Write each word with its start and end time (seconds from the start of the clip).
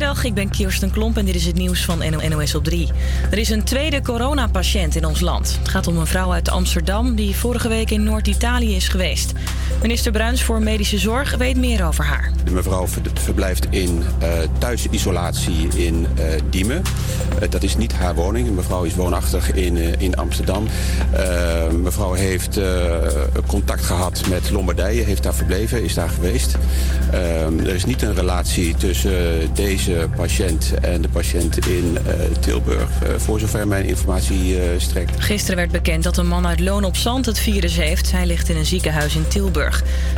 Goedemiddag, 0.00 0.30
ik 0.30 0.34
ben 0.34 0.50
Kirsten 0.50 0.90
Klomp 0.90 1.16
en 1.16 1.24
dit 1.24 1.34
is 1.34 1.46
het 1.46 1.56
nieuws 1.56 1.84
van 1.84 2.02
NOS 2.28 2.54
op 2.54 2.64
3. 2.64 2.88
Er 3.30 3.38
is 3.38 3.48
een 3.48 3.64
tweede 3.64 4.02
coronapatiënt 4.02 4.96
in 4.96 5.04
ons 5.04 5.20
land. 5.20 5.56
Het 5.58 5.68
gaat 5.68 5.86
om 5.86 5.98
een 5.98 6.06
vrouw 6.06 6.32
uit 6.32 6.48
Amsterdam 6.48 7.14
die 7.14 7.36
vorige 7.36 7.68
week 7.68 7.90
in 7.90 8.02
Noord-Italië 8.02 8.74
is 8.74 8.88
geweest. 8.88 9.32
Minister 9.82 10.12
Bruins 10.12 10.42
voor 10.42 10.62
Medische 10.62 10.98
Zorg 10.98 11.36
weet 11.36 11.56
meer 11.56 11.86
over 11.86 12.04
haar. 12.04 12.30
De 12.44 12.50
mevrouw 12.50 12.86
verblijft 13.14 13.66
in 13.70 14.02
uh, 14.22 14.28
thuisisolatie 14.58 15.68
in 15.74 16.06
uh, 16.18 16.24
Diemen. 16.50 16.82
Uh, 17.42 17.50
dat 17.50 17.62
is 17.62 17.76
niet 17.76 17.92
haar 17.92 18.14
woning. 18.14 18.46
De 18.46 18.52
mevrouw 18.52 18.82
is 18.82 18.94
woonachtig 18.94 19.52
in, 19.52 19.76
in 20.00 20.16
Amsterdam. 20.16 20.66
mevrouw 21.82 22.12
heeft 22.12 22.60
contact 23.46 23.84
gehad 23.84 24.22
met 24.28 24.50
Lombardije, 24.50 25.02
heeft 25.02 25.22
daar 25.22 25.34
verbleven, 25.34 25.84
is 25.84 25.94
daar 25.94 26.08
geweest. 26.08 26.56
er 27.10 27.74
is 27.74 27.84
niet 27.84 28.02
een 28.02 28.14
relatie 28.14 28.74
tussen 28.74 29.54
deze 29.54 30.08
patiënt 30.16 30.74
en 30.80 31.02
de 31.02 31.08
patiënt 31.08 31.66
in 31.66 31.98
Tilburg, 32.40 32.88
voor 33.16 33.40
zover 33.40 33.68
mijn 33.68 33.84
informatie 33.84 34.58
strekt. 34.76 35.20
Gisteren 35.22 35.56
werd 35.56 35.70
bekend 35.70 36.02
dat 36.02 36.16
een 36.16 36.28
man 36.28 36.46
uit 36.46 36.60
Loon 36.60 36.84
op 36.84 36.96
Zand 36.96 37.26
het 37.26 37.38
virus 37.38 37.76
heeft. 37.76 38.12
Hij 38.12 38.26
ligt 38.26 38.48
in 38.48 38.56
een 38.56 38.66
ziekenhuis 38.66 39.14
in 39.14 39.28
Tilburg. 39.28 39.69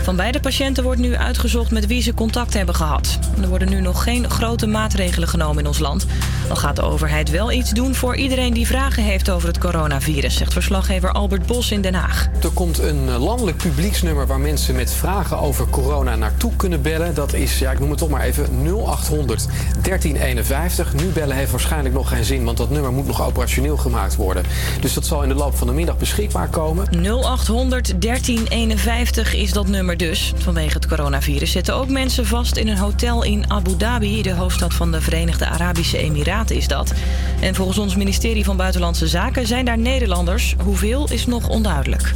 Van 0.02 0.16
beide 0.16 0.40
patiënten 0.40 0.84
wordt 0.84 1.00
nu 1.00 1.16
uitgezocht 1.16 1.70
met 1.70 1.86
wie 1.86 2.02
ze 2.02 2.14
contact 2.14 2.54
hebben 2.54 2.74
gehad. 2.74 3.18
Er 3.42 3.48
worden 3.48 3.68
nu 3.68 3.80
nog 3.80 4.02
geen 4.02 4.30
grote 4.30 4.66
maatregelen 4.66 5.28
genomen 5.28 5.62
in 5.62 5.66
ons 5.66 5.78
land. 5.78 6.06
Al 6.48 6.56
gaat 6.56 6.76
de 6.76 6.82
overheid 6.82 7.30
wel 7.30 7.52
iets 7.52 7.70
doen 7.70 7.94
voor 7.94 8.16
iedereen 8.16 8.54
die 8.54 8.66
vragen 8.66 9.02
heeft 9.02 9.30
over 9.30 9.48
het 9.48 9.58
coronavirus, 9.58 10.36
zegt 10.36 10.52
verslaggever 10.52 11.12
Albert 11.12 11.46
Bos 11.46 11.70
in 11.70 11.80
Den 11.80 11.94
Haag. 11.94 12.28
Er 12.42 12.50
komt 12.50 12.78
een 12.78 13.10
landelijk 13.10 13.56
publieksnummer 13.56 14.26
waar 14.26 14.40
mensen 14.40 14.74
met 14.74 14.92
vragen 14.92 15.38
over 15.38 15.66
corona 15.70 16.16
naartoe 16.16 16.56
kunnen 16.56 16.82
bellen. 16.82 17.14
Dat 17.14 17.32
is, 17.32 17.58
ja, 17.58 17.70
ik 17.70 17.78
noem 17.78 17.90
het 17.90 17.98
toch 17.98 18.08
maar 18.08 18.22
even 18.22 18.48
0800 18.62 19.46
1351. 19.82 20.94
Nu 20.94 21.04
bellen 21.04 21.36
heeft 21.36 21.50
waarschijnlijk 21.50 21.94
nog 21.94 22.08
geen 22.08 22.24
zin, 22.24 22.44
want 22.44 22.56
dat 22.56 22.70
nummer 22.70 22.92
moet 22.92 23.06
nog 23.06 23.22
operationeel 23.22 23.76
gemaakt 23.76 24.16
worden. 24.16 24.44
Dus 24.80 24.94
dat 24.94 25.06
zal 25.06 25.22
in 25.22 25.28
de 25.28 25.34
loop 25.34 25.56
van 25.56 25.66
de 25.66 25.72
middag 25.72 25.98
beschikbaar 25.98 26.48
komen. 26.48 26.86
0800 27.02 28.02
1351 28.02 29.34
is 29.42 29.52
dat 29.52 29.68
nummer 29.68 29.96
dus. 29.96 30.32
Vanwege 30.36 30.72
het 30.72 30.86
coronavirus 30.86 31.50
zitten 31.50 31.74
ook 31.74 31.88
mensen 31.88 32.26
vast 32.26 32.56
in 32.56 32.68
een 32.68 32.76
hotel 32.76 33.24
in 33.24 33.50
Abu 33.50 33.76
Dhabi, 33.76 34.22
de 34.22 34.32
hoofdstad 34.32 34.74
van 34.74 34.92
de 34.92 35.00
Verenigde 35.00 35.46
Arabische 35.46 35.98
Emiraten 35.98 36.56
is 36.56 36.68
dat. 36.68 36.92
En 37.40 37.54
volgens 37.54 37.78
ons 37.78 37.96
ministerie 37.96 38.44
van 38.44 38.56
Buitenlandse 38.56 39.06
Zaken 39.06 39.46
zijn 39.46 39.64
daar 39.64 39.78
Nederlanders. 39.78 40.54
Hoeveel 40.62 41.08
is 41.10 41.26
nog 41.26 41.48
onduidelijk. 41.48 42.14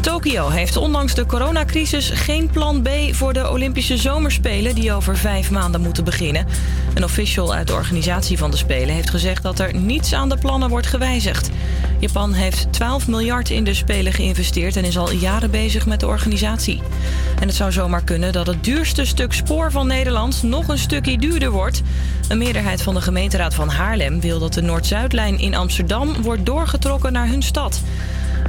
Tokio 0.00 0.48
heeft 0.48 0.76
ondanks 0.76 1.14
de 1.14 1.26
coronacrisis 1.26 2.10
geen 2.10 2.50
plan 2.50 2.82
B 2.82 2.88
voor 3.12 3.32
de 3.32 3.50
Olympische 3.50 3.96
Zomerspelen 3.96 4.74
die 4.74 4.92
over 4.92 5.16
vijf 5.16 5.50
maanden 5.50 5.80
moeten 5.80 6.04
beginnen. 6.04 6.46
Een 6.94 7.04
official 7.04 7.54
uit 7.54 7.66
de 7.66 7.72
organisatie 7.72 8.38
van 8.38 8.50
de 8.50 8.56
Spelen 8.56 8.94
heeft 8.94 9.10
gezegd 9.10 9.42
dat 9.42 9.58
er 9.58 9.74
niets 9.74 10.12
aan 10.12 10.28
de 10.28 10.38
plannen 10.38 10.68
wordt 10.68 10.86
gewijzigd. 10.86 11.50
Japan 12.00 12.32
heeft 12.32 12.72
12 12.72 13.08
miljard 13.08 13.50
in 13.50 13.64
de 13.64 13.74
Spelen 13.74 14.12
geïnvesteerd 14.12 14.76
en 14.76 14.84
is 14.84 14.98
al 14.98 15.12
jaren 15.12 15.50
bezig 15.50 15.86
met 15.86 16.00
de 16.00 16.06
organisatie. 16.06 16.82
En 17.40 17.46
het 17.46 17.56
zou 17.56 17.72
zomaar 17.72 18.04
kunnen 18.04 18.32
dat 18.32 18.46
het 18.46 18.64
duurste 18.64 19.04
stuk 19.04 19.32
spoor 19.32 19.70
van 19.70 19.86
Nederland 19.86 20.42
nog 20.42 20.68
een 20.68 20.78
stukje 20.78 21.18
duurder 21.18 21.50
wordt. 21.50 21.82
Een 22.28 22.38
meerderheid 22.38 22.82
van 22.82 22.94
de 22.94 23.00
gemeenteraad 23.00 23.54
van 23.54 23.68
Haarlem 23.68 24.20
wil 24.20 24.38
dat 24.38 24.52
de 24.52 24.62
Noord-Zuidlijn 24.62 25.38
in 25.38 25.54
Amsterdam 25.54 26.22
wordt 26.22 26.46
doorgetrokken 26.46 27.12
naar 27.12 27.28
hun 27.28 27.42
stad. 27.42 27.80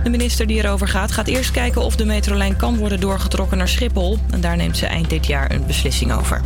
De 0.03 0.09
minister 0.09 0.47
die 0.47 0.63
erover 0.63 0.87
gaat, 0.87 1.11
gaat 1.11 1.27
eerst 1.27 1.51
kijken 1.51 1.81
of 1.81 1.95
de 1.95 2.05
metrolijn 2.05 2.55
kan 2.55 2.77
worden 2.77 2.99
doorgetrokken 2.99 3.57
naar 3.57 3.67
Schiphol. 3.67 4.17
En 4.29 4.41
daar 4.41 4.57
neemt 4.57 4.77
ze 4.77 4.85
eind 4.85 5.09
dit 5.09 5.27
jaar 5.27 5.51
een 5.51 5.65
beslissing 5.65 6.13
over. 6.13 6.41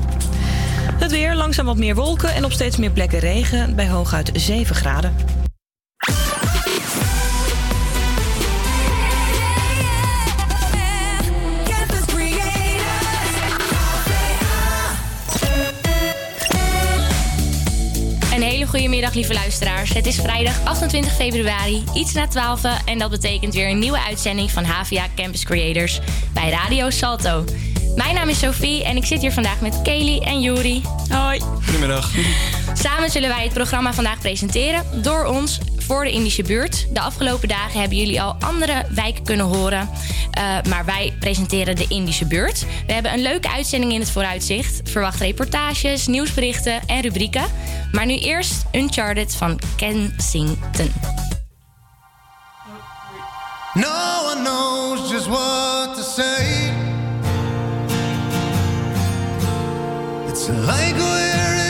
Het 0.99 1.11
weer, 1.11 1.35
langzaam 1.35 1.65
wat 1.65 1.77
meer 1.77 1.95
wolken 1.95 2.33
en 2.33 2.45
op 2.45 2.51
steeds 2.51 2.77
meer 2.77 2.91
plekken 2.91 3.19
regen 3.19 3.75
bij 3.75 3.89
hooguit 3.89 4.31
7 4.33 4.75
graden. 4.75 5.42
Goedemiddag 18.73 19.13
lieve 19.13 19.33
luisteraars. 19.33 19.93
Het 19.93 20.05
is 20.05 20.15
vrijdag 20.15 20.63
28 20.63 21.13
februari, 21.13 21.83
iets 21.93 22.13
na 22.13 22.27
12 22.27 22.61
en 22.85 22.99
dat 22.99 23.09
betekent 23.09 23.53
weer 23.53 23.69
een 23.69 23.79
nieuwe 23.79 23.99
uitzending 23.99 24.51
van 24.51 24.63
HVA 24.63 25.05
Campus 25.15 25.43
Creators 25.43 25.99
bij 26.33 26.49
Radio 26.49 26.89
Salto. 26.89 27.43
Mijn 27.95 28.15
naam 28.15 28.29
is 28.29 28.39
Sophie 28.39 28.83
en 28.83 28.95
ik 28.95 29.05
zit 29.05 29.21
hier 29.21 29.31
vandaag 29.31 29.61
met 29.61 29.81
Kelly 29.81 30.19
en 30.19 30.41
Juri. 30.41 30.81
Hoi. 31.09 31.39
Goedemiddag. 31.39 32.11
Samen 32.73 33.09
zullen 33.09 33.29
wij 33.29 33.43
het 33.43 33.53
programma 33.53 33.93
vandaag 33.93 34.19
presenteren 34.19 35.01
door 35.01 35.25
ons 35.25 35.59
voor 35.83 36.03
de 36.03 36.11
Indische 36.11 36.43
buurt. 36.43 36.87
De 36.93 36.99
afgelopen 36.99 37.47
dagen 37.47 37.79
hebben 37.79 37.97
jullie 37.97 38.21
al 38.21 38.35
andere 38.39 38.85
wijken 38.89 39.23
kunnen 39.23 39.45
horen. 39.45 39.89
Uh, 40.37 40.61
maar 40.69 40.85
wij 40.85 41.13
presenteren 41.19 41.75
de 41.75 41.85
Indische 41.87 42.25
buurt. 42.25 42.65
We 42.87 42.93
hebben 42.93 43.13
een 43.13 43.21
leuke 43.21 43.51
uitzending 43.51 43.93
in 43.93 43.99
het 43.99 44.09
vooruitzicht. 44.09 44.81
Verwacht 44.83 45.19
reportages, 45.19 46.07
nieuwsberichten 46.07 46.81
en 46.85 47.01
rubrieken. 47.01 47.45
Maar 47.91 48.05
nu 48.05 48.17
eerst 48.17 48.53
Uncharted 48.71 49.35
van 49.35 49.59
Kensington. 49.75 50.91
No 53.73 54.31
one 54.31 54.43
knows 54.43 55.11
just 55.11 55.27
what 55.27 55.95
to 55.95 56.01
say. 56.01 56.71
It's 60.27 60.47
like 60.49 60.95
we're 60.95 61.62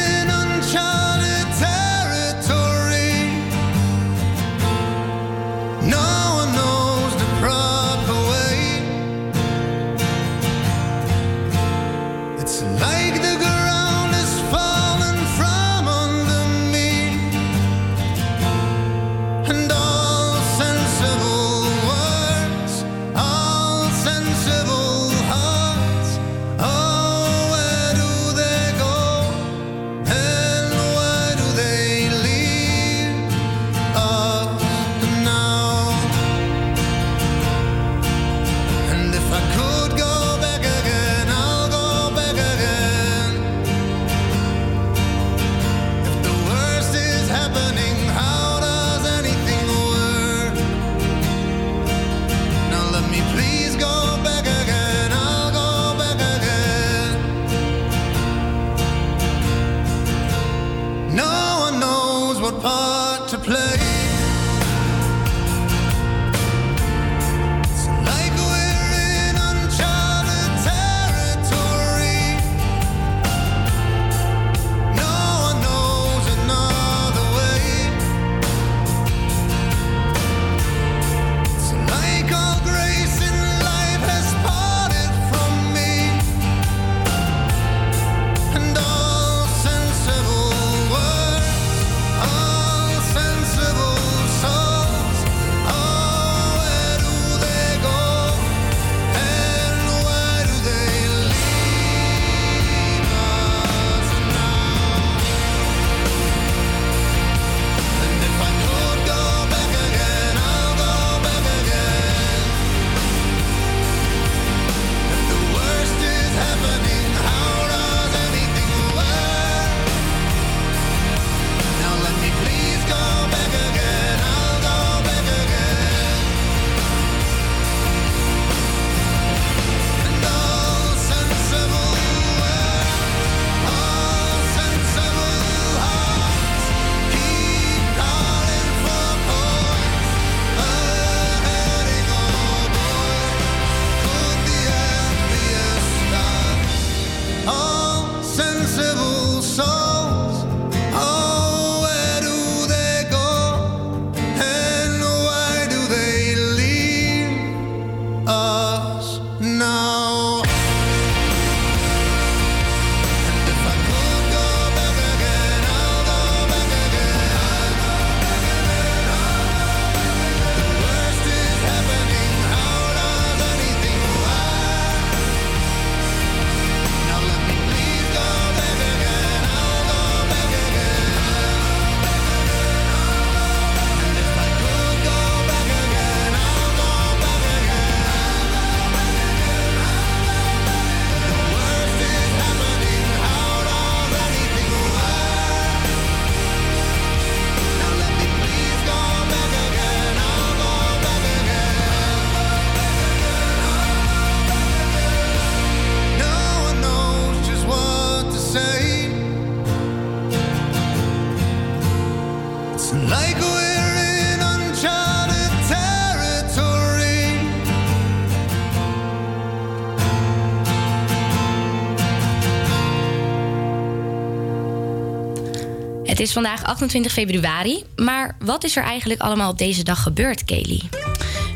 is 226.24 226.34
vandaag 226.34 226.64
28 226.64 227.12
februari, 227.12 227.84
maar 227.96 228.36
wat 228.40 228.64
is 228.64 228.75
er 228.75 228.84
eigenlijk 228.84 229.22
allemaal 229.22 229.52
op 229.52 229.58
deze 229.58 229.84
dag 229.84 230.04
gebeurd, 230.04 230.46
Kelly? 230.46 230.81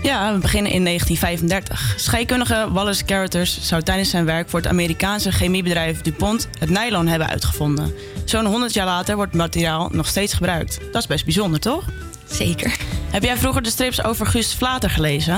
Ja, 0.02 0.34
we 0.34 0.40
beginnen 0.40 0.72
in 0.72 0.84
1935. 0.84 1.94
Scheikundige 1.98 2.68
Wallace 2.72 3.06
Carothers 3.06 3.62
zou 3.62 3.82
tijdens 3.82 4.10
zijn 4.10 4.26
werk 4.26 4.50
voor 4.50 4.60
het 4.60 4.70
Amerikaanse 4.70 5.32
chemiebedrijf 5.32 6.02
DuPont 6.02 6.50
het 6.60 6.70
nylon 6.70 7.08
hebben 7.08 7.28
uitgevonden. 7.28 7.94
Zo'n 8.26 8.46
100 8.46 8.74
jaar 8.74 8.86
later 8.86 9.16
wordt 9.16 9.32
het 9.32 9.42
materiaal 9.42 9.90
nog 9.92 10.08
steeds 10.08 10.34
gebruikt. 10.34 10.80
Dat 10.92 11.02
is 11.02 11.08
best 11.08 11.24
bijzonder, 11.24 11.60
toch? 11.60 11.84
Zeker. 12.26 12.78
Heb 13.10 13.24
jij 13.24 13.38
vroeger 13.38 13.62
de 13.62 13.70
strips 13.70 14.04
over 14.04 14.26
Gust 14.26 14.54
Vlater 14.54 14.90
gelezen? 14.90 15.36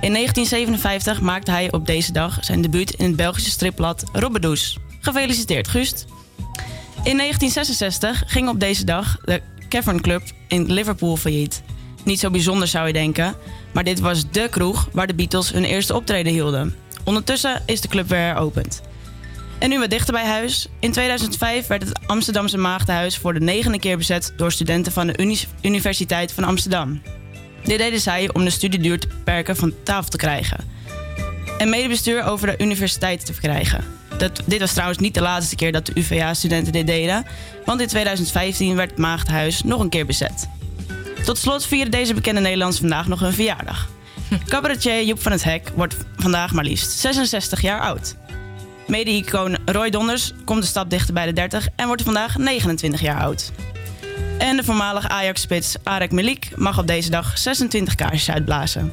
In 0.00 0.12
1957 0.12 1.20
maakte 1.20 1.50
hij 1.50 1.72
op 1.72 1.86
deze 1.86 2.12
dag 2.12 2.38
zijn 2.40 2.62
debuut 2.62 2.90
in 2.90 3.06
het 3.06 3.16
Belgische 3.16 3.50
stripblad 3.50 4.04
Robbedoes. 4.12 4.78
Gefeliciteerd, 5.00 5.68
Gust. 5.68 6.06
In 7.08 7.16
1966 7.16 8.22
ging 8.26 8.48
op 8.48 8.60
deze 8.60 8.84
dag 8.84 9.18
de 9.24 9.40
Cavern 9.68 10.00
Club 10.00 10.22
in 10.48 10.72
Liverpool 10.72 11.16
failliet. 11.16 11.62
Niet 12.04 12.18
zo 12.18 12.30
bijzonder 12.30 12.68
zou 12.68 12.86
je 12.86 12.92
denken, 12.92 13.34
maar 13.72 13.84
dit 13.84 14.00
was 14.00 14.30
dé 14.30 14.48
kroeg 14.48 14.88
waar 14.92 15.06
de 15.06 15.14
Beatles 15.14 15.52
hun 15.52 15.64
eerste 15.64 15.94
optreden 15.94 16.32
hielden. 16.32 16.74
Ondertussen 17.04 17.62
is 17.66 17.80
de 17.80 17.88
club 17.88 18.08
weer 18.08 18.18
heropend. 18.18 18.82
En 19.58 19.68
nu 19.68 19.78
wat 19.78 19.90
dichter 19.90 20.12
bij 20.12 20.26
huis. 20.26 20.68
In 20.80 20.92
2005 20.92 21.66
werd 21.66 21.82
het 21.82 22.06
Amsterdamse 22.06 22.58
Maagdenhuis 22.58 23.16
voor 23.16 23.34
de 23.34 23.40
negende 23.40 23.78
keer 23.78 23.96
bezet 23.96 24.32
door 24.36 24.52
studenten 24.52 24.92
van 24.92 25.06
de 25.06 25.46
Universiteit 25.62 26.32
van 26.32 26.44
Amsterdam. 26.44 27.02
Dit 27.64 27.78
deden 27.78 28.00
zij 28.00 28.32
om 28.32 28.44
de 28.44 28.50
studieduur 28.50 28.98
te 28.98 29.08
beperken 29.08 29.56
van 29.56 29.74
tafel 29.82 30.10
te 30.10 30.16
krijgen. 30.16 30.58
En 31.58 31.70
medebestuur 31.70 32.22
over 32.22 32.46
de 32.46 32.64
universiteit 32.64 33.26
te 33.26 33.32
verkrijgen. 33.32 33.97
Dat, 34.18 34.42
dit 34.44 34.60
was 34.60 34.72
trouwens 34.72 34.98
niet 34.98 35.14
de 35.14 35.20
laatste 35.20 35.56
keer 35.56 35.72
dat 35.72 35.86
de 35.86 35.92
UvA-studenten 35.94 36.72
dit 36.72 36.86
deden, 36.86 37.26
want 37.64 37.80
in 37.80 37.86
2015 37.86 38.76
werd 38.76 38.90
het 38.90 38.98
Maagdenhuis 38.98 39.62
nog 39.62 39.80
een 39.80 39.88
keer 39.88 40.06
bezet. 40.06 40.48
Tot 41.24 41.38
slot 41.38 41.66
vieren 41.66 41.90
deze 41.90 42.14
bekende 42.14 42.40
Nederlanders 42.40 42.80
vandaag 42.80 43.06
nog 43.08 43.20
hun 43.20 43.32
verjaardag. 43.32 43.88
Cabaretier 44.48 45.04
Joep 45.04 45.22
van 45.22 45.32
het 45.32 45.44
Hek 45.44 45.72
wordt 45.74 45.96
vandaag 46.16 46.52
maar 46.52 46.64
liefst 46.64 46.90
66 46.90 47.60
jaar 47.60 47.80
oud. 47.80 48.16
Mede-icoon 48.86 49.56
Roy 49.64 49.90
Donders 49.90 50.32
komt 50.44 50.60
de 50.62 50.68
stap 50.68 50.90
dichter 50.90 51.14
bij 51.14 51.26
de 51.26 51.32
30 51.32 51.68
en 51.76 51.86
wordt 51.86 52.02
vandaag 52.02 52.38
29 52.38 53.00
jaar 53.00 53.20
oud. 53.20 53.52
En 54.38 54.56
de 54.56 54.64
voormalige 54.64 55.08
Ajax-spits 55.08 55.76
Arek 55.82 56.12
Melik 56.12 56.50
mag 56.56 56.78
op 56.78 56.86
deze 56.86 57.10
dag 57.10 57.38
26 57.38 57.94
kaarsjes 57.94 58.30
uitblazen. 58.30 58.92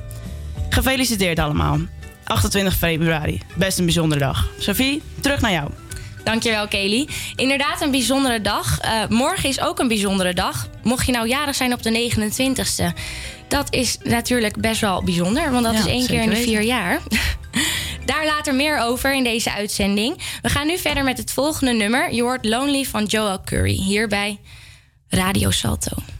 Gefeliciteerd 0.69 1.39
allemaal. 1.39 1.79
28 2.25 2.75
februari, 2.75 3.41
best 3.55 3.77
een 3.77 3.85
bijzondere 3.85 4.21
dag. 4.21 4.49
Sophie, 4.59 5.01
terug 5.21 5.41
naar 5.41 5.51
jou. 5.51 5.69
Dankjewel, 6.23 6.67
Kelly. 6.67 7.07
Inderdaad, 7.35 7.81
een 7.81 7.91
bijzondere 7.91 8.41
dag. 8.41 8.79
Uh, 8.85 9.07
morgen 9.09 9.49
is 9.49 9.61
ook 9.61 9.79
een 9.79 9.87
bijzondere 9.87 10.33
dag. 10.33 10.67
Mocht 10.83 11.05
je 11.05 11.11
nou 11.11 11.27
jarig 11.27 11.55
zijn 11.55 11.73
op 11.73 11.83
de 11.83 12.11
29ste. 12.11 12.99
Dat 13.47 13.73
is 13.73 13.97
natuurlijk 14.03 14.61
best 14.61 14.81
wel 14.81 15.03
bijzonder, 15.03 15.51
want 15.51 15.63
dat 15.63 15.73
is 15.73 15.85
één 15.85 16.07
keer 16.07 16.21
in 16.21 16.29
de 16.29 16.35
vier 16.35 16.61
jaar. 16.61 16.99
Daar 18.05 18.25
later 18.25 18.55
meer 18.55 18.79
over 18.79 19.13
in 19.13 19.23
deze 19.23 19.51
uitzending. 19.51 20.17
We 20.41 20.49
gaan 20.49 20.67
nu 20.67 20.77
verder 20.77 21.03
met 21.03 21.17
het 21.17 21.31
volgende 21.31 21.73
nummer. 21.73 22.13
Je 22.13 22.21
hoort 22.21 22.45
Lonely 22.45 22.83
van 22.83 23.05
Joel 23.05 23.41
Curry. 23.43 23.75
Hier 23.75 24.07
bij 24.07 24.39
Radio 25.09 25.51
Salto. 25.51 26.14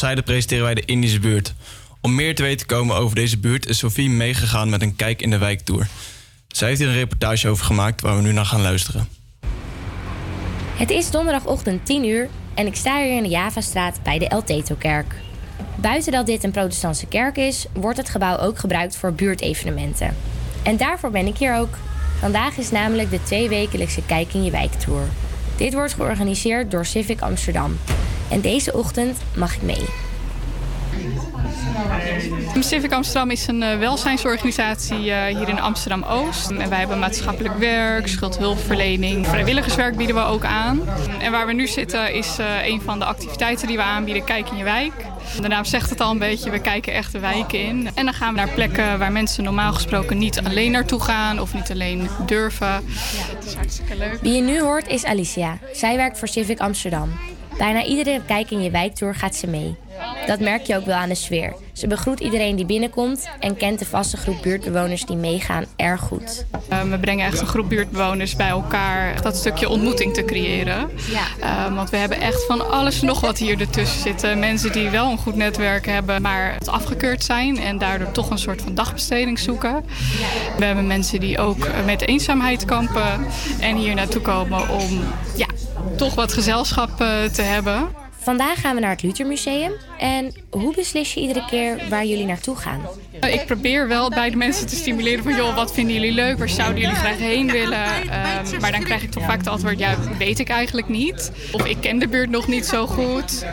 Zeiden, 0.00 0.24
presenteren 0.24 0.64
wij 0.64 0.74
de 0.74 0.84
Indische 0.84 1.18
buurt. 1.18 1.54
Om 2.00 2.14
meer 2.14 2.34
te 2.34 2.42
weten 2.42 2.66
te 2.66 2.74
komen 2.74 2.96
over 2.96 3.14
deze 3.14 3.38
buurt 3.38 3.66
is 3.66 3.78
Sophie 3.78 4.10
meegegaan 4.10 4.68
met 4.68 4.82
een 4.82 4.96
kijk 4.96 5.22
in 5.22 5.30
de 5.30 5.38
wijktour. 5.38 5.88
Zij 6.48 6.68
heeft 6.68 6.80
hier 6.80 6.88
een 6.88 6.94
reportage 6.94 7.48
over 7.48 7.64
gemaakt 7.64 8.00
waar 8.00 8.16
we 8.16 8.22
nu 8.22 8.32
naar 8.32 8.44
gaan 8.44 8.60
luisteren. 8.60 9.08
Het 10.76 10.90
is 10.90 11.10
donderdagochtend 11.10 11.86
10 11.86 12.04
uur 12.04 12.28
en 12.54 12.66
ik 12.66 12.76
sta 12.76 13.02
hier 13.02 13.16
in 13.16 13.22
de 13.22 13.28
Javastraat 13.28 14.02
bij 14.02 14.18
de 14.18 14.28
El 14.28 14.44
Teto-kerk. 14.44 15.14
Buiten 15.76 16.12
dat 16.12 16.26
dit 16.26 16.44
een 16.44 16.50
protestantse 16.50 17.06
kerk 17.06 17.36
is, 17.36 17.66
wordt 17.72 17.98
het 17.98 18.08
gebouw 18.08 18.36
ook 18.36 18.58
gebruikt 18.58 18.96
voor 18.96 19.12
buurtevenementen. 19.12 20.16
En 20.62 20.76
daarvoor 20.76 21.10
ben 21.10 21.26
ik 21.26 21.36
hier 21.36 21.54
ook. 21.54 21.76
Vandaag 22.18 22.56
is 22.56 22.70
namelijk 22.70 23.10
de 23.10 23.22
tweewekelijkse 23.22 24.02
Kijk 24.06 24.34
in 24.34 24.44
je 24.44 24.50
Wijk 24.50 24.72
Tour. 24.72 25.08
Dit 25.56 25.74
wordt 25.74 25.94
georganiseerd 25.94 26.70
door 26.70 26.86
Civic 26.86 27.20
Amsterdam. 27.20 27.78
En 28.30 28.40
deze 28.40 28.72
ochtend 28.72 29.18
mag 29.34 29.54
ik 29.54 29.62
mee. 29.62 29.84
Civic 32.60 32.92
Amsterdam 32.92 33.30
is 33.30 33.46
een 33.46 33.62
uh, 33.62 33.78
welzijnsorganisatie 33.78 35.04
uh, 35.04 35.24
hier 35.24 35.48
in 35.48 35.60
Amsterdam-Oost. 35.60 36.50
En 36.50 36.68
wij 36.68 36.78
hebben 36.78 36.98
maatschappelijk 36.98 37.56
werk, 37.58 38.08
schuldhulpverlening, 38.08 39.26
vrijwilligerswerk 39.26 39.96
bieden 39.96 40.16
we 40.16 40.22
ook 40.22 40.44
aan. 40.44 40.80
En 41.20 41.30
waar 41.30 41.46
we 41.46 41.52
nu 41.52 41.66
zitten 41.66 42.14
is 42.14 42.38
uh, 42.38 42.66
een 42.66 42.80
van 42.80 42.98
de 42.98 43.04
activiteiten 43.04 43.66
die 43.66 43.76
we 43.76 43.82
aanbieden, 43.82 44.24
Kijk 44.24 44.50
in 44.50 44.56
je 44.56 44.64
wijk. 44.64 44.92
De 45.40 45.48
naam 45.48 45.64
zegt 45.64 45.90
het 45.90 46.00
al 46.00 46.10
een 46.10 46.18
beetje, 46.18 46.50
we 46.50 46.60
kijken 46.60 46.92
echt 46.92 47.12
de 47.12 47.18
wijken 47.18 47.62
in. 47.62 47.90
En 47.94 48.04
dan 48.04 48.14
gaan 48.14 48.32
we 48.34 48.38
naar 48.38 48.50
plekken 48.50 48.98
waar 48.98 49.12
mensen 49.12 49.44
normaal 49.44 49.72
gesproken 49.72 50.18
niet 50.18 50.40
alleen 50.44 50.70
naartoe 50.70 51.00
gaan 51.00 51.40
of 51.40 51.54
niet 51.54 51.70
alleen 51.70 52.08
durven. 52.26 52.84
Dat 53.34 53.44
is 53.44 53.54
hartstikke 53.54 53.96
leuk. 53.96 54.18
Wie 54.20 54.32
je 54.32 54.42
nu 54.42 54.60
hoort 54.60 54.86
is 54.86 55.04
Alicia. 55.04 55.58
Zij 55.72 55.96
werkt 55.96 56.18
voor 56.18 56.28
Civic 56.28 56.60
Amsterdam. 56.60 57.10
Bijna 57.60 57.84
iedere 57.84 58.20
kijk 58.26 58.50
in 58.50 58.62
je 58.62 58.70
wijktour 58.70 59.14
gaat 59.14 59.34
ze 59.34 59.46
mee. 59.46 59.76
Dat 60.26 60.40
merk 60.40 60.62
je 60.62 60.76
ook 60.76 60.84
wel 60.84 60.96
aan 60.96 61.08
de 61.08 61.14
sfeer. 61.14 61.54
Ze 61.72 61.86
begroet 61.86 62.20
iedereen 62.20 62.56
die 62.56 62.64
binnenkomt 62.64 63.30
en 63.40 63.56
kent 63.56 63.78
de 63.78 63.84
vaste 63.84 64.16
groep 64.16 64.42
buurtbewoners 64.42 65.06
die 65.06 65.16
meegaan 65.16 65.64
erg 65.76 66.00
goed. 66.00 66.46
Uh, 66.72 66.82
we 66.82 66.98
brengen 66.98 67.26
echt 67.26 67.40
een 67.40 67.46
groep 67.46 67.68
buurtbewoners 67.68 68.36
bij 68.36 68.48
elkaar. 68.48 69.22
Dat 69.22 69.36
stukje 69.36 69.68
ontmoeting 69.68 70.14
te 70.14 70.24
creëren. 70.24 70.90
Ja. 71.10 71.68
Uh, 71.68 71.74
want 71.74 71.90
we 71.90 71.96
hebben 71.96 72.20
echt 72.20 72.46
van 72.46 72.70
alles 72.70 73.00
nog 73.00 73.20
wat 73.20 73.38
hier 73.38 73.60
ertussen 73.60 74.00
zitten. 74.00 74.38
Mensen 74.38 74.72
die 74.72 74.90
wel 74.90 75.10
een 75.10 75.18
goed 75.18 75.36
netwerk 75.36 75.86
hebben, 75.86 76.22
maar 76.22 76.54
het 76.54 76.68
afgekeurd 76.68 77.24
zijn. 77.24 77.58
En 77.58 77.78
daardoor 77.78 78.10
toch 78.10 78.30
een 78.30 78.38
soort 78.38 78.62
van 78.62 78.74
dagbesteding 78.74 79.38
zoeken. 79.38 79.84
Ja. 80.18 80.56
We 80.58 80.64
hebben 80.64 80.86
mensen 80.86 81.20
die 81.20 81.38
ook 81.38 81.68
met 81.84 82.06
eenzaamheid 82.06 82.64
kampen. 82.64 83.26
En 83.60 83.76
hier 83.76 83.94
naartoe 83.94 84.22
komen 84.22 84.68
om 84.68 85.00
ja, 85.36 85.46
toch 85.96 86.14
wat 86.14 86.32
gezelschap 86.32 86.90
uh, 86.90 87.24
te 87.24 87.42
hebben. 87.42 87.88
Vandaag 88.22 88.60
gaan 88.60 88.74
we 88.74 88.80
naar 88.80 88.90
het 88.90 89.02
Luthermuseum. 89.02 89.72
En 89.98 90.32
hoe 90.50 90.74
beslis 90.74 91.14
je 91.14 91.20
iedere 91.20 91.44
keer 91.44 91.80
waar 91.88 92.04
jullie 92.06 92.26
naartoe 92.26 92.56
gaan? 92.56 92.80
Ik 93.20 93.46
probeer 93.46 93.88
wel 93.88 94.08
bij 94.10 94.30
de 94.30 94.36
mensen 94.36 94.66
te 94.66 94.74
stimuleren 94.74 95.22
van... 95.22 95.34
joh, 95.34 95.54
wat 95.54 95.72
vinden 95.72 95.94
jullie 95.94 96.12
leuk? 96.12 96.38
Waar 96.38 96.48
zouden 96.48 96.80
jullie 96.80 96.96
graag 96.96 97.18
heen 97.18 97.50
willen? 97.50 97.88
Um, 98.02 98.60
maar 98.60 98.72
dan 98.72 98.82
krijg 98.82 99.02
ik 99.02 99.10
toch 99.10 99.24
vaak 99.24 99.38
het 99.38 99.46
antwoord... 99.46 99.78
ja, 99.78 99.94
weet 100.18 100.38
ik 100.38 100.48
eigenlijk 100.48 100.88
niet. 100.88 101.32
Of 101.52 101.64
ik 101.64 101.76
ken 101.80 101.98
de 101.98 102.08
buurt 102.08 102.30
nog 102.30 102.46
niet 102.46 102.66
zo 102.66 102.86
goed. 102.86 103.44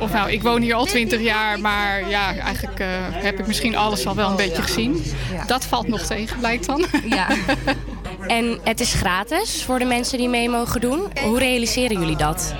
Of 0.00 0.12
nou, 0.12 0.30
ik 0.30 0.42
woon 0.42 0.62
hier 0.62 0.74
al 0.74 0.84
twintig 0.84 1.20
jaar... 1.20 1.60
maar 1.60 2.08
ja, 2.08 2.36
eigenlijk 2.36 2.80
uh, 2.80 2.86
heb 3.10 3.38
ik 3.38 3.46
misschien 3.46 3.76
alles 3.76 4.06
al 4.06 4.14
wel 4.14 4.30
een 4.30 4.36
beetje 4.36 4.62
gezien. 4.62 5.02
Dat 5.46 5.64
valt 5.64 5.88
nog 5.88 6.00
tegen, 6.00 6.38
blijkt 6.38 6.66
dan. 6.66 6.84
Ja. 7.04 7.26
En 8.26 8.58
het 8.62 8.80
is 8.80 8.92
gratis 8.92 9.62
voor 9.62 9.78
de 9.78 9.84
mensen 9.84 10.18
die 10.18 10.28
mee 10.28 10.48
mogen 10.48 10.80
doen. 10.80 11.06
Hoe 11.24 11.38
realiseren 11.38 12.00
jullie 12.00 12.16
dat? 12.16 12.54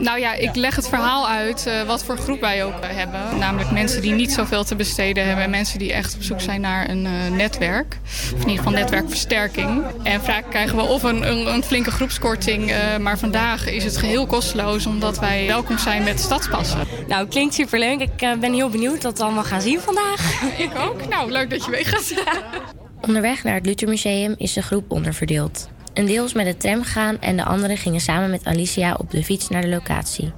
Nou 0.00 0.18
ja, 0.18 0.34
ik 0.34 0.54
leg 0.54 0.76
het 0.76 0.88
verhaal 0.88 1.28
uit 1.28 1.64
uh, 1.68 1.82
wat 1.82 2.04
voor 2.04 2.18
groep 2.18 2.40
wij 2.40 2.64
ook 2.64 2.74
hebben. 2.82 3.38
Namelijk 3.38 3.70
mensen 3.70 4.02
die 4.02 4.12
niet 4.12 4.32
zoveel 4.32 4.64
te 4.64 4.76
besteden 4.76 5.26
hebben. 5.26 5.44
En 5.44 5.50
mensen 5.50 5.78
die 5.78 5.92
echt 5.92 6.14
op 6.14 6.22
zoek 6.22 6.40
zijn 6.40 6.60
naar 6.60 6.88
een 6.88 7.04
uh, 7.04 7.36
netwerk. 7.36 7.98
Of 8.04 8.32
in 8.32 8.38
ieder 8.38 8.56
geval 8.56 8.72
netwerkversterking. 8.72 9.82
En 10.02 10.20
vaak 10.20 10.50
krijgen 10.50 10.76
we 10.76 10.82
of 10.82 11.02
een, 11.02 11.28
een, 11.30 11.46
een 11.46 11.62
flinke 11.64 11.90
groepskorting. 11.90 12.70
Uh, 12.70 12.96
maar 12.96 13.18
vandaag 13.18 13.66
is 13.66 13.84
het 13.84 13.96
geheel 13.96 14.26
kosteloos. 14.26 14.86
Omdat 14.86 15.18
wij 15.18 15.46
welkom 15.46 15.78
zijn 15.78 16.02
met 16.02 16.20
stadspassen. 16.20 16.78
Nou, 17.08 17.28
klinkt 17.28 17.54
superleuk. 17.54 18.00
Ik 18.00 18.40
ben 18.40 18.52
heel 18.52 18.68
benieuwd 18.68 19.02
wat 19.02 19.18
we 19.18 19.24
allemaal 19.24 19.44
gaan 19.44 19.60
zien 19.60 19.80
vandaag. 19.80 20.42
Ik 20.58 20.70
ook. 20.78 21.08
Nou, 21.08 21.30
leuk 21.30 21.50
dat 21.50 21.64
je 21.64 21.70
mee 21.70 21.84
gaat. 21.84 22.12
Onderweg 23.06 23.44
naar 23.44 23.54
het 23.54 23.66
Luthermuseum 23.66 24.34
is 24.38 24.52
de 24.52 24.62
groep 24.62 24.90
onderverdeeld. 24.90 25.68
Een 25.94 26.06
deel 26.06 26.24
is 26.24 26.32
met 26.32 26.46
de 26.46 26.56
tram 26.56 26.82
gegaan 26.82 27.20
en 27.20 27.36
de 27.36 27.44
anderen 27.44 27.76
gingen 27.76 28.00
samen 28.00 28.30
met 28.30 28.44
Alicia 28.44 28.94
op 28.98 29.10
de 29.10 29.24
fiets 29.24 29.48
naar 29.48 29.62
de 29.62 29.68
locatie. 29.68 30.32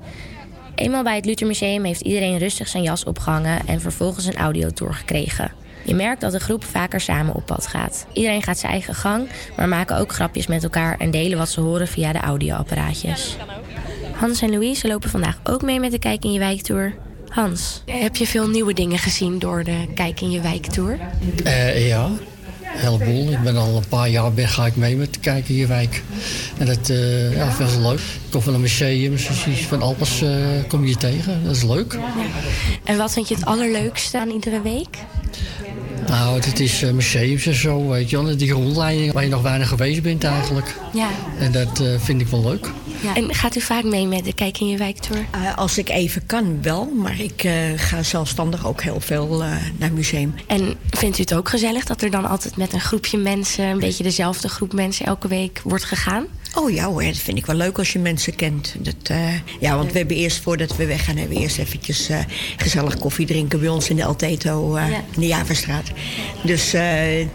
Eenmaal 0.75 1.03
bij 1.03 1.17
het 1.17 1.25
Luthermuseum 1.25 1.85
heeft 1.85 2.01
iedereen 2.01 2.39
rustig 2.39 2.69
zijn 2.69 2.83
jas 2.83 3.05
opgehangen 3.05 3.67
en 3.67 3.81
vervolgens 3.81 4.27
een 4.27 4.37
audiotour 4.37 4.95
gekregen. 4.95 5.53
Je 5.85 5.95
merkt 5.95 6.21
dat 6.21 6.33
de 6.33 6.41
groep 6.41 6.65
vaker 6.65 7.01
samen 7.01 7.35
op 7.35 7.47
pad 7.47 7.67
gaat. 7.67 8.07
Iedereen 8.13 8.43
gaat 8.43 8.59
zijn 8.59 8.73
eigen 8.73 8.95
gang, 8.95 9.29
maar 9.57 9.69
maken 9.69 9.99
ook 9.99 10.13
grapjes 10.13 10.47
met 10.47 10.63
elkaar 10.63 10.99
en 10.99 11.11
delen 11.11 11.39
wat 11.39 11.49
ze 11.49 11.61
horen 11.61 11.89
via 11.89 12.13
de 12.13 12.21
audioapparaatjes. 12.21 13.37
Hans 14.13 14.43
en 14.43 14.51
Louise 14.51 14.89
lopen 14.89 15.11
vandaag 15.11 15.41
ook 15.45 15.63
mee 15.63 15.81
met 15.81 15.91
de 15.91 15.99
Kijk 15.99 16.25
in 16.25 16.33
je 16.33 16.39
Wijktour. 16.39 16.95
Hans, 17.29 17.83
heb 17.85 18.17
je 18.17 18.27
veel 18.27 18.49
nieuwe 18.49 18.73
dingen 18.73 18.99
gezien 18.99 19.39
door 19.39 19.65
de 19.65 19.87
Kijk 19.95 20.21
in 20.21 20.31
je 20.31 20.41
Wijktour? 20.41 20.99
Uh, 21.45 21.89
ja, 21.89 22.11
heleboel. 22.77 23.31
Ik 23.33 23.43
ben 23.43 23.57
al 23.57 23.77
een 23.77 23.89
paar 23.89 24.09
jaar 24.09 24.35
weg, 24.35 24.55
ga 24.55 24.67
ik 24.67 24.77
mee 24.77 24.97
met 24.97 25.21
kijken 25.21 25.55
je 25.55 25.67
wijk. 25.67 26.03
En 26.59 26.67
dat 26.67 26.89
uh, 26.89 27.37
ja, 27.37 27.53
vind 27.53 27.71
ik 27.71 27.79
leuk. 27.79 27.99
Ik 27.99 28.31
kom 28.31 28.43
van 28.43 28.55
een 28.55 28.61
museum, 28.61 29.19
van 29.69 29.83
alles 29.83 30.23
uh, 30.23 30.37
kom 30.69 30.87
je 30.87 30.97
tegen. 30.97 31.45
Dat 31.45 31.57
is 31.57 31.63
leuk. 31.63 31.93
Ja. 31.93 32.13
En 32.85 32.97
wat 32.97 33.13
vind 33.13 33.29
je 33.29 33.35
het 33.35 33.45
allerleukste 33.45 34.19
aan 34.19 34.31
iedere 34.31 34.63
week? 34.63 34.99
Nou, 36.09 36.41
het 36.41 36.61
is 36.61 36.83
uh, 36.83 36.91
museums 36.91 37.47
en 37.47 37.55
zo, 37.55 37.89
weet 37.89 38.11
je 38.11 38.23
wel. 38.23 38.37
Die 38.37 38.53
rondleiding 38.53 39.13
waar 39.13 39.23
je 39.23 39.29
nog 39.29 39.43
weinig 39.43 39.69
geweest 39.69 40.03
bent 40.03 40.25
eigenlijk. 40.25 40.75
Ja. 40.93 41.09
En 41.39 41.53
dat 41.53 41.81
uh, 41.81 42.01
vind 42.01 42.21
ik 42.21 42.27
wel 42.27 42.43
leuk. 42.43 42.71
Ja. 43.03 43.15
En 43.15 43.35
gaat 43.35 43.57
u 43.57 43.61
vaak 43.61 43.85
mee 43.85 44.07
met 44.07 44.25
de 44.25 44.33
Kijk 44.33 44.61
in 44.61 44.69
je 44.69 44.77
wijktour? 44.77 45.19
Uh, 45.35 45.57
als 45.57 45.79
ik 45.79 45.89
even 45.89 46.27
kan, 46.27 46.63
wel. 46.63 46.85
Maar 46.85 47.21
ik 47.21 47.45
uh, 47.45 47.53
ga 47.77 48.03
zelfstandig 48.03 48.67
ook 48.67 48.83
heel 48.83 49.01
veel 49.01 49.43
uh, 49.43 49.53
naar 49.77 49.93
museum. 49.93 50.35
En 50.47 50.75
vindt 50.91 51.19
u 51.19 51.21
het 51.21 51.35
ook 51.35 51.49
gezellig 51.49 51.85
dat 51.85 52.03
er 52.03 52.11
dan 52.11 52.27
altijd 52.27 52.57
met 52.57 52.73
een 52.73 52.81
groepje 52.81 53.19
mensen... 53.19 53.65
een 53.65 53.79
beetje 53.79 54.03
dezelfde 54.03 54.49
groep 54.49 54.73
mensen 54.73 55.07
elke 55.07 55.29
week 55.29 55.61
wordt 55.65 55.85
gegaan? 55.85 56.27
Oh 56.55 56.71
ja 56.71 56.85
hoor, 56.87 57.03
dat 57.05 57.17
vind 57.17 57.39
ik 57.39 57.47
wel 57.47 57.57
leuk 57.57 57.79
als 57.79 57.93
je 57.93 57.99
mensen 57.99 58.35
kent. 58.35 58.75
Dat, 58.79 59.17
ja, 59.61 59.77
want 59.77 59.93
we 59.93 59.99
hebben 59.99 60.17
eerst, 60.17 60.41
voordat 60.41 60.77
we 60.77 60.87
weggaan... 60.87 61.17
hebben 61.17 61.37
we 61.37 61.43
eerst 61.43 61.59
eventjes 61.59 62.09
gezellig 62.57 62.99
koffie 62.99 63.27
drinken 63.27 63.61
bij 63.61 63.69
ons 63.69 63.91
in 63.91 63.97
de 63.97 64.05
Alteto... 64.05 64.79
Ja. 64.79 64.87
in 64.87 65.21
de 65.21 65.27
Javerstraat. 65.27 65.91
Dus 66.43 66.73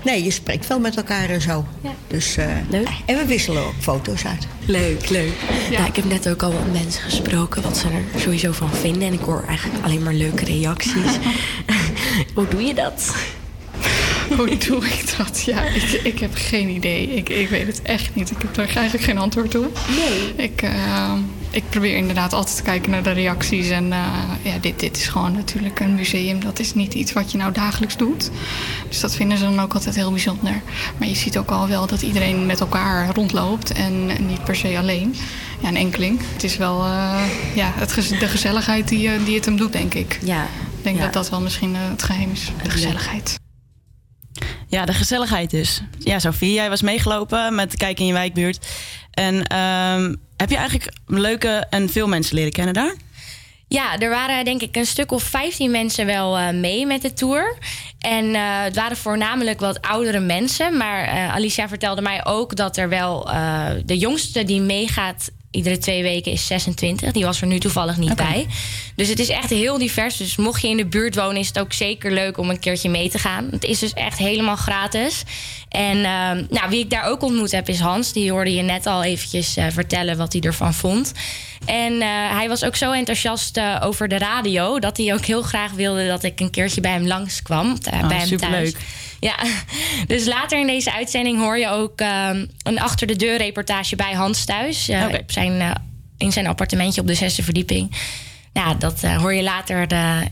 nee, 0.03 0.23
je 0.23 0.31
spreekt 0.31 0.67
wel 0.67 0.79
met 0.79 0.97
elkaar 0.97 1.29
en 1.29 1.41
zo. 1.41 1.65
Ja. 1.81 1.93
Dus, 2.07 2.37
leuk. 2.69 2.87
En 3.05 3.17
we 3.17 3.25
wisselen 3.25 3.63
ook 3.63 3.73
foto's 3.79 4.25
uit. 4.25 4.47
Leuk, 4.65 5.09
leuk. 5.09 5.33
Ja. 5.69 5.79
ja. 5.79 5.87
ik 5.87 5.95
heb 5.95 6.05
net 6.05 6.29
ook 6.29 6.43
al 6.43 6.51
wat 6.51 6.71
mensen 6.71 7.03
gesproken 7.03 7.61
wat 7.61 7.77
ze 7.77 7.87
er 7.87 8.19
sowieso 8.19 8.51
van 8.51 8.73
vinden. 8.73 9.07
En 9.07 9.13
ik 9.13 9.19
hoor 9.19 9.43
eigenlijk 9.47 9.83
alleen 9.83 10.03
maar 10.03 10.13
leuke 10.13 10.45
reacties. 10.45 11.17
Hoe 12.35 12.47
doe 12.47 12.61
je 12.61 12.73
dat? 12.73 13.15
Hoe 14.37 14.57
doe 14.57 14.85
ik 14.85 15.13
dat? 15.17 15.43
Ja, 15.43 15.63
ik, 15.63 15.99
ik 16.03 16.19
heb 16.19 16.31
geen 16.33 16.69
idee. 16.69 17.07
Ik, 17.07 17.29
ik 17.29 17.49
weet 17.49 17.67
het 17.67 17.81
echt 17.81 18.15
niet. 18.15 18.31
Ik 18.31 18.41
heb 18.41 18.53
daar 18.53 18.75
eigenlijk 18.75 19.03
geen 19.03 19.17
antwoord 19.17 19.55
op. 19.55 19.79
Nee. 19.89 20.45
Ik, 20.45 20.61
uh, 20.61 21.13
ik 21.51 21.63
probeer 21.69 21.95
inderdaad 21.95 22.33
altijd 22.33 22.55
te 22.55 22.61
kijken 22.61 22.91
naar 22.91 23.03
de 23.03 23.11
reacties. 23.11 23.69
En 23.69 23.85
uh, 23.85 24.07
ja, 24.41 24.57
dit, 24.61 24.79
dit 24.79 24.97
is 24.97 25.07
gewoon 25.07 25.31
natuurlijk 25.31 25.79
een 25.79 25.95
museum. 25.95 26.39
Dat 26.39 26.59
is 26.59 26.73
niet 26.73 26.93
iets 26.93 27.13
wat 27.13 27.31
je 27.31 27.37
nou 27.37 27.51
dagelijks 27.51 27.97
doet. 27.97 28.31
Dus 28.87 28.99
dat 28.99 29.15
vinden 29.15 29.37
ze 29.37 29.43
dan 29.43 29.59
ook 29.59 29.73
altijd 29.73 29.95
heel 29.95 30.11
bijzonder. 30.11 30.61
Maar 30.97 31.07
je 31.07 31.15
ziet 31.15 31.37
ook 31.37 31.51
al 31.51 31.67
wel 31.67 31.87
dat 31.87 32.01
iedereen 32.01 32.45
met 32.45 32.59
elkaar 32.59 33.13
rondloopt. 33.13 33.71
En 33.71 34.05
niet 34.05 34.43
per 34.43 34.55
se 34.55 34.77
alleen. 34.77 35.15
Ja, 35.61 35.67
een 35.67 35.75
enkeling. 35.75 36.19
Het 36.33 36.43
is 36.43 36.57
wel 36.57 36.85
uh, 36.85 37.23
ja, 37.55 37.71
het, 37.75 38.15
de 38.19 38.27
gezelligheid 38.27 38.87
die, 38.87 39.23
die 39.23 39.35
het 39.35 39.45
hem 39.45 39.57
doet, 39.57 39.73
denk 39.73 39.93
ik. 39.93 40.19
Ja. 40.23 40.43
Ik 40.77 40.83
denk 40.83 40.97
ja. 40.97 41.03
dat 41.03 41.13
dat 41.13 41.29
wel 41.29 41.41
misschien 41.41 41.75
het 41.75 42.03
geheim 42.03 42.31
is. 42.31 42.51
De 42.63 42.69
gezelligheid. 42.69 43.39
Ja, 44.67 44.85
de 44.85 44.93
gezelligheid 44.93 45.49
dus. 45.49 45.81
Ja, 45.99 46.19
Sophie, 46.19 46.53
jij 46.53 46.69
was 46.69 46.81
meegelopen 46.81 47.55
met 47.55 47.75
Kijk 47.77 47.99
in 47.99 48.05
je 48.05 48.13
wijkbuurt. 48.13 48.67
En 49.11 49.35
um, 49.35 50.21
heb 50.37 50.49
je 50.49 50.57
eigenlijk 50.57 50.91
leuke 51.05 51.65
en 51.69 51.89
veel 51.89 52.07
mensen 52.07 52.35
leren 52.35 52.51
kennen 52.51 52.73
daar? 52.73 52.95
Ja, 53.67 53.97
er 53.97 54.09
waren 54.09 54.45
denk 54.45 54.61
ik 54.61 54.75
een 54.75 54.85
stuk 54.85 55.11
of 55.11 55.23
15 55.23 55.71
mensen 55.71 56.05
wel 56.05 56.39
uh, 56.39 56.49
mee 56.49 56.85
met 56.85 57.01
de 57.01 57.13
tour. 57.13 57.57
En 57.99 58.25
uh, 58.25 58.63
het 58.63 58.75
waren 58.75 58.97
voornamelijk 58.97 59.59
wat 59.59 59.81
oudere 59.81 60.19
mensen. 60.19 60.77
Maar 60.77 61.03
uh, 61.03 61.33
Alicia 61.33 61.67
vertelde 61.67 62.01
mij 62.01 62.25
ook 62.25 62.55
dat 62.55 62.77
er 62.77 62.89
wel 62.89 63.29
de 63.85 63.97
jongste 63.97 64.43
die 64.43 64.61
meegaat 64.61 65.31
iedere 65.51 65.77
twee 65.77 66.03
weken 66.03 66.31
is 66.31 66.45
26. 66.45 67.11
Die 67.11 67.25
was 67.25 67.41
er 67.41 67.47
nu 67.47 67.59
toevallig 67.59 67.97
niet 67.97 68.11
okay. 68.11 68.31
bij. 68.31 68.47
Dus 68.95 69.07
het 69.07 69.19
is 69.19 69.29
echt 69.29 69.49
heel 69.49 69.77
divers. 69.77 70.17
Dus 70.17 70.35
mocht 70.35 70.61
je 70.61 70.67
in 70.67 70.77
de 70.77 70.85
buurt 70.85 71.15
wonen, 71.15 71.37
is 71.37 71.47
het 71.47 71.59
ook 71.59 71.73
zeker 71.73 72.11
leuk 72.11 72.37
om 72.37 72.49
een 72.49 72.59
keertje 72.59 72.89
mee 72.89 73.09
te 73.09 73.19
gaan. 73.19 73.47
Het 73.51 73.63
is 73.63 73.79
dus 73.79 73.93
echt 73.93 74.17
helemaal 74.17 74.55
gratis. 74.55 75.23
En 75.69 75.97
uh, 75.97 76.03
nou, 76.49 76.69
wie 76.69 76.79
ik 76.79 76.89
daar 76.89 77.05
ook 77.05 77.21
ontmoet 77.21 77.51
heb, 77.51 77.69
is 77.69 77.79
Hans. 77.79 78.13
Die 78.13 78.31
hoorde 78.31 78.53
je 78.53 78.61
net 78.61 78.85
al 78.85 79.03
eventjes 79.03 79.57
uh, 79.57 79.65
vertellen 79.69 80.17
wat 80.17 80.33
hij 80.33 80.41
ervan 80.41 80.73
vond. 80.73 81.11
En 81.65 81.93
uh, 81.93 82.07
hij 82.37 82.47
was 82.47 82.63
ook 82.63 82.75
zo 82.75 82.91
enthousiast 82.91 83.57
uh, 83.57 83.81
over 83.83 84.07
de 84.07 84.17
radio... 84.17 84.79
dat 84.79 84.97
hij 84.97 85.13
ook 85.13 85.25
heel 85.25 85.41
graag 85.41 85.71
wilde 85.71 86.07
dat 86.07 86.23
ik 86.23 86.39
een 86.39 86.49
keertje 86.49 86.81
bij 86.81 86.91
hem 86.91 87.07
langskwam. 87.07 87.71
Oh, 87.71 88.07
bij 88.07 88.17
hem 88.17 88.27
superleuk. 88.27 88.71
thuis. 88.71 88.73
Ja, 89.21 89.35
dus 90.07 90.25
later 90.25 90.59
in 90.59 90.67
deze 90.67 90.93
uitzending 90.93 91.39
hoor 91.39 91.57
je 91.57 91.67
ook 91.69 92.01
uh, 92.01 92.29
een 92.63 92.79
achter 92.79 93.07
de 93.07 93.15
deur 93.15 93.37
reportage 93.37 93.95
bij 93.95 94.13
Hans 94.13 94.45
thuis. 94.45 94.89
Uh, 94.89 95.03
okay. 95.03 95.19
op 95.19 95.31
zijn, 95.31 95.61
uh, 95.61 95.71
in 96.17 96.31
zijn 96.31 96.47
appartementje 96.47 97.01
op 97.01 97.07
de 97.07 97.15
zesde 97.15 97.43
verdieping. 97.43 97.95
Ja, 98.53 98.73
dat 98.73 99.01
hoor 99.01 99.33
je 99.33 99.43
later 99.43 99.87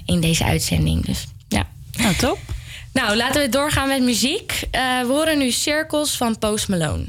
in 0.06 0.21
deze 0.21 0.43
uitzending. 0.43 1.06
Dus 1.06 1.25
ja. 1.47 1.67
Nou, 1.97 2.15
top. 2.15 2.39
Nou, 2.93 3.15
laten 3.15 3.41
we 3.41 3.49
doorgaan 3.49 3.88
met 3.88 4.02
muziek. 4.02 4.60
we 4.71 5.06
horen 5.08 5.38
nu 5.38 5.52
Cirkels 5.52 6.17
van 6.17 6.38
Post 6.38 6.67
Malone. 6.67 7.06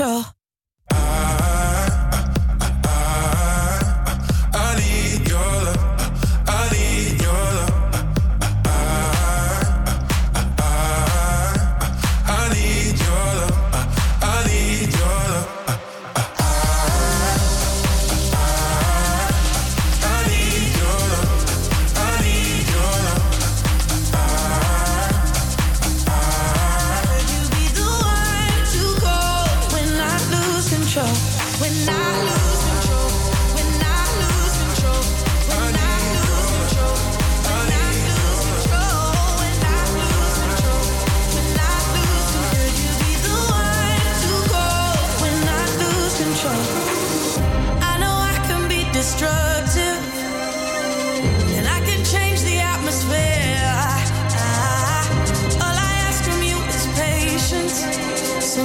Control. 0.00 0.39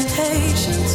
patience 0.03 0.94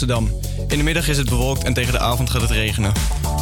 Amsterdam. 0.00 0.40
In 0.68 0.78
de 0.78 0.84
middag 0.84 1.08
is 1.08 1.16
het 1.16 1.28
bewolkt 1.28 1.64
en 1.64 1.72
tegen 1.72 1.92
de 1.92 1.98
avond 1.98 2.30
gaat 2.30 2.40
het 2.40 2.50
regenen. 2.50 2.92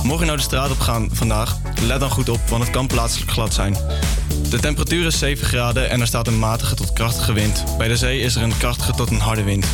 Mocht 0.02 0.18
je 0.18 0.24
nou 0.24 0.36
de 0.36 0.42
straat 0.42 0.70
op 0.70 0.80
gaan 0.80 1.08
vandaag, 1.12 1.56
let 1.82 2.00
dan 2.00 2.10
goed 2.10 2.28
op, 2.28 2.40
want 2.48 2.62
het 2.62 2.72
kan 2.72 2.86
plaatselijk 2.86 3.30
glad 3.30 3.54
zijn. 3.54 3.76
De 4.50 4.58
temperatuur 4.58 5.06
is 5.06 5.18
7 5.18 5.46
graden 5.46 5.90
en 5.90 6.00
er 6.00 6.06
staat 6.06 6.26
een 6.26 6.38
matige 6.38 6.74
tot 6.74 6.92
krachtige 6.92 7.32
wind. 7.32 7.64
Bij 7.78 7.88
de 7.88 7.96
zee 7.96 8.20
is 8.20 8.34
er 8.34 8.42
een 8.42 8.58
krachtige 8.58 8.92
tot 8.92 9.10
een 9.10 9.20
harde 9.20 9.42
wind. 9.42 9.66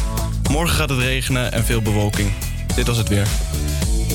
Morgen 0.51 0.77
gaat 0.77 0.89
het 0.89 0.99
regenen 0.99 1.53
en 1.53 1.65
veel 1.65 1.83
bewolking. 1.83 2.33
Dit 2.75 2.87
was 2.87 2.97
het 2.97 3.09
weer. 3.09 3.27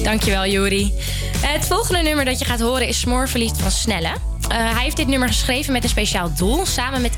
Dankjewel, 0.03 0.45
Juri. 0.45 0.93
Het 1.37 1.65
volgende 1.65 2.01
nummer 2.01 2.25
dat 2.25 2.39
je 2.39 2.45
gaat 2.45 2.61
horen 2.61 2.87
is 2.87 2.99
Smoorverliefd 2.99 3.61
van 3.61 3.71
Snelle. 3.71 4.11
Eh, 4.49 4.57
hij 4.57 4.83
heeft 4.83 4.97
dit 4.97 5.07
nummer 5.07 5.27
geschreven 5.27 5.73
met 5.73 5.83
een 5.83 5.89
speciaal 5.89 6.33
doel, 6.33 6.65
samen 6.65 7.01
met 7.01 7.17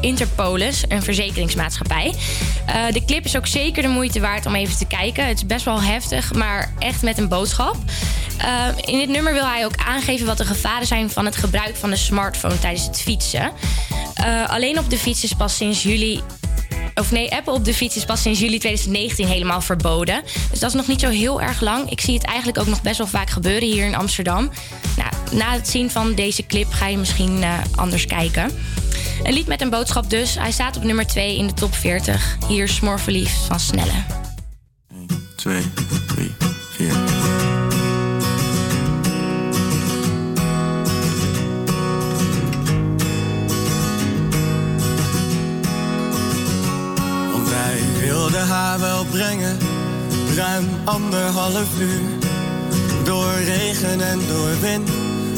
Interpolis, 0.00 0.84
een 0.88 1.02
verzekeringsmaatschappij. 1.02 2.14
Eh, 2.66 2.92
de 2.92 3.04
clip 3.04 3.24
is 3.24 3.36
ook 3.36 3.46
zeker 3.46 3.82
de 3.82 3.88
moeite 3.88 4.20
waard 4.20 4.46
om 4.46 4.54
even 4.54 4.76
te 4.76 4.86
kijken. 4.86 5.26
Het 5.26 5.36
is 5.36 5.46
best 5.46 5.64
wel 5.64 5.82
heftig, 5.82 6.34
maar 6.34 6.72
echt 6.78 7.02
met 7.02 7.18
een 7.18 7.28
boodschap. 7.28 7.76
Eh, 8.38 8.66
in 8.84 8.98
dit 8.98 9.08
nummer 9.08 9.32
wil 9.32 9.46
hij 9.46 9.64
ook 9.64 9.76
aangeven 9.86 10.26
wat 10.26 10.38
de 10.38 10.44
gevaren 10.44 10.86
zijn 10.86 11.10
van 11.10 11.24
het 11.24 11.36
gebruik 11.36 11.76
van 11.76 11.90
de 11.90 11.96
smartphone 11.96 12.58
tijdens 12.58 12.86
het 12.86 13.00
fietsen. 13.00 13.52
Alleen 14.46 14.78
op 14.78 14.90
de 14.90 14.98
fiets 14.98 15.24
is 15.24 15.32
pas 15.32 15.56
sinds 15.56 15.82
juli 15.82 16.22
of 17.00 17.10
nee, 17.10 17.32
appen 17.32 17.52
op 17.52 17.64
de 17.64 17.74
fiets 17.74 17.96
is 17.96 18.04
pas 18.04 18.22
sinds 18.22 18.40
juli 18.40 18.58
2019 18.58 19.26
helemaal 19.26 19.60
verboden. 19.60 20.22
Dus 20.50 20.58
dat 20.58 20.68
is 20.68 20.76
nog 20.76 20.86
niet 20.86 21.00
zo 21.00 21.08
heel 21.08 21.40
erg 21.40 21.60
lang. 21.60 21.90
Ik 21.90 22.00
zie 22.00 22.14
het 22.14 22.24
eigenlijk 22.24 22.58
ook 22.58 22.66
nog 22.66 22.82
best 22.82 22.98
wel 22.98 23.06
vaak 23.06 23.30
gebeuren 23.30 23.68
hier 23.68 23.86
in 23.86 23.94
Amsterdam. 23.94 24.50
Na 25.32 25.52
het 25.52 25.68
zien 25.68 25.90
van 25.90 26.14
deze 26.14 26.46
clip 26.46 26.72
ga 26.72 26.86
je 26.86 26.98
misschien 26.98 27.42
eh, 27.42 27.58
anders 27.74 28.06
kijken. 28.06 28.50
Een 29.22 29.32
lied 29.32 29.46
met 29.46 29.60
een 29.60 29.70
boodschap 29.70 30.10
dus. 30.10 30.38
Hij 30.38 30.50
staat 30.50 30.76
op 30.76 30.82
nummer 30.82 31.06
2 31.06 31.36
in 31.36 31.46
de 31.46 31.54
top 31.54 31.74
40. 31.74 32.36
Hier 32.48 32.68
Smoorverliefd 32.68 33.36
van 33.46 33.60
Snelle. 33.60 34.04
2, 35.36 35.62
3, 36.06 36.34
4. 36.70 36.92
Want 47.32 47.48
wij 47.48 47.80
wilden 48.00 48.46
haar 48.46 48.80
wel 48.80 49.04
brengen, 49.04 49.58
ruim 50.34 50.68
anderhalf 50.84 51.80
uur. 51.80 52.00
Door 53.04 53.32
regen 53.32 54.00
en 54.00 54.18
door 54.28 54.60
wind, 54.60 54.90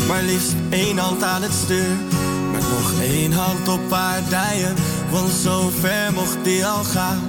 maar 0.09 0.23
liefst 0.23 0.55
één 0.71 0.99
hand 0.99 1.23
aan 1.23 1.43
het 1.43 1.53
stuur. 1.65 1.97
Met 2.53 2.61
nog 2.61 3.01
één 3.01 3.33
hand 3.33 3.69
op 3.69 3.91
haar 3.91 4.23
dijen, 4.29 4.75
want 5.11 5.31
zo 5.43 5.71
ver 5.81 6.13
mocht 6.13 6.45
die 6.45 6.67
al 6.67 6.85
gaan. 6.85 7.23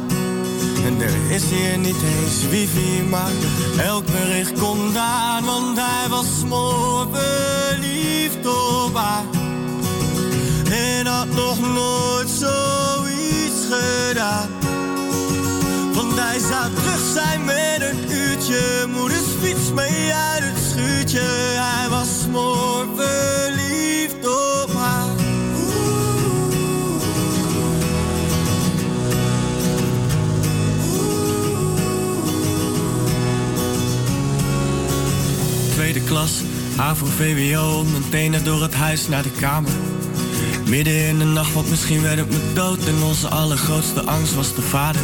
En 0.86 1.02
er 1.02 1.32
is 1.32 1.44
hier 1.44 1.78
niet 1.78 2.02
eens 2.02 2.48
wifi, 2.50 3.04
maar 3.10 3.32
elk 3.78 4.06
bericht 4.06 4.60
kon 4.60 4.98
aan, 4.98 5.46
want 5.46 5.78
hij 5.78 6.10
was 6.10 6.26
mooi 6.48 7.08
verliefd 7.14 8.46
op 8.46 8.96
haar. 8.96 9.24
En 10.72 11.06
had 11.06 11.28
nog 11.28 11.60
nooit 11.60 12.30
zoiets 12.30 13.66
gedaan. 13.70 14.50
Want 15.94 16.20
hij 16.20 16.40
zou 16.40 16.74
terug 16.74 17.14
zijn 17.14 17.46
met 17.46 17.82
een 17.82 18.12
uurtje, 18.12 18.86
moeders 18.96 19.30
fiets 19.42 19.72
mee 19.74 20.14
uit 20.14 20.44
het 20.44 20.64
schuurtje. 20.72 21.22
Hij 21.56 21.90
was 21.90 22.19
mooi 22.32 22.88
verliefd 22.96 24.28
op 24.28 24.74
haar. 24.74 25.16
Tweede 35.74 36.02
klas, 36.02 36.42
HAVO, 36.76 37.06
VWO, 37.06 37.84
mijn 37.84 38.10
tenen 38.10 38.44
door 38.44 38.62
het 38.62 38.74
huis 38.74 39.08
naar 39.08 39.24
de 39.24 39.32
kamer. 39.40 39.72
Midden 40.70 41.08
in 41.08 41.18
de 41.18 41.26
nacht, 41.26 41.54
want 41.54 41.70
misschien 41.70 42.02
werd 42.02 42.18
het 42.18 42.30
me 42.30 42.54
dood. 42.54 42.88
En 42.88 43.04
onze 43.04 43.28
allergrootste 43.28 44.02
angst 44.02 44.36
was 44.36 44.56
de 44.56 44.62
vader. 44.62 45.02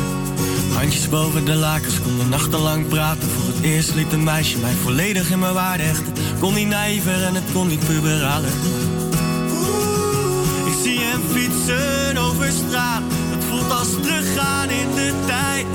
Handjes 0.73 1.09
boven 1.09 1.45
de 1.45 1.55
lakens, 1.55 2.01
konden 2.01 2.29
nachtenlang 2.29 2.87
praten. 2.87 3.29
Het 3.55 3.63
eerst 3.63 3.95
liet 3.95 4.13
een 4.13 4.23
meisje 4.23 4.57
mij 4.57 4.73
volledig 4.73 5.29
in 5.31 5.39
mijn 5.39 5.53
waarde 5.53 5.83
hechten. 5.83 6.13
Kon 6.39 6.53
niet 6.53 6.67
naïver 6.67 7.23
en 7.23 7.35
het 7.35 7.51
kon 7.53 7.67
niet 7.67 7.85
puberaler. 7.85 8.49
Ik 10.65 10.73
zie 10.83 10.99
hem 10.99 11.21
fietsen 11.31 12.17
over 12.17 12.51
straat. 12.51 13.01
Het 13.07 13.43
voelt 13.43 13.71
als 13.71 13.89
teruggaan 14.01 14.69
in 14.69 14.95
de 14.95 15.13
tijd. 15.25 15.65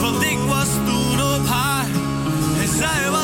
Want 0.00 0.22
ik 0.22 0.38
was 0.48 0.68
toen 0.86 1.20
op 1.34 1.46
haar 1.46 1.86
en 2.60 2.68
zij 2.78 3.10
was 3.10 3.21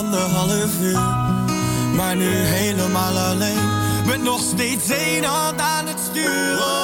anderhalf 0.00 0.80
uur. 0.80 1.00
Maar 1.96 2.16
nu 2.16 2.28
helemaal 2.28 3.18
alleen, 3.18 3.68
met 4.06 4.22
nog 4.22 4.40
steeds 4.40 4.90
één 4.90 5.24
hand 5.24 5.60
aan 5.60 5.86
het 5.86 5.98
stuur. 6.10 6.79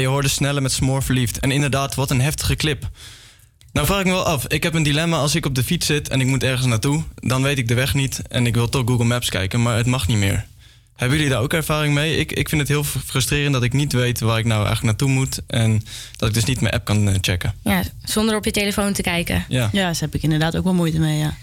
Je 0.00 0.06
hoorde 0.06 0.28
Snelle 0.28 0.60
met 0.60 0.72
Smoor 0.72 1.02
verliefd. 1.02 1.38
En 1.38 1.50
inderdaad, 1.50 1.94
wat 1.94 2.10
een 2.10 2.20
heftige 2.20 2.56
clip. 2.56 2.88
Nou 3.72 3.86
vraag 3.86 4.00
ik 4.00 4.06
me 4.06 4.12
wel 4.12 4.26
af. 4.26 4.46
Ik 4.46 4.62
heb 4.62 4.74
een 4.74 4.82
dilemma 4.82 5.16
als 5.16 5.34
ik 5.34 5.46
op 5.46 5.54
de 5.54 5.64
fiets 5.64 5.86
zit 5.86 6.08
en 6.08 6.20
ik 6.20 6.26
moet 6.26 6.42
ergens 6.42 6.66
naartoe. 6.66 7.02
Dan 7.14 7.42
weet 7.42 7.58
ik 7.58 7.68
de 7.68 7.74
weg 7.74 7.94
niet 7.94 8.22
en 8.28 8.46
ik 8.46 8.54
wil 8.54 8.68
toch 8.68 8.82
Google 8.86 9.04
Maps 9.04 9.28
kijken, 9.28 9.62
maar 9.62 9.76
het 9.76 9.86
mag 9.86 10.06
niet 10.06 10.16
meer. 10.16 10.46
Hebben 10.96 11.16
jullie 11.16 11.32
daar 11.32 11.42
ook 11.42 11.52
ervaring 11.52 11.94
mee? 11.94 12.16
Ik, 12.16 12.32
ik 12.32 12.48
vind 12.48 12.60
het 12.60 12.70
heel 12.70 12.84
frustrerend 12.84 13.52
dat 13.52 13.62
ik 13.62 13.72
niet 13.72 13.92
weet 13.92 14.20
waar 14.20 14.38
ik 14.38 14.44
nou 14.44 14.66
eigenlijk 14.66 14.86
naartoe 14.86 15.16
moet. 15.16 15.40
En 15.46 15.82
dat 16.16 16.28
ik 16.28 16.34
dus 16.34 16.44
niet 16.44 16.60
mijn 16.60 16.74
app 16.74 16.84
kan 16.84 17.08
eh, 17.08 17.14
checken. 17.20 17.54
Ja, 17.62 17.82
zonder 18.04 18.36
op 18.36 18.44
je 18.44 18.50
telefoon 18.50 18.92
te 18.92 19.02
kijken. 19.02 19.44
Ja. 19.48 19.68
Ja, 19.72 19.82
daar 19.82 19.96
heb 20.00 20.14
ik 20.14 20.22
inderdaad 20.22 20.56
ook 20.56 20.64
wel 20.64 20.74
moeite 20.74 20.98
mee, 20.98 21.18
ja. 21.18 21.34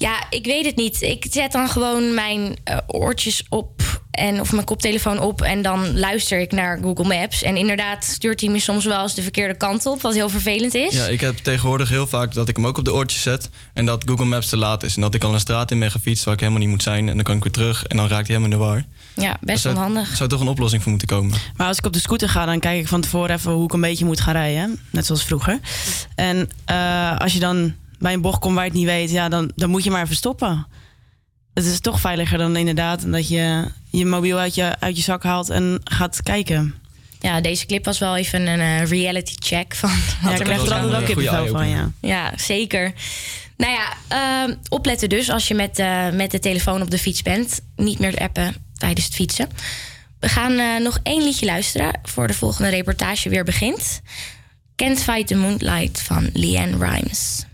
Ja, 0.00 0.22
ik 0.30 0.44
weet 0.44 0.64
het 0.66 0.76
niet. 0.76 1.02
Ik 1.02 1.26
zet 1.30 1.52
dan 1.52 1.68
gewoon 1.68 2.14
mijn 2.14 2.56
eh, 2.64 2.76
oortjes 2.86 3.42
op 3.48 4.00
en, 4.10 4.40
of 4.40 4.52
mijn 4.52 4.64
koptelefoon 4.64 5.18
op 5.18 5.42
en 5.42 5.62
dan 5.62 5.98
luister 5.98 6.40
ik 6.40 6.52
naar 6.52 6.78
Google 6.82 7.04
Maps. 7.04 7.42
En 7.42 7.56
inderdaad 7.56 8.04
stuurt 8.04 8.40
hij 8.40 8.50
me 8.50 8.58
soms 8.58 8.84
wel 8.84 9.02
eens 9.02 9.14
de 9.14 9.22
verkeerde 9.22 9.56
kant 9.56 9.86
op, 9.86 10.00
wat 10.02 10.14
heel 10.14 10.28
vervelend 10.28 10.74
is. 10.74 10.94
Ja, 10.94 11.06
ik 11.06 11.20
heb 11.20 11.36
tegenwoordig 11.36 11.88
heel 11.88 12.06
vaak 12.06 12.34
dat 12.34 12.48
ik 12.48 12.56
hem 12.56 12.66
ook 12.66 12.78
op 12.78 12.84
de 12.84 12.92
oortjes 12.92 13.22
zet. 13.22 13.50
En 13.74 13.86
dat 13.86 14.04
Google 14.06 14.24
Maps 14.24 14.48
te 14.48 14.56
laat 14.56 14.82
is. 14.82 14.94
En 14.94 15.00
dat 15.00 15.14
ik 15.14 15.24
al 15.24 15.34
een 15.34 15.40
straat 15.40 15.70
in 15.70 15.78
ben 15.78 15.90
gefietst 15.90 16.24
waar 16.24 16.34
ik 16.34 16.40
helemaal 16.40 16.60
niet 16.60 16.70
moet 16.70 16.82
zijn. 16.82 17.08
En 17.08 17.14
dan 17.14 17.24
kan 17.24 17.36
ik 17.36 17.42
weer 17.42 17.52
terug 17.52 17.84
en 17.86 17.96
dan 17.96 18.08
raakt 18.08 18.26
hij 18.28 18.36
helemaal 18.36 18.58
in 18.58 18.64
de 18.64 18.70
war. 18.72 18.84
Ja, 19.24 19.36
best 19.40 19.62
zou- 19.62 19.74
onhandig. 19.74 20.16
zou 20.16 20.28
toch 20.28 20.40
een 20.40 20.48
oplossing 20.48 20.82
voor 20.82 20.90
moeten 20.90 21.08
komen. 21.08 21.38
Maar 21.56 21.66
als 21.66 21.78
ik 21.78 21.86
op 21.86 21.92
de 21.92 22.00
scooter 22.00 22.28
ga, 22.28 22.44
dan 22.46 22.60
kijk 22.60 22.80
ik 22.80 22.88
van 22.88 23.00
tevoren 23.00 23.34
even 23.36 23.52
hoe 23.52 23.64
ik 23.64 23.72
een 23.72 23.80
beetje 23.80 24.04
moet 24.04 24.20
gaan 24.20 24.32
rijden. 24.34 24.80
Net 24.90 25.06
zoals 25.06 25.24
vroeger. 25.24 25.58
En 26.14 26.50
eh, 26.64 27.16
als 27.18 27.32
je 27.32 27.38
dan 27.38 27.74
bij 28.00 28.12
een 28.12 28.20
bocht 28.20 28.38
komt 28.40 28.54
waar 28.54 28.64
je 28.64 28.70
het 28.70 28.78
niet 28.78 28.88
weet, 28.88 29.10
ja, 29.10 29.28
dan, 29.28 29.52
dan 29.54 29.70
moet 29.70 29.84
je 29.84 29.90
maar 29.90 30.02
even 30.02 30.16
stoppen. 30.16 30.66
Het 31.54 31.64
is 31.64 31.80
toch 31.80 32.00
veiliger 32.00 32.38
dan 32.38 32.56
inderdaad 32.56 33.12
dat 33.12 33.28
je 33.28 33.64
je 33.90 34.06
mobiel 34.06 34.38
uit 34.38 34.54
je, 34.54 34.76
uit 34.78 34.96
je 34.96 35.02
zak 35.02 35.22
haalt 35.22 35.50
en 35.50 35.80
gaat 35.84 36.22
kijken. 36.22 36.74
Ja, 37.20 37.40
deze 37.40 37.66
clip 37.66 37.84
was 37.84 37.98
wel 37.98 38.16
even 38.16 38.46
een 38.46 38.60
eh, 38.60 38.84
reality 38.84 39.34
check 39.38 39.74
van 39.74 39.90
wat 40.22 40.32
Ja, 40.32 40.38
er 40.38 40.44
krijg 40.44 40.66
er 40.66 41.02
kippenvel 41.02 41.46
van, 41.46 41.68
ja. 41.68 41.90
Ja, 42.00 42.32
zeker. 42.36 42.92
Nou 43.56 43.72
ja, 43.72 43.92
ehm, 44.08 44.54
opletten 44.68 45.08
dus 45.08 45.30
als 45.30 45.48
je 45.48 45.54
met, 45.54 45.78
eh, 45.78 46.10
met 46.10 46.30
de 46.30 46.38
telefoon 46.38 46.82
op 46.82 46.90
de 46.90 46.98
fiets 46.98 47.22
bent. 47.22 47.60
Niet 47.76 47.98
meer 47.98 48.18
appen 48.18 48.54
tijdens 48.74 49.06
het 49.06 49.14
fietsen. 49.14 49.48
We 50.20 50.28
gaan 50.28 50.58
eh, 50.58 50.82
nog 50.82 50.98
één 51.02 51.22
liedje 51.22 51.46
luisteren 51.46 52.00
voor 52.02 52.26
de 52.26 52.34
volgende 52.34 52.70
reportage 52.70 53.28
weer 53.28 53.44
begint. 53.44 54.00
Can't 54.76 55.02
Fight 55.02 55.26
the 55.26 55.34
Moonlight 55.34 56.02
van 56.02 56.30
Leanne 56.32 56.86
Rimes. 56.86 57.44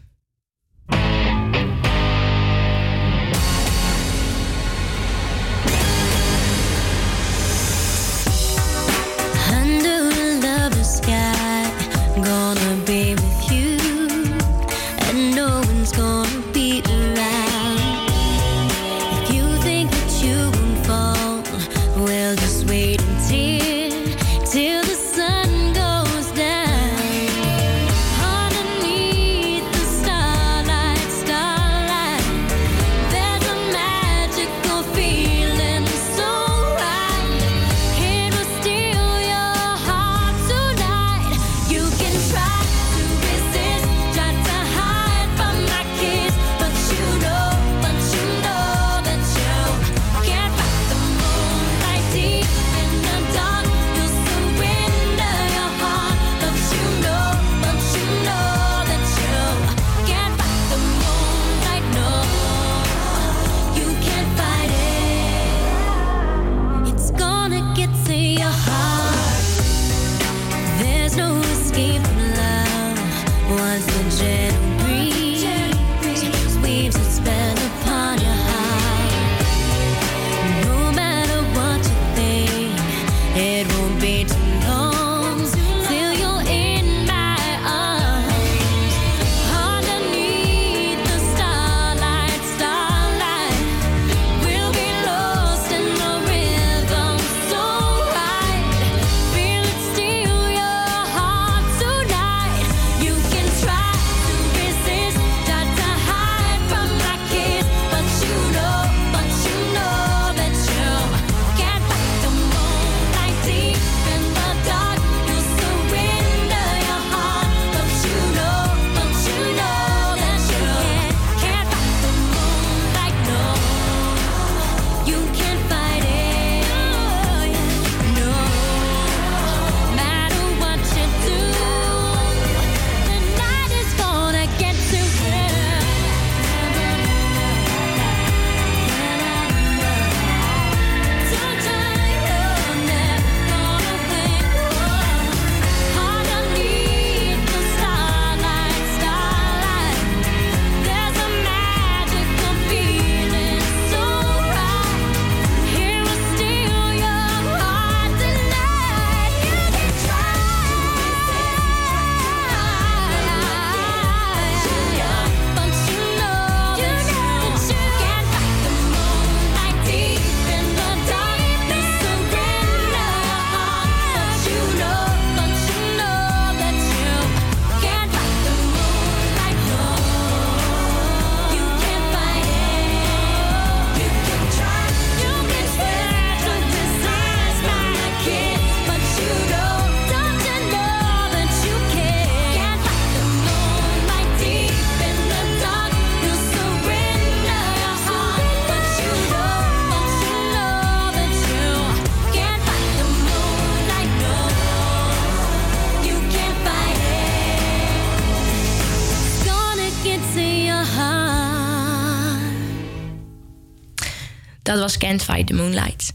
Was 214.87 214.99
Can't 214.99 215.23
Fight 215.23 215.47
the 215.47 215.55
Moonlight. 215.55 216.13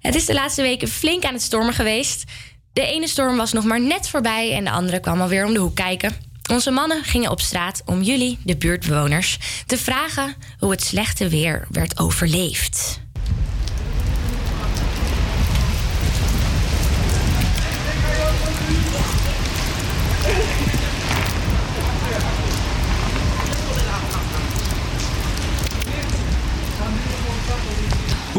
Het 0.00 0.14
is 0.14 0.24
de 0.24 0.34
laatste 0.34 0.62
weken 0.62 0.88
flink 0.88 1.24
aan 1.24 1.32
het 1.32 1.42
stormen 1.42 1.74
geweest. 1.74 2.24
De 2.72 2.86
ene 2.86 3.08
storm 3.08 3.36
was 3.36 3.52
nog 3.52 3.64
maar 3.64 3.80
net 3.80 4.08
voorbij 4.08 4.54
en 4.54 4.64
de 4.64 4.70
andere 4.70 5.00
kwam 5.00 5.20
alweer 5.20 5.46
om 5.46 5.52
de 5.52 5.58
hoek 5.58 5.74
kijken. 5.74 6.12
Onze 6.50 6.70
mannen 6.70 7.04
gingen 7.04 7.30
op 7.30 7.40
straat 7.40 7.82
om 7.84 8.02
jullie, 8.02 8.38
de 8.44 8.56
buurtbewoners, 8.56 9.38
te 9.66 9.78
vragen 9.78 10.34
hoe 10.58 10.70
het 10.70 10.82
slechte 10.82 11.28
weer 11.28 11.66
werd 11.70 11.98
overleefd. 11.98 13.00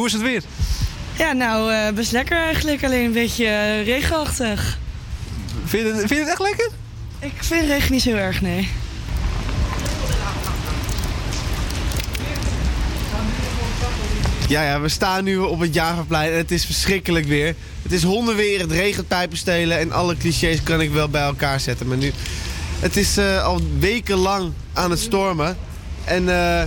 Is 0.10 0.16
het 0.16 0.22
weer? 0.22 0.43
Ja, 1.18 1.32
nou, 1.32 1.74
eh, 1.74 1.93
best 1.93 2.12
lekker 2.12 2.38
eigenlijk. 2.38 2.84
Alleen 2.84 3.05
een 3.05 3.12
beetje 3.12 3.45
eh, 3.45 3.86
regenachtig. 3.86 4.78
Vind 5.66 5.88
je, 5.88 5.93
het, 5.93 5.97
vind 5.97 6.10
je 6.10 6.20
het 6.20 6.30
echt 6.30 6.41
lekker? 6.41 6.70
Ik 7.20 7.34
vind 7.39 7.68
regen 7.68 7.91
niet 7.91 8.01
zo 8.01 8.16
erg, 8.16 8.41
nee. 8.41 8.70
Ja, 14.47 14.64
ja, 14.64 14.82
we 14.82 14.89
staan 14.89 15.24
nu 15.24 15.38
op 15.38 15.60
het 15.60 15.74
Javaplein 15.74 16.32
en 16.32 16.38
het 16.38 16.51
is 16.51 16.66
verschrikkelijk 16.66 17.26
weer. 17.26 17.55
Het 17.82 17.91
is 17.91 18.03
hondenweer, 18.03 18.60
het 18.60 18.72
regent 18.72 19.07
pijpen 19.07 19.38
stelen 19.38 19.80
en 19.80 19.91
alle 19.91 20.18
clichés 20.18 20.64
kan 20.64 20.82
ik 20.82 20.91
wel 20.91 21.10
bij 21.10 21.22
elkaar 21.22 21.60
zetten. 21.60 21.88
Maar 21.88 21.97
nu, 21.97 22.12
het 22.80 22.97
is 22.97 23.18
eh, 23.18 23.43
al 23.43 23.62
wekenlang 23.80 24.53
aan 24.74 24.89
het 24.89 24.99
stormen. 24.99 25.57
En 26.03 26.30
eh, 26.30 26.64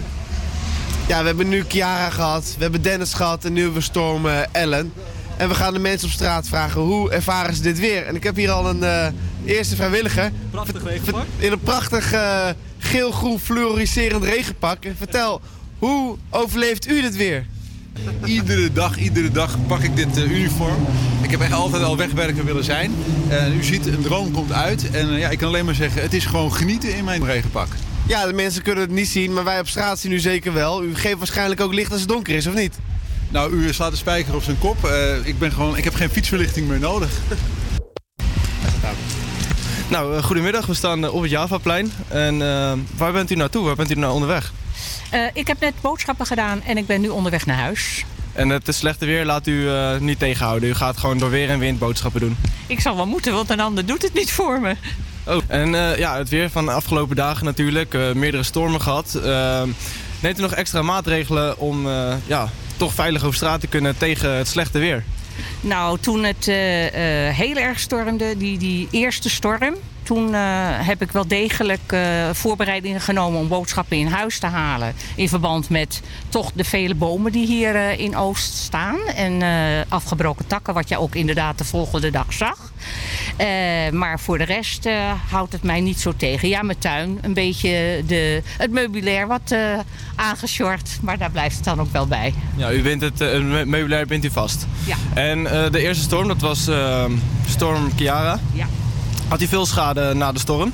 ja, 1.07 1.20
we 1.20 1.26
hebben 1.26 1.48
nu 1.48 1.64
Chiara 1.68 2.11
gehad, 2.11 2.55
we 2.57 2.62
hebben 2.62 2.82
Dennis 2.82 3.14
gehad 3.14 3.44
en 3.44 3.53
nu 3.53 3.61
hebben 3.61 3.78
we 3.78 3.84
storm 3.84 4.26
eh, 4.26 4.40
Ellen. 4.53 4.92
En 5.36 5.48
we 5.48 5.55
gaan 5.55 5.72
de 5.72 5.78
mensen 5.78 6.09
op 6.09 6.14
straat 6.14 6.48
vragen 6.48 6.80
hoe 6.80 7.11
ervaren 7.11 7.55
ze 7.55 7.62
dit 7.62 7.78
weer. 7.78 8.07
En 8.07 8.14
ik 8.14 8.22
heb 8.22 8.36
hier 8.36 8.50
al 8.50 8.68
een 8.68 8.82
eh, 8.82 9.07
eerste 9.44 9.76
vrijwilliger. 9.76 10.32
Prachtig 10.50 10.84
regenpak. 10.84 11.24
In 11.38 11.53
een 11.53 11.61
prachtig 11.61 12.12
eh, 12.12 12.48
geel-groen 12.78 13.38
fluoriserend 13.38 14.24
regenpak. 14.24 14.84
En 14.84 14.96
vertel, 14.96 15.40
hoe 15.78 16.16
overleeft 16.30 16.88
u 16.88 17.00
dit 17.00 17.16
weer? 17.16 17.46
Iedere 18.24 18.72
dag, 18.72 18.98
iedere 18.98 19.30
dag 19.30 19.57
pak 19.66 19.80
ik 19.80 19.96
dit 19.96 20.18
uniform. 20.18 20.86
Ik 21.22 21.30
heb 21.30 21.40
echt 21.40 21.53
altijd 21.53 21.82
al 21.82 21.96
wegwerker 21.96 22.44
willen 22.44 22.64
zijn. 22.64 22.92
En 23.28 23.57
u 23.57 23.62
ziet, 23.62 23.86
een 23.86 24.03
droom 24.03 24.32
komt 24.32 24.53
uit. 24.53 24.90
En 24.90 25.09
ja, 25.09 25.28
ik 25.28 25.38
kan 25.38 25.48
alleen 25.48 25.64
maar 25.64 25.74
zeggen, 25.74 26.03
het 26.03 26.14
is 26.14 26.24
gewoon 26.24 26.55
genieten 26.55 26.96
in 26.96 27.05
mijn 27.05 27.24
regenpak. 27.24 27.68
Ja, 28.07 28.26
de 28.26 28.32
mensen 28.32 28.62
kunnen 28.62 28.84
het 28.84 28.92
niet 28.92 29.09
zien, 29.09 29.32
maar 29.32 29.44
wij 29.44 29.61
op 29.61 29.68
straat 29.68 29.98
zien 29.98 30.12
u 30.12 30.18
zeker 30.18 30.53
wel. 30.53 30.84
U 30.84 30.94
geeft 30.94 31.18
waarschijnlijk 31.18 31.61
ook 31.61 31.74
licht 31.74 31.92
als 31.92 32.00
het 32.00 32.09
donker 32.09 32.34
is, 32.34 32.46
of 32.46 32.55
niet? 32.55 32.78
Nou, 33.28 33.53
u 33.53 33.72
slaat 33.72 33.90
de 33.90 33.96
spijker 33.96 34.34
op 34.34 34.42
zijn 34.42 34.59
kop. 34.59 34.84
Eh, 34.84 35.26
ik, 35.26 35.38
ben 35.38 35.53
gewoon, 35.53 35.76
ik 35.76 35.84
heb 35.84 35.94
geen 35.94 36.11
fietsverlichting 36.11 36.68
meer 36.68 36.78
nodig. 36.78 37.11
Nou, 39.88 40.16
eh, 40.16 40.22
goedemiddag. 40.22 40.66
We 40.66 40.74
staan 40.74 41.05
eh, 41.05 41.14
op 41.14 41.22
het 41.22 41.30
Javaplein. 41.30 41.92
En 42.09 42.38
waar 42.96 43.12
bent 43.12 43.30
u 43.30 43.34
naartoe? 43.34 43.64
Waar 43.64 43.76
bent 43.76 43.90
u 43.90 43.94
nou 43.94 44.12
onderweg? 44.12 44.53
Eh, 45.12 45.26
ik 45.32 45.46
heb 45.46 45.61
net 45.61 45.74
boodschappen 45.80 46.26
gedaan 46.26 46.62
en 46.62 46.76
ik 46.76 46.86
ben 46.86 47.00
nu 47.00 47.09
onderweg 47.09 47.46
naar 47.46 47.57
huis. 47.57 48.05
En 48.32 48.48
het 48.48 48.68
slechte 48.70 49.07
weer 49.07 49.24
laat 49.24 49.46
u 49.46 49.68
eh, 49.68 49.98
niet 49.98 50.18
tegenhouden. 50.18 50.68
U 50.68 50.74
gaat 50.74 50.96
gewoon 50.96 51.18
door 51.18 51.30
weer 51.30 51.50
en 51.50 51.59
wind 51.59 51.78
boodschappen 51.78 52.20
doen. 52.20 52.36
Ik 52.66 52.80
zal 52.80 52.96
wel 52.96 53.07
moeten, 53.07 53.32
want 53.32 53.50
een 53.50 53.61
ander 53.61 53.86
doet 53.86 54.03
het 54.03 54.14
niet 54.14 54.32
voor 54.32 54.61
me. 54.61 54.76
Oh, 55.26 55.42
en 55.46 55.74
eh, 55.74 55.98
ja, 55.98 56.16
het 56.18 56.28
weer 56.28 56.50
van 56.50 56.64
de 56.64 56.70
afgelopen 56.72 57.16
dagen 57.16 57.44
natuurlijk. 57.44 57.94
eh, 57.94 58.12
meerdere 58.12 58.42
stormen 58.42 58.80
gehad. 58.80 59.14
Eh, 59.14 59.62
neemt 60.20 60.38
u 60.38 60.42
nog 60.42 60.52
extra 60.52 60.82
maatregelen 60.82 61.58
om 61.58 61.86
eh, 61.86 62.14
ja, 62.26 62.48
toch 62.76 62.94
veilig 62.94 63.22
over 63.24 63.36
straat 63.36 63.60
te 63.60 63.66
kunnen 63.66 63.96
tegen 63.96 64.36
het 64.36 64.48
slechte 64.48 64.78
weer? 64.78 65.04
Nou, 65.60 65.98
toen 65.98 66.24
het 66.24 66.44
heel 67.36 67.56
erg 67.56 67.78
stormde, 67.78 68.36
die, 68.36 68.58
die 68.58 68.88
eerste 68.90 69.30
storm... 69.30 69.74
toen 70.03 70.34
eh, 70.34 70.40
heb 70.86 71.03
ik 71.03 71.12
wel 71.12 71.26
degelijk 71.28 71.80
eh, 71.92 72.00
voorbereidingen 72.32 73.00
genomen 73.00 73.40
om 73.40 73.48
boodschappen 73.48 73.96
in 73.96 74.07
huis 74.07 74.38
te 74.38 74.46
halen. 74.46 74.94
In 75.14 75.28
verband 75.28 75.68
met 75.68 76.00
toch 76.28 76.50
de 76.55 76.64
vele 76.64 76.94
bomen 76.94 77.32
die 77.32 77.46
hier 77.46 77.74
eh, 77.76 77.98
in 77.98 78.16
Oost 78.16 78.55
staan. 78.55 78.98
En 79.16 79.40
afgebroken 79.88 80.46
takken, 80.46 80.74
wat 80.74 80.88
je 80.88 80.98
ook 80.98 81.14
inderdaad 81.14 81.59
de 81.59 81.64
volgende 81.64 82.11
dag 82.11 82.32
zag. 82.32 82.72
Maar 83.92 84.20
voor 84.20 84.38
de 84.38 84.44
rest 84.44 84.88
houdt 85.30 85.53
het 85.53 85.62
mij 85.62 85.80
niet 85.80 86.00
zo 86.00 86.12
tegen. 86.16 86.48
Ja, 86.48 86.62
mijn 86.62 86.78
tuin, 86.78 87.18
een 87.22 87.34
beetje 87.34 88.03
de, 88.07 88.42
het 88.59 88.70
meubilair 88.70 89.26
wat 89.26 89.55
aangesjord. 90.14 90.98
Maar 91.03 91.18
daar 91.18 91.30
blijft 91.30 91.55
het 91.57 91.64
dan 91.64 91.80
ook 91.80 91.92
wel 91.92 92.07
bij. 92.07 92.34
Ja, 92.57 92.72
u 92.72 92.82
bindt 92.82 93.05
het 93.05 93.18
me- 93.18 93.64
meubilair 93.66 94.07
bindt 94.07 94.24
u 94.24 94.30
vast. 94.30 94.66
Ja. 94.84 94.96
En 95.14 95.42
de 95.72 95.80
eerste 95.80 96.03
storm, 96.03 96.28
dat 96.28 96.40
was 96.40 96.68
storm 97.46 97.90
Chiara. 97.96 98.40
Ja. 98.53 98.66
Had 99.32 99.40
u 99.40 99.46
veel 99.46 99.66
schade 99.66 100.14
na 100.14 100.32
de 100.32 100.38
storm? 100.38 100.72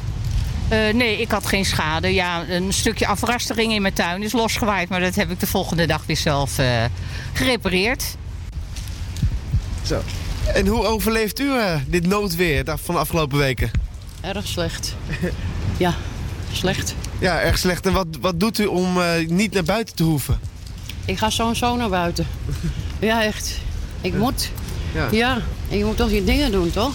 Eh, 0.68 0.94
nee, 0.94 1.20
ik 1.20 1.30
had 1.30 1.46
geen 1.46 1.64
schade. 1.64 2.14
Ja, 2.14 2.48
een 2.48 2.72
stukje 2.72 3.06
afrastering 3.06 3.72
in 3.72 3.82
mijn 3.82 3.94
tuin 3.94 4.22
is 4.22 4.32
losgewaaid. 4.32 4.88
Maar 4.88 5.00
dat 5.00 5.14
heb 5.14 5.30
ik 5.30 5.40
de 5.40 5.46
volgende 5.46 5.86
dag 5.86 6.02
weer 6.06 6.16
zelf 6.16 6.58
eh, 6.58 6.84
gerepareerd. 7.32 8.04
Zo. 9.82 10.02
En 10.54 10.66
hoe 10.66 10.86
overleeft 10.86 11.40
u 11.40 11.58
eh, 11.58 11.74
dit 11.86 12.06
noodweer 12.06 12.64
van 12.64 12.94
de 12.94 13.00
afgelopen 13.00 13.38
weken? 13.38 13.70
Erg 14.20 14.46
slecht. 14.46 14.96
Ja, 15.76 15.94
slecht. 16.52 16.94
Ja, 17.18 17.40
erg 17.40 17.58
slecht. 17.58 17.86
En 17.86 17.92
wat, 17.92 18.06
wat 18.20 18.40
doet 18.40 18.58
u 18.58 18.66
om 18.66 19.00
eh, 19.00 19.28
niet 19.28 19.52
naar 19.52 19.64
buiten 19.64 19.96
te 19.96 20.02
hoeven? 20.02 20.40
Ik 21.04 21.18
ga 21.18 21.30
zo 21.30 21.48
en 21.48 21.56
zo 21.56 21.76
naar 21.76 21.90
buiten. 21.90 22.26
Ja, 23.00 23.24
echt. 23.24 23.58
Ik 24.00 24.14
moet. 24.14 24.50
Ja. 24.94 25.08
Ja. 25.10 25.38
en 25.70 25.78
je 25.78 25.84
moet 25.84 25.96
toch 25.96 26.10
je 26.10 26.24
dingen 26.24 26.52
doen, 26.52 26.70
toch? 26.70 26.92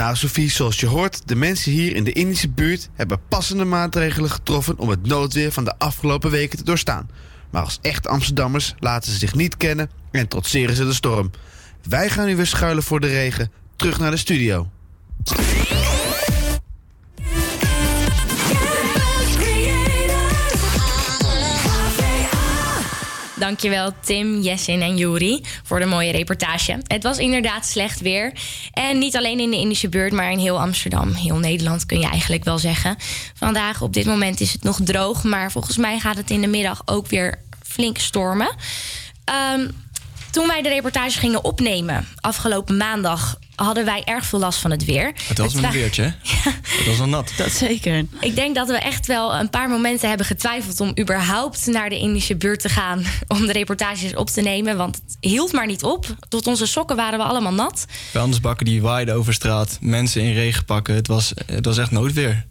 Nou, 0.00 0.16
Sophie, 0.16 0.50
zoals 0.50 0.80
je 0.80 0.86
hoort, 0.86 1.22
de 1.24 1.34
mensen 1.34 1.72
hier 1.72 1.96
in 1.96 2.04
de 2.04 2.12
Indische 2.12 2.48
buurt 2.48 2.88
hebben 2.94 3.20
passende 3.28 3.64
maatregelen 3.64 4.30
getroffen 4.30 4.78
om 4.78 4.88
het 4.88 5.06
noodweer 5.06 5.52
van 5.52 5.64
de 5.64 5.78
afgelopen 5.78 6.30
weken 6.30 6.58
te 6.58 6.64
doorstaan. 6.64 7.10
Maar 7.50 7.62
als 7.62 7.78
echte 7.82 8.08
Amsterdammers 8.08 8.74
laten 8.78 9.12
ze 9.12 9.18
zich 9.18 9.34
niet 9.34 9.56
kennen 9.56 9.90
en 10.10 10.28
trotseren 10.28 10.76
ze 10.76 10.84
de 10.84 10.92
storm. 10.92 11.30
Wij 11.88 12.08
gaan 12.08 12.26
nu 12.26 12.36
weer 12.36 12.46
schuilen 12.46 12.82
voor 12.82 13.00
de 13.00 13.06
regen, 13.06 13.52
terug 13.76 13.98
naar 13.98 14.10
de 14.10 14.16
studio. 14.16 14.68
Dankjewel 23.40 23.92
Tim, 24.00 24.40
Jessin 24.40 24.82
en 24.82 24.96
Juri 24.96 25.44
voor 25.62 25.78
de 25.78 25.86
mooie 25.86 26.12
reportage. 26.12 26.78
Het 26.86 27.02
was 27.02 27.18
inderdaad 27.18 27.66
slecht 27.66 28.00
weer. 28.00 28.32
En 28.72 28.98
niet 28.98 29.16
alleen 29.16 29.40
in 29.40 29.50
de 29.50 29.56
Indische 29.56 29.88
buurt, 29.88 30.12
maar 30.12 30.32
in 30.32 30.38
heel 30.38 30.60
Amsterdam. 30.60 31.12
Heel 31.12 31.38
Nederland 31.38 31.86
kun 31.86 32.00
je 32.00 32.08
eigenlijk 32.08 32.44
wel 32.44 32.58
zeggen. 32.58 32.96
Vandaag 33.34 33.82
op 33.82 33.92
dit 33.92 34.06
moment 34.06 34.40
is 34.40 34.52
het 34.52 34.62
nog 34.62 34.78
droog. 34.84 35.24
Maar 35.24 35.50
volgens 35.50 35.76
mij 35.76 35.98
gaat 35.98 36.16
het 36.16 36.30
in 36.30 36.40
de 36.40 36.46
middag 36.46 36.82
ook 36.84 37.06
weer 37.06 37.38
flink 37.62 37.98
stormen. 37.98 38.54
Ehm, 39.24 39.68
toen 40.30 40.46
wij 40.46 40.62
de 40.62 40.68
reportage 40.68 41.18
gingen 41.18 41.44
opnemen 41.44 42.08
afgelopen 42.20 42.76
maandag... 42.76 43.38
hadden 43.64 43.84
wij 43.84 44.02
erg 44.04 44.24
veel 44.24 44.38
last 44.38 44.58
van 44.58 44.70
het 44.70 44.84
weer. 44.84 45.12
Het 45.28 45.38
was 45.38 45.54
een 45.54 45.70
weertje, 45.70 46.02
hè? 46.02 46.50
Het 46.78 46.86
was 46.86 46.98
wel 46.98 47.08
nat. 47.08 47.32
Dat 47.36 47.50
zeker. 47.50 48.04
ik 48.20 48.34
denk 48.34 48.54
dat 48.54 48.68
we 48.68 48.76
echt 48.76 49.06
wel 49.06 49.34
een 49.34 49.50
paar 49.50 49.68
momenten 49.68 50.08
hebben 50.08 50.26
getwijfeld 50.26 50.80
om 50.80 50.92
überhaupt 50.98 51.66
naar 51.66 51.88
de 51.88 51.98
Indische 51.98 52.36
buurt 52.36 52.60
te 52.60 52.68
gaan 52.68 53.04
om 53.28 53.46
de 53.46 53.52
reportages 53.52 54.14
op 54.14 54.30
te 54.30 54.40
nemen. 54.40 54.76
Want 54.76 54.94
het 54.94 55.16
hield 55.20 55.52
maar 55.52 55.66
niet 55.66 55.82
op. 55.82 56.06
Tot 56.28 56.46
onze 56.46 56.66
sokken 56.66 56.96
waren 56.96 57.18
we 57.18 57.24
allemaal 57.24 57.52
nat. 57.52 57.84
Vuilnisbakken 58.10 58.66
die 58.66 58.82
waaiden 58.82 59.14
over 59.14 59.34
straat. 59.34 59.78
Mensen 59.80 60.22
in 60.22 60.32
regenpakken. 60.32 60.94
Het 60.94 61.06
was, 61.06 61.32
het 61.46 61.64
was 61.64 61.78
echt 61.78 61.90
noodweer. 61.90 62.46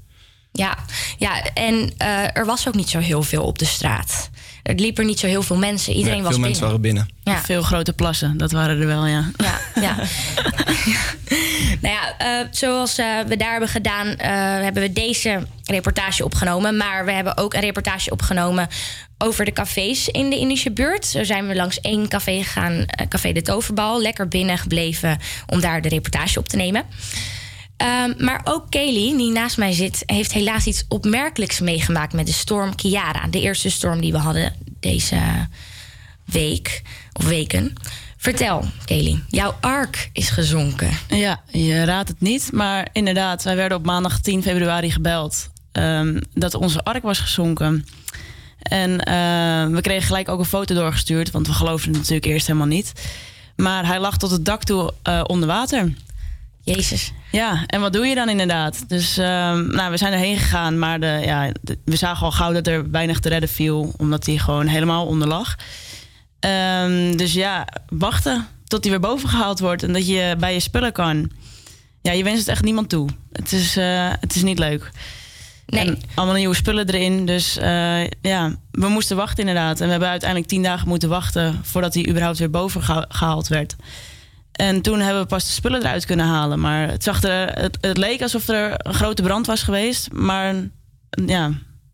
Ja, 0.51 0.77
ja 1.17 1.43
en 1.53 1.93
eh, 1.97 2.37
er 2.37 2.45
was 2.45 2.67
ook 2.67 2.75
niet 2.75 2.89
zo 2.89 2.99
heel 2.99 3.23
veel 3.23 3.43
op 3.43 3.59
de 3.59 3.65
straat. 3.65 4.29
Er 4.69 4.75
liepen 4.75 5.05
niet 5.05 5.19
zo 5.19 5.27
heel 5.27 5.43
veel 5.43 5.57
mensen. 5.57 5.93
Iedereen 5.93 6.21
Nee, 6.21 6.23
was 6.23 6.33
veel 6.35 6.41
binnen. 6.41 6.59
mensen 6.59 6.65
waren 6.65 6.81
binnen. 6.81 7.09
Ja. 7.23 7.41
Veel 7.41 7.61
grote 7.61 7.93
plassen, 7.93 8.37
dat 8.37 8.51
waren 8.51 8.79
er 8.79 8.87
wel, 8.87 9.05
ja. 9.05 9.31
Ja, 9.37 9.59
ja. 9.81 9.95
nou 11.81 11.95
ja, 11.95 12.17
eh, 12.17 12.47
zoals 12.51 12.97
eh, 12.97 13.05
we 13.27 13.37
daar 13.37 13.51
hebben 13.51 13.69
gedaan, 13.69 14.07
eh, 14.07 14.29
hebben 14.63 14.83
we 14.83 14.93
deze 14.93 15.47
reportage 15.63 16.23
opgenomen. 16.23 16.77
Maar 16.77 17.05
we 17.05 17.11
hebben 17.11 17.37
ook 17.37 17.53
een 17.53 17.59
reportage 17.59 18.11
opgenomen 18.11 18.67
over 19.17 19.45
de 19.45 19.51
cafés 19.53 20.07
in 20.07 20.29
de 20.29 20.37
Indische 20.37 20.71
buurt. 20.71 21.05
Zo 21.05 21.23
zijn 21.23 21.47
we 21.47 21.55
langs 21.55 21.81
één 21.81 22.07
café 22.07 22.43
gegaan, 22.43 22.85
Café 23.09 23.31
de 23.31 23.41
Toverbal. 23.41 24.01
Lekker 24.01 24.27
binnen 24.27 24.57
gebleven 24.57 25.19
om 25.47 25.61
daar 25.61 25.81
de 25.81 25.89
reportage 25.89 26.39
op 26.39 26.47
te 26.47 26.55
nemen. 26.55 26.83
Ehm, 27.79 28.13
maar 28.17 28.41
ook 28.43 28.69
Kelly, 28.69 29.17
die 29.17 29.31
naast 29.31 29.57
mij 29.57 29.71
zit, 29.71 30.03
heeft 30.05 30.33
helaas 30.33 30.65
iets 30.65 30.85
opmerkelijks 30.87 31.59
meegemaakt 31.59 32.13
met 32.13 32.25
de 32.25 32.33
storm 32.33 32.75
Kiara. 32.75 33.27
De 33.27 33.41
eerste 33.41 33.69
storm 33.69 34.01
die 34.01 34.11
we 34.11 34.17
hadden 34.17 34.53
deze 34.79 35.47
week 36.25 36.81
of 37.13 37.25
weken. 37.25 37.73
Vertel, 38.17 38.65
Kelly, 38.85 39.23
jouw 39.27 39.55
ark 39.59 40.09
is 40.13 40.29
gezonken. 40.29 40.91
Ja, 41.07 41.41
je 41.51 41.83
raadt 41.83 42.09
het 42.09 42.21
niet. 42.21 42.49
Maar 42.51 42.87
inderdaad, 42.91 43.43
wij 43.43 43.55
werden 43.55 43.77
op 43.77 43.85
maandag 43.85 44.19
10 44.21 44.43
februari 44.43 44.91
gebeld... 44.91 45.49
ehm, 45.71 46.21
dat 46.33 46.53
onze 46.53 46.83
ark 46.83 47.03
was 47.03 47.19
gezonken. 47.19 47.85
En 48.59 48.99
eh, 48.99 49.67
we 49.75 49.81
kregen 49.81 50.07
gelijk 50.07 50.29
ook 50.29 50.39
een 50.39 50.45
foto 50.45 50.75
doorgestuurd, 50.75 51.31
want 51.31 51.47
we 51.47 51.53
geloofden 51.53 51.89
het 51.89 51.99
natuurlijk 51.99 52.25
eerst 52.25 52.47
helemaal 52.47 52.67
niet. 52.67 52.93
Maar 53.55 53.85
hij 53.85 53.99
lag 53.99 54.17
tot 54.17 54.31
het 54.31 54.45
dak 54.45 54.63
toe 54.63 54.93
eh, 55.03 55.21
onder 55.27 55.47
water. 55.47 55.93
Jezus. 56.75 57.11
Ja, 57.31 57.63
en 57.65 57.81
wat 57.81 57.93
doe 57.93 58.05
je 58.07 58.15
dan 58.15 58.29
inderdaad? 58.29 58.89
Dus 58.89 59.17
ehm, 59.17 59.67
nou, 59.67 59.91
we 59.91 59.97
zijn 59.97 60.13
erheen 60.13 60.37
gegaan, 60.37 60.79
maar 60.79 60.99
de, 60.99 61.21
ja, 61.25 61.51
de- 61.61 61.77
we 61.85 61.95
zagen 61.95 62.25
al 62.25 62.31
gauw 62.31 62.53
dat 62.53 62.67
er 62.67 62.91
weinig 62.91 63.19
te 63.19 63.29
redden 63.29 63.49
viel, 63.49 63.93
omdat 63.97 64.25
hij 64.25 64.37
gewoon 64.37 64.67
helemaal 64.67 65.05
onder 65.05 65.27
lag. 65.27 65.55
Ehm, 66.39 67.15
dus 67.17 67.33
ja, 67.33 67.67
wachten 67.87 68.47
tot 68.67 68.81
hij 68.83 68.91
weer 68.91 69.01
boven 69.09 69.29
gehaald 69.29 69.59
wordt 69.59 69.83
en 69.83 69.93
dat 69.93 70.07
je 70.07 70.35
bij 70.39 70.53
je 70.53 70.59
spullen 70.59 70.91
kan. 70.91 71.31
Ja, 72.01 72.11
je 72.11 72.23
wenst 72.23 72.39
het 72.39 72.47
echt 72.47 72.63
niemand 72.63 72.89
toe. 72.89 73.09
Het 73.31 73.51
is, 73.51 73.77
eh, 73.77 74.07
het 74.19 74.35
is 74.35 74.43
niet 74.43 74.59
leuk. 74.59 74.91
Nee. 75.65 75.85
En 75.87 76.01
allemaal 76.15 76.35
nieuwe 76.35 76.55
spullen 76.55 76.87
erin. 76.89 77.25
Dus 77.25 77.57
eh, 77.57 78.03
ja, 78.21 78.55
we 78.71 78.87
moesten 78.87 79.15
wachten 79.17 79.39
inderdaad. 79.47 79.79
En 79.79 79.85
we 79.85 79.91
hebben 79.91 80.09
uiteindelijk 80.09 80.49
tien 80.49 80.63
dagen 80.63 80.87
moeten 80.87 81.09
wachten 81.09 81.59
voordat 81.63 81.93
hij 81.93 82.07
überhaupt 82.07 82.37
weer 82.37 82.49
boven 82.49 82.83
geha- 82.83 83.05
gehaald 83.09 83.47
werd. 83.47 83.75
En 84.59 84.81
toen 84.81 84.99
hebben 84.99 85.21
we 85.21 85.27
pas 85.27 85.45
de 85.45 85.51
spullen 85.51 85.81
eruit 85.81 86.05
kunnen 86.05 86.25
halen. 86.25 86.59
Maar 86.59 86.89
het, 86.89 87.03
zag 87.03 87.23
er, 87.23 87.47
het, 87.47 87.77
het 87.81 87.97
leek 87.97 88.21
alsof 88.21 88.47
er 88.47 88.73
een 88.77 88.93
grote 88.93 89.21
brand 89.21 89.45
was 89.45 89.63
geweest. 89.63 90.11
Maar 90.11 90.55
ja, 91.25 91.51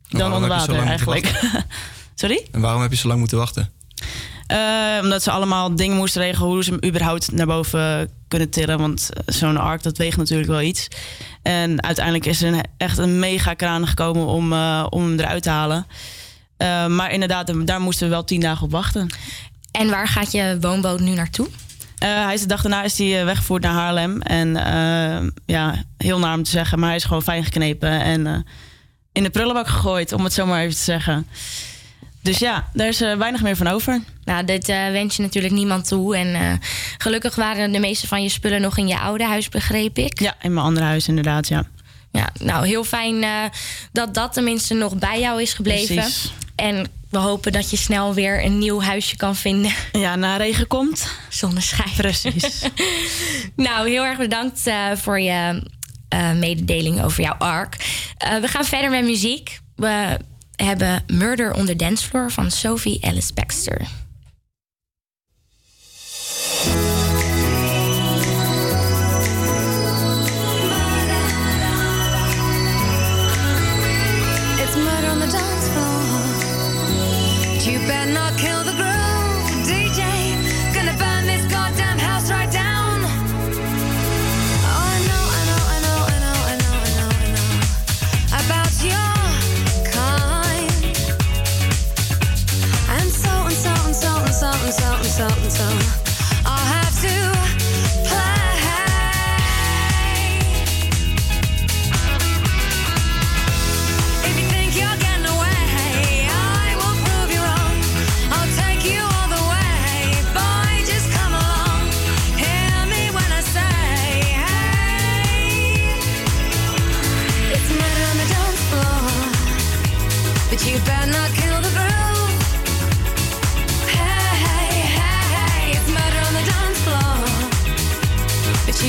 dan 0.10 0.34
onder 0.34 0.50
water 0.50 0.80
eigenlijk. 0.80 1.32
Sorry? 2.16 2.48
En 2.52 2.62
waarom 2.62 2.82
heb 2.82 2.92
je 2.92 2.98
zo 2.98 3.08
lang 3.08 3.20
moeten 3.20 3.38
wachten? 3.38 3.72
Eh, 4.48 5.00
omdat 5.02 5.24
ze 5.24 5.32
allemaal 5.32 5.76
dingen 5.76 5.98
moesten 5.98 6.22
regelen 6.22 6.50
hoe 6.50 6.64
ze 6.64 6.72
hem 6.72 6.90
überhaupt 6.90 7.32
naar 7.32 7.46
boven 7.46 8.10
kunnen 8.28 8.50
tillen. 8.50 8.78
Want 8.78 9.10
zo'n 9.26 9.58
ark, 9.58 9.84
dat 9.84 9.98
weegt 9.98 10.18
natuurlijk 10.18 10.50
wel 10.50 10.62
iets. 10.62 10.88
En 11.42 11.84
uiteindelijk 11.84 12.26
is 12.26 12.42
er 12.42 12.54
een, 12.54 12.64
echt 12.78 12.98
een 12.98 13.20
mega 13.20 13.54
kraan 13.54 13.88
gekomen 13.88 14.26
om, 14.26 14.54
eh, 14.54 14.86
om 14.90 15.04
hem 15.04 15.20
eruit 15.20 15.44
te 15.44 15.50
halen. 15.50 15.88
Eh, 16.58 16.88
maar 16.88 17.12
inderdaad, 17.12 17.68
daar 17.68 17.82
moesten 17.82 18.08
we 18.08 18.14
wel 18.14 18.24
tien 18.24 18.40
dagen 18.40 18.66
op 18.66 18.72
wachten. 18.72 19.08
En 19.72 19.90
waar 19.90 20.08
gaat 20.08 20.32
je 20.32 20.58
woonboot 20.62 21.00
nu 21.00 21.12
naartoe? 21.12 21.48
Eh, 21.98 22.24
hij 22.26 22.34
is 22.34 22.42
de 22.42 22.48
dag 22.48 22.62
daarna 22.62 22.84
is 22.84 22.98
hij 22.98 23.20
eh, 23.20 23.26
weggevoerd 23.26 23.62
naar 23.62 23.74
Haarlem. 23.74 24.22
En 24.22 24.56
eh, 24.56 25.28
ja, 25.46 25.84
heel 25.98 26.20
naar 26.20 26.34
om 26.34 26.44
te 26.44 26.50
zeggen, 26.50 26.80
maar 26.80 26.88
hij 26.88 26.98
is 26.98 27.04
gewoon 27.04 27.22
fijn 27.22 27.44
geknepen. 27.44 27.90
En 28.02 28.46
in 29.12 29.24
de 29.24 29.30
prullenbak 29.30 29.68
gegooid, 29.68 30.14
om 30.14 30.24
het 30.24 30.34
zo 30.34 30.46
maar 30.46 30.62
even 30.62 30.76
te 30.76 30.84
zeggen. 30.84 31.28
Dus 32.22 32.38
ja, 32.40 32.70
daar 32.74 32.88
is 32.88 33.02
eh, 33.02 33.18
weinig 33.18 33.42
meer 33.42 33.56
van 33.56 33.68
over. 33.68 34.02
Nou, 34.24 34.46
dit 34.46 34.68
wens 34.68 35.16
je 35.16 35.22
natuurlijk 35.22 35.54
niemand 35.54 35.88
toe. 35.88 36.16
En 36.16 36.60
gelukkig 36.98 37.36
waren 37.36 37.72
de 37.72 37.80
meeste 37.80 38.08
van 38.08 38.24
je 38.24 38.30
spullen 38.30 38.62
nog 38.62 38.78
in 38.78 38.88
je 38.88 39.00
oude 39.00 39.24
huis, 39.24 39.50
begreep 39.50 39.98
ik. 39.98 40.20
Ja, 40.20 40.36
in 40.42 40.54
mijn 40.54 40.66
andere 40.66 40.86
huis 40.86 41.08
inderdaad, 41.08 41.48
ja. 41.48 41.64
Ja, 42.12 42.30
nou, 42.40 42.68
heel 42.68 42.84
fijn 42.84 43.26
dat 43.92 44.14
dat 44.14 44.34
tenminste 44.34 44.74
nog 44.74 44.98
bij 44.98 45.20
jou 45.20 45.42
is 45.42 45.54
gebleven. 45.54 45.96
Precies. 45.96 46.34
En 46.56 46.88
we 47.16 47.22
hopen 47.22 47.52
dat 47.52 47.70
je 47.70 47.78
snel 47.78 48.14
weer 48.14 48.46
een 48.46 48.58
nieuw 48.58 48.82
huisje 48.82 49.16
kan 49.16 49.36
vinden. 49.36 49.72
Ja, 49.92 50.16
na 50.16 50.38
regen 50.38 50.68
komt. 50.68 51.08
Zonneschijn. 51.30 51.90
Precies. 51.98 52.70
nou, 53.56 53.90
heel 53.90 54.04
erg 54.04 54.18
bedankt 54.18 54.68
eh, 54.68 54.92
voor 54.96 55.20
je 55.20 55.64
eh, 56.10 56.32
mededeling 56.32 57.04
over 57.04 57.24
jouw 57.24 57.36
ark. 57.38 57.76
Eh, 58.18 58.38
we 58.38 58.48
gaan 58.48 58.66
verder 58.66 58.90
met 58.90 59.04
muziek. 59.04 59.60
We 59.76 60.20
hebben 60.56 61.04
Murder 61.08 61.54
on 61.54 61.66
the 61.66 61.76
Dance 61.76 62.08
Floor 62.08 62.32
van 62.32 62.52
Sophie 62.52 63.06
Alice 63.06 63.34
Baxter. 63.34 63.88
And 95.18 95.52
so 95.52 96.05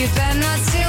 you 0.07 0.15
better 0.15 0.39
not 0.39 0.59
steal 0.61 0.86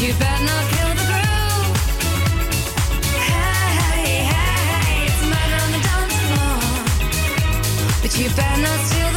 you 0.00 0.12
better 8.28 8.62
not 8.62 8.90
kill 8.90 9.13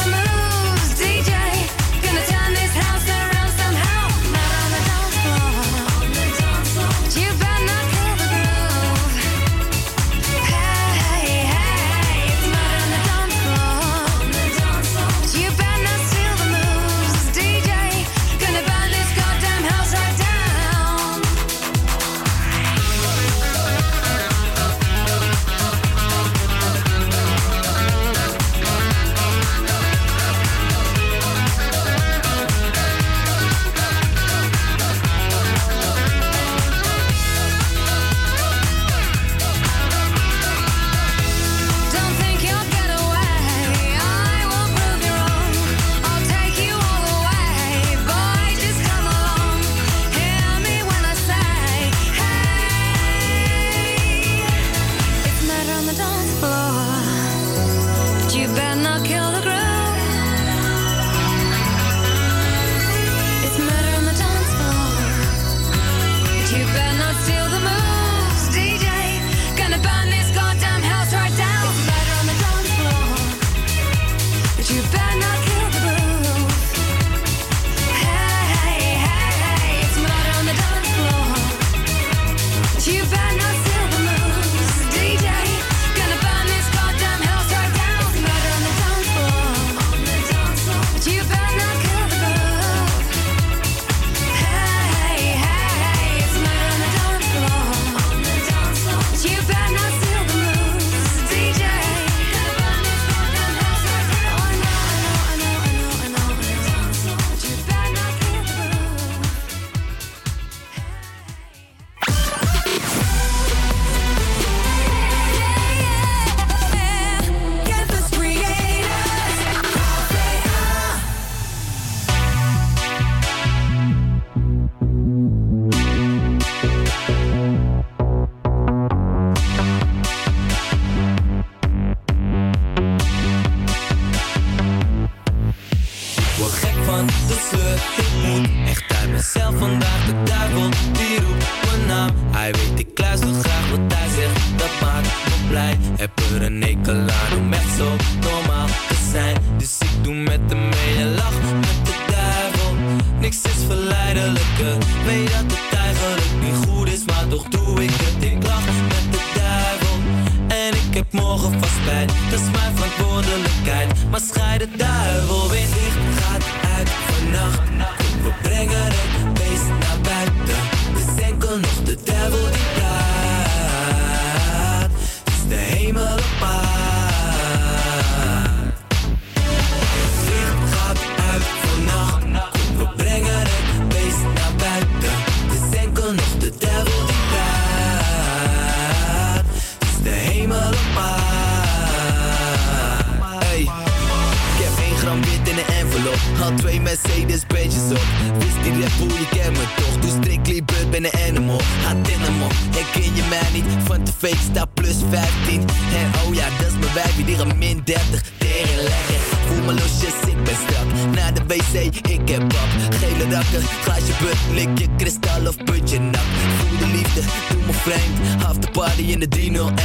lik 214.51 214.79
je 214.79 214.87
kristal 214.97 215.47
of 215.47 215.57
putje 215.63 215.99
nak 215.99 216.27
Voel 216.57 216.77
de 216.79 216.87
liefde, 216.97 217.21
doe 217.49 217.65
me 217.65 217.73
vreemd. 217.73 218.43
Half 218.43 218.57
de 218.57 218.71
party 218.71 219.01
in 219.01 219.19
de 219.19 219.27
301 219.27 219.75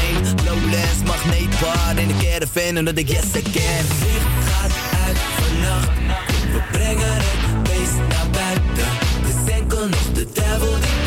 Lowlands, 0.44 1.02
magneetbar 1.06 1.96
In 1.96 2.08
de 2.08 2.14
caravan, 2.24 2.78
omdat 2.78 2.98
ik 2.98 3.08
yes 3.08 3.30
again. 3.30 3.84
Licht 4.02 4.48
gaat 4.48 4.72
uit 5.06 5.18
vannacht. 5.38 5.90
We 6.52 6.60
brengen 6.72 7.14
het 7.14 7.62
beest 7.62 7.98
naar 8.08 8.30
buiten. 8.30 8.88
Dus 9.26 9.54
enkel 9.54 9.88
nog 9.88 10.12
de 10.12 10.26
duivel 10.32 10.74
die 10.80 11.01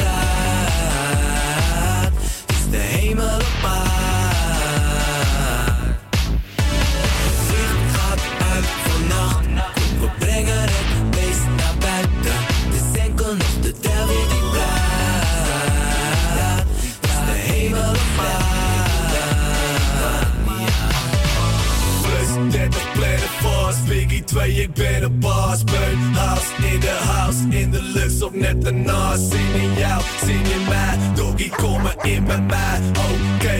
ik 24.66 24.74
ben 24.74 25.04
een 25.04 25.20
baas 25.20 25.64
Beun, 25.64 26.14
house 26.14 26.52
in 26.72 26.80
de 26.80 26.98
house, 27.02 27.42
in 27.50 27.72
de 27.72 27.82
lucht 27.82 28.22
of 28.22 28.34
net 28.34 28.66
ernaast 28.66 29.32
Zin 29.32 29.62
in 29.62 29.74
jou, 29.74 30.02
zin 30.26 30.46
in 30.56 30.64
mij, 30.70 30.98
doggy 31.16 31.50
kom 31.50 31.82
maar 31.82 32.06
in 32.06 32.24
bij 32.26 32.42
mij. 32.42 32.80
Oké, 32.90 33.60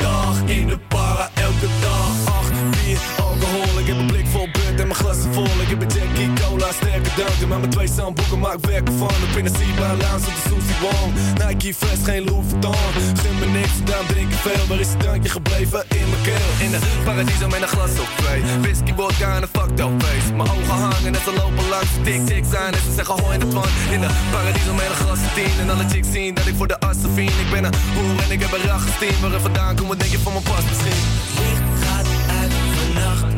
dag 0.00 0.42
in 0.46 0.66
de 0.66 0.78
para, 0.88 1.30
elke 1.34 1.68
dag. 1.80 2.36
8, 2.38 2.50
4, 2.70 2.98
alcohol, 3.18 3.78
ik 3.78 3.86
heb 3.86 3.98
een 3.98 4.06
blik 4.06 4.26
vol 4.26 4.48
beurt 4.52 4.80
en 4.80 4.86
mijn 4.86 4.94
glas 4.94 5.16
is 5.16 5.24
vol. 5.30 5.44
Ik 5.44 5.68
heb 5.68 5.82
een 5.82 5.88
Jackie 5.88 6.43
Cola, 6.64 6.76
sterke 6.76 7.10
dranken, 7.16 7.48
maar 7.48 7.58
mijn 7.58 7.70
twee 7.70 7.88
zandboeken 7.88 8.38
maak 8.38 8.58
werk 8.66 8.88
ervan 8.88 9.16
Op 9.26 9.36
in 9.36 9.44
de 9.44 9.50
Seabar 9.58 9.96
Lounge 9.96 10.26
op 10.30 10.34
de 10.38 10.44
Susie 10.48 10.78
Wong. 10.84 11.10
Nike 11.42 11.74
Fresh, 11.74 12.04
geen 12.04 12.24
Louis 12.24 12.44
Vuitton. 12.48 12.84
Gun 13.20 13.36
me 13.40 13.46
niks, 13.58 13.76
daarom 13.84 14.06
drink 14.06 14.32
ik 14.32 14.38
veel. 14.46 14.66
Waar 14.68 14.80
is 14.80 14.88
het 14.88 15.00
drankje 15.00 15.30
gebleven? 15.30 15.84
In 15.88 16.06
mijn 16.10 16.22
keel. 16.22 16.50
In 16.66 16.70
de 16.70 16.80
paradiso 17.04 17.46
met 17.48 17.62
een 17.62 17.68
glas 17.68 17.90
op 18.04 18.10
twee. 18.16 18.40
Whisky, 18.60 18.92
vodka 18.96 19.36
en 19.36 19.42
een 19.42 19.52
fucked 19.56 19.80
up 19.80 19.92
face. 20.02 20.28
Mijn 20.38 20.48
ogen 20.56 20.76
hangen 20.84 21.14
en 21.14 21.22
ze 21.26 21.32
lopen 21.40 21.66
langs 21.74 21.90
de 21.94 22.00
tik 22.08 22.26
tik 22.26 22.44
zijn. 22.54 22.72
En 22.76 22.82
ze 22.86 22.92
zeggen 22.98 23.14
hoi 23.20 23.32
in 23.36 23.40
de 23.44 23.48
twan 23.48 23.70
In 23.94 24.00
de 24.04 24.10
paradiso 24.32 24.72
met 24.74 24.88
een 24.92 25.00
glas 25.04 25.20
tien. 25.34 25.54
En 25.60 25.66
alle 25.72 25.86
chicks 25.92 26.10
zien 26.16 26.34
dat 26.34 26.46
ik 26.46 26.54
voor 26.60 26.70
de 26.74 26.78
assen 26.88 27.10
vien 27.16 27.32
Ik 27.44 27.48
ben 27.54 27.64
een 27.64 27.74
hoer 27.94 28.16
en 28.24 28.30
ik 28.36 28.40
heb 28.44 28.52
een 28.56 28.64
rachestien 28.70 29.16
Waar 29.20 29.32
ik 29.38 29.40
vandaan 29.48 29.76
kom, 29.76 29.86
wat 29.88 29.98
denk 30.00 30.12
je 30.16 30.18
van 30.18 30.32
mijn 30.32 30.44
pas 30.50 30.64
misschien? 30.70 31.00
Licht 31.40 31.66
gaat 31.84 32.08
uit 32.38 32.52
vannacht 32.76 33.32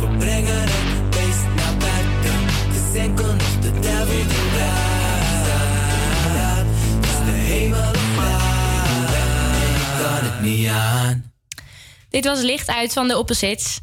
We 0.00 0.08
brengen 0.18 0.60
het 0.60 0.95
Is 2.96 3.02
de 7.24 7.30
hemel 7.30 7.90
kan 9.98 10.24
het 10.24 10.40
niet 10.40 10.68
aan 10.68 11.32
Dit 12.10 12.24
was 12.24 12.40
Licht 12.40 12.68
uit 12.68 12.92
van 12.92 13.08
de 13.08 13.18
Opposites. 13.18 13.78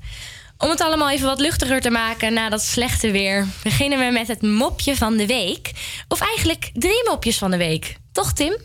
Om 0.57 0.69
het 0.69 0.81
allemaal 0.81 1.09
even 1.09 1.27
wat 1.27 1.39
luchtiger 1.39 1.81
te 1.81 1.89
maken 1.89 2.33
na 2.33 2.49
dat 2.49 2.61
slechte 2.61 3.11
weer, 3.11 3.47
beginnen 3.63 3.99
we 3.99 4.11
met 4.11 4.27
het 4.27 4.41
mopje 4.41 4.95
van 4.95 5.17
de 5.17 5.25
week. 5.25 5.71
Of 6.07 6.19
eigenlijk 6.21 6.69
drie 6.73 7.03
mopjes 7.09 7.37
van 7.37 7.51
de 7.51 7.57
week. 7.57 7.95
Toch, 8.11 8.33
Tim? 8.33 8.57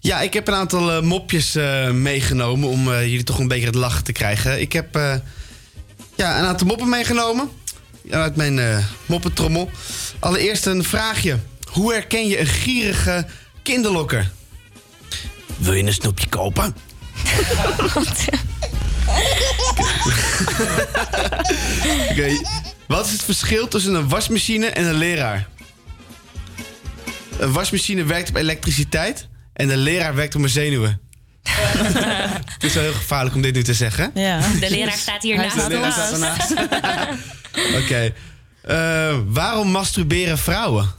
Ja, 0.00 0.20
ik 0.20 0.34
heb 0.34 0.48
een 0.48 0.54
aantal 0.54 0.92
eh, 0.92 1.02
mopjes 1.02 1.54
eh, 1.54 1.90
meegenomen 1.90 2.68
om 2.68 2.92
eh, 2.92 3.02
jullie 3.02 3.24
toch 3.24 3.38
een 3.38 3.48
beetje 3.48 3.66
het 3.66 3.74
lachen 3.74 4.04
te 4.04 4.12
krijgen. 4.12 4.60
Ik 4.60 4.72
heb 4.72 4.94
ja, 6.14 6.38
een 6.38 6.46
aantal 6.46 6.66
moppen 6.66 6.88
meegenomen 6.88 7.50
uit 8.10 8.36
mijn 8.36 8.58
eh, 8.58 8.78
moppentrommel. 9.06 9.70
Allereerst 10.18 10.66
een 10.66 10.84
vraagje. 10.84 11.38
Hoe 11.70 11.92
herken 11.92 12.28
je 12.28 12.40
een 12.40 12.46
gierige 12.46 13.26
kinderlokker? 13.62 14.30
Wil 15.56 15.72
je 15.72 15.82
een 15.82 15.92
snoepje 15.92 16.28
kopen? 16.28 16.74
Oké, 22.10 22.40
Wat 22.86 23.06
is 23.06 23.12
het 23.12 23.22
verschil 23.22 23.68
tussen 23.68 23.94
een 23.94 24.08
wasmachine 24.08 24.66
en 24.66 24.84
een 24.84 24.94
leraar? 24.94 25.48
Een 27.38 27.52
wasmachine 27.52 28.04
werkt 28.04 28.28
op 28.28 28.36
elektriciteit 28.36 29.28
en 29.52 29.68
de 29.68 29.76
leraar 29.76 30.14
werkt 30.14 30.34
op 30.34 30.40
mijn 30.40 30.52
zenuwen. 30.52 31.00
het 32.52 32.64
is 32.64 32.74
wel 32.74 32.82
heel 32.82 32.92
gevaarlijk 32.92 33.34
om 33.34 33.42
dit 33.42 33.54
nu 33.54 33.62
te 33.62 33.74
zeggen. 33.74 34.10
De 34.60 34.66
leraar 34.70 34.96
staat 34.96 35.22
hier 35.22 35.36
naast 35.36 36.12
ons. 36.12 36.24
Oké. 37.82 38.12
Eh, 38.62 39.16
waarom 39.26 39.68
masturberen 39.68 40.38
vrouwen? 40.38 40.90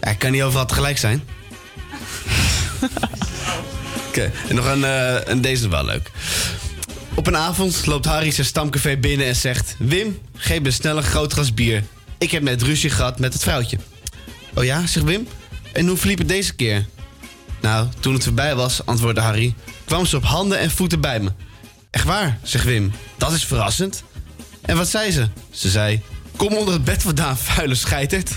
Ja, 0.00 0.10
ik 0.10 0.18
kan 0.18 0.32
niet 0.32 0.42
overal 0.42 0.66
tegelijk 0.66 0.98
zijn. 0.98 1.24
Oké, 4.08 4.32
en 4.48 4.54
nog 4.54 4.66
een, 4.66 4.84
eh, 4.84 5.28
en 5.28 5.40
deze 5.40 5.62
is 5.62 5.68
wel 5.68 5.84
leuk. 5.84 6.10
Op 7.14 7.26
een 7.26 7.36
avond 7.36 7.86
loopt 7.86 8.04
Harry 8.04 8.30
zijn 8.30 8.46
stamcafé 8.46 8.96
binnen 8.96 9.26
en 9.26 9.36
zegt... 9.36 9.74
Wim, 9.78 10.18
geef 10.36 10.60
me 10.60 10.70
snel 10.70 10.96
een 10.96 11.02
groot 11.02 11.32
glas 11.32 11.54
bier. 11.54 11.84
Ik 12.18 12.30
heb 12.30 12.42
net 12.42 12.62
ruzie 12.62 12.90
gehad 12.90 13.18
met 13.18 13.32
het 13.32 13.42
vrouwtje. 13.42 13.78
Oh 14.54 14.64
ja, 14.64 14.86
zegt 14.86 15.06
Wim. 15.06 15.28
En 15.72 15.86
hoe 15.86 15.96
verliep 15.96 16.18
het 16.18 16.28
deze 16.28 16.54
keer? 16.54 16.86
Nou, 17.64 17.88
toen 18.00 18.14
het 18.14 18.24
voorbij 18.24 18.54
was, 18.54 18.86
antwoordde 18.86 19.20
Harry... 19.20 19.54
kwam 19.84 20.06
ze 20.06 20.16
op 20.16 20.24
handen 20.24 20.58
en 20.58 20.70
voeten 20.70 21.00
bij 21.00 21.20
me. 21.20 21.32
Echt 21.90 22.04
waar, 22.04 22.38
zegt 22.42 22.64
Wim. 22.64 22.92
Dat 23.16 23.32
is 23.32 23.44
verrassend. 23.44 24.02
En 24.60 24.76
wat 24.76 24.88
zei 24.88 25.10
ze? 25.10 25.28
Ze 25.50 25.70
zei... 25.70 26.02
Kom 26.36 26.54
onder 26.54 26.74
het 26.74 26.84
bed 26.84 27.02
vandaan, 27.02 27.38
vuile 27.38 27.74
scheiterd. 27.74 28.30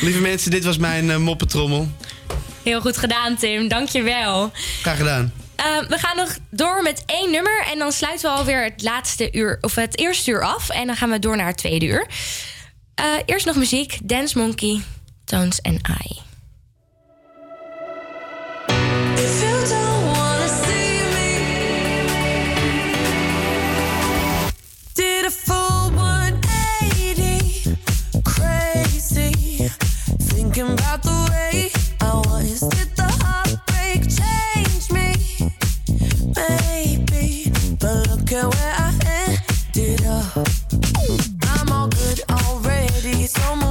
Lieve 0.00 0.20
mensen, 0.20 0.50
dit 0.50 0.64
was 0.64 0.78
mijn 0.78 1.10
eh, 1.10 1.16
moppetrommel. 1.16 1.88
Heel 2.62 2.80
goed 2.80 2.96
gedaan, 2.96 3.36
Tim. 3.36 3.68
Dankjewel. 3.68 4.52
Graag 4.80 4.96
gedaan. 4.96 5.32
Uh, 5.60 5.88
we 5.88 5.98
gaan 5.98 6.16
nog 6.16 6.36
door 6.50 6.82
met 6.82 7.02
één 7.06 7.30
nummer 7.30 7.66
en 7.72 7.78
dan 7.78 7.92
sluiten 7.92 8.30
we 8.30 8.36
alweer 8.36 8.64
het 8.64 8.82
laatste 8.82 9.28
uur 9.32 9.58
of 9.60 9.74
het 9.74 9.98
eerste 9.98 10.30
uur 10.30 10.44
af 10.44 10.68
en 10.68 10.86
dan 10.86 10.96
gaan 10.96 11.10
we 11.10 11.18
door 11.18 11.36
naar 11.36 11.46
het 11.46 11.56
tweede 11.56 11.86
uur. 11.86 12.06
Uh, 13.00 13.06
eerst 13.24 13.46
nog 13.46 13.56
muziek, 13.56 13.98
Dance 14.02 14.38
Monkey, 14.38 14.80
Tones 15.24 15.62
and 15.62 15.88
I. 15.88 16.33
where 38.50 38.74
I 38.76 38.92
ended 39.28 40.06
up. 40.06 40.48
I'm 41.42 41.72
all 41.72 41.88
good 41.88 42.20
already, 42.30 43.26
so 43.26 43.63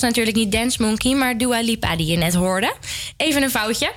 was 0.00 0.08
natuurlijk 0.08 0.36
niet 0.36 0.52
Dance 0.52 0.82
Monkey, 0.82 1.14
maar 1.14 1.38
Dua 1.38 1.60
Lipa 1.60 1.96
die 1.96 2.06
je 2.06 2.16
net 2.16 2.34
hoorde. 2.34 2.74
Even 3.16 3.42
een 3.42 3.50
foutje. 3.50 3.92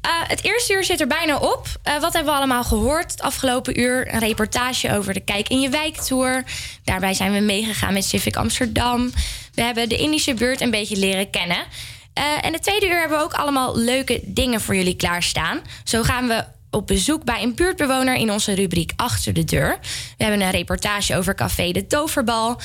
Eh, 0.00 0.10
het 0.12 0.44
eerste 0.44 0.72
uur 0.72 0.84
zit 0.84 1.00
er 1.00 1.06
bijna 1.06 1.38
op. 1.38 1.66
Eh, 1.82 2.00
wat 2.00 2.12
hebben 2.12 2.32
we 2.32 2.38
allemaal 2.38 2.64
gehoord 2.64 3.10
het 3.10 3.22
afgelopen 3.22 3.80
uur? 3.80 4.14
Een 4.14 4.18
reportage 4.18 4.96
over 4.96 5.14
de 5.14 5.20
Kijk 5.20 5.48
in 5.48 5.60
je 5.60 5.68
Wijk 5.68 5.96
Tour. 5.96 6.44
Daarbij 6.84 7.14
zijn 7.14 7.32
we 7.32 7.40
meegegaan 7.40 7.92
met 7.92 8.04
Civic 8.04 8.36
Amsterdam. 8.36 9.12
We 9.54 9.62
hebben 9.62 9.88
de 9.88 9.96
Indische 9.96 10.34
buurt 10.34 10.60
een 10.60 10.70
beetje 10.70 10.96
leren 10.96 11.30
kennen. 11.30 11.64
Eh, 12.12 12.24
en 12.42 12.52
het 12.52 12.62
tweede 12.62 12.86
uur 12.86 13.00
hebben 13.00 13.18
we 13.18 13.24
ook 13.24 13.34
allemaal 13.34 13.76
leuke 13.76 14.20
dingen 14.24 14.60
voor 14.60 14.76
jullie 14.76 14.96
klaarstaan. 14.96 15.60
Zo 15.84 16.02
gaan 16.02 16.28
we 16.28 16.44
op 16.70 16.86
bezoek 16.86 17.24
bij 17.24 17.42
een 17.42 17.54
buurtbewoner 17.54 18.14
in 18.14 18.32
onze 18.32 18.54
rubriek 18.54 18.92
Achter 18.96 19.32
de 19.32 19.44
Deur. 19.44 19.78
We 20.16 20.24
hebben 20.24 20.42
een 20.42 20.50
reportage 20.50 21.16
over 21.16 21.34
Café 21.34 21.72
de 21.72 21.86
Toverbal. 21.86 22.60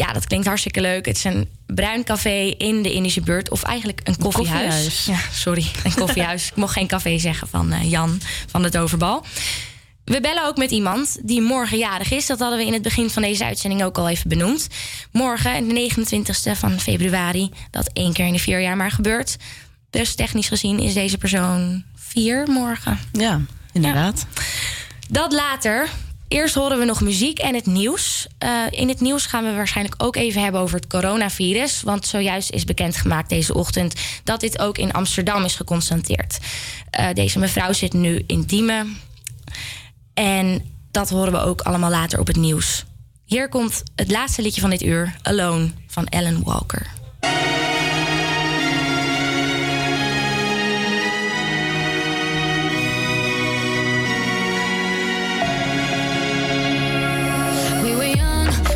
Ja, 0.00 0.12
dat 0.12 0.26
klinkt 0.26 0.46
hartstikke 0.46 0.80
leuk. 0.80 1.06
Het 1.06 1.16
is 1.16 1.24
een 1.24 1.48
bruin 1.66 2.04
café 2.04 2.54
in 2.58 2.82
de 2.82 2.92
Indische 2.92 3.20
buurt. 3.20 3.50
Of 3.50 3.62
eigenlijk 3.62 4.00
een 4.04 4.16
koffiehuis. 4.16 4.84
koffiehuis. 4.84 5.04
Ja, 5.04 5.32
sorry, 5.32 5.66
een 5.84 5.94
koffiehuis. 5.94 6.46
Ik 6.50 6.56
mocht 6.56 6.72
geen 6.72 6.86
café 6.86 7.18
zeggen 7.18 7.48
van 7.48 7.72
eh, 7.72 7.90
Jan 7.90 8.20
van 8.46 8.62
de 8.62 8.70
Toverbal. 8.70 9.24
We 10.04 10.20
bellen 10.20 10.46
ook 10.46 10.56
met 10.56 10.70
iemand 10.70 11.18
die 11.22 11.40
morgen 11.40 11.78
jarig 11.78 12.10
is. 12.10 12.26
Dat 12.26 12.38
hadden 12.38 12.58
we 12.58 12.64
in 12.64 12.72
het 12.72 12.82
begin 12.82 13.10
van 13.10 13.22
deze 13.22 13.44
uitzending 13.44 13.84
ook 13.84 13.98
al 13.98 14.08
even 14.08 14.28
benoemd. 14.28 14.66
Morgen, 15.12 15.68
de 15.68 15.90
29e 15.90 16.58
van 16.58 16.80
februari. 16.80 17.50
Dat 17.70 17.90
één 17.92 18.12
keer 18.12 18.26
in 18.26 18.32
de 18.32 18.38
vier 18.38 18.60
jaar 18.60 18.76
maar 18.76 18.90
gebeurt. 18.90 19.36
Dus 19.90 20.14
technisch 20.14 20.48
gezien 20.48 20.78
is 20.78 20.94
deze 20.94 21.18
persoon 21.18 21.84
vier 21.94 22.46
morgen. 22.48 22.98
Ja, 23.12 23.40
inderdaad. 23.72 24.26
Dat 25.08 25.32
later. 25.32 25.88
Eerst 26.30 26.54
horen 26.54 26.78
we 26.78 26.84
nog 26.84 27.00
muziek 27.00 27.38
en 27.38 27.54
het 27.54 27.66
nieuws. 27.66 28.26
Eh, 28.38 28.62
in 28.70 28.88
het 28.88 29.00
nieuws 29.00 29.26
gaan 29.26 29.44
we 29.44 29.54
waarschijnlijk 29.54 30.02
ook 30.02 30.16
even 30.16 30.42
hebben 30.42 30.60
over 30.60 30.76
het 30.76 30.86
coronavirus. 30.86 31.82
Want 31.82 32.06
zojuist 32.06 32.50
is 32.50 32.64
bekendgemaakt 32.64 33.28
deze 33.28 33.54
ochtend 33.54 33.94
dat 34.24 34.40
dit 34.40 34.58
ook 34.58 34.78
in 34.78 34.92
Amsterdam 34.92 35.44
is 35.44 35.54
geconstateerd. 35.54 36.38
Eh, 36.90 37.12
deze 37.12 37.38
mevrouw 37.38 37.72
zit 37.72 37.92
nu 37.92 38.24
in 38.26 38.42
Diemen. 38.42 38.96
En 40.14 40.62
dat 40.90 41.10
horen 41.10 41.32
we 41.32 41.38
ook 41.38 41.60
allemaal 41.60 41.90
later 41.90 42.18
op 42.18 42.26
het 42.26 42.36
nieuws. 42.36 42.84
Hier 43.24 43.48
komt 43.48 43.82
het 43.94 44.10
laatste 44.10 44.42
liedje 44.42 44.60
van 44.60 44.70
dit 44.70 44.82
uur, 44.82 45.16
Alone, 45.22 45.70
van 45.86 46.06
Ellen 46.06 46.42
Walker. 46.42 46.99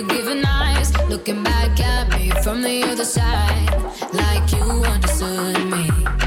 forgiving 0.00 0.44
eyes, 0.44 0.96
looking 1.08 1.42
back 1.42 1.80
at 1.80 2.08
me 2.10 2.30
from 2.42 2.62
the 2.62 2.84
other 2.84 3.04
side, 3.04 3.68
like 4.12 4.52
you 4.52 4.84
understood 4.84 5.58
me. 5.66 6.17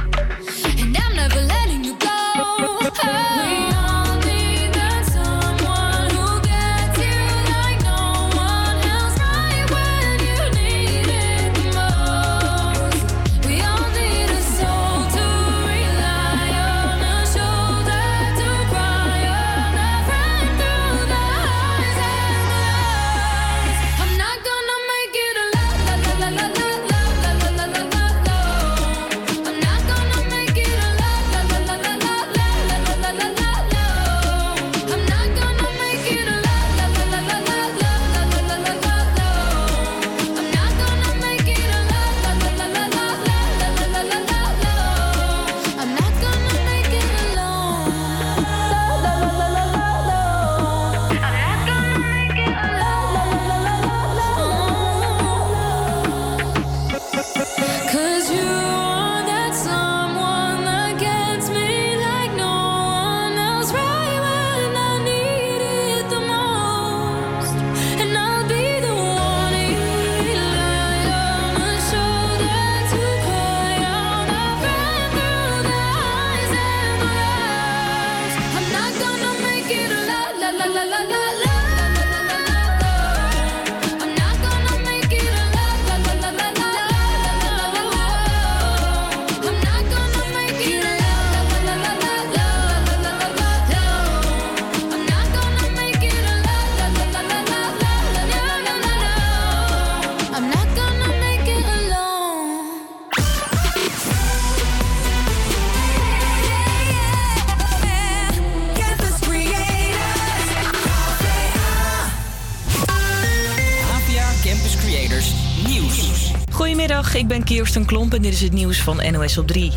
Klomp 117.71 118.13
en 118.13 118.21
dit 118.21 118.33
is 118.33 118.41
het 118.41 118.51
nieuws 118.51 118.81
van 118.81 119.01
NOS 119.11 119.37
op 119.37 119.47
3. 119.47 119.71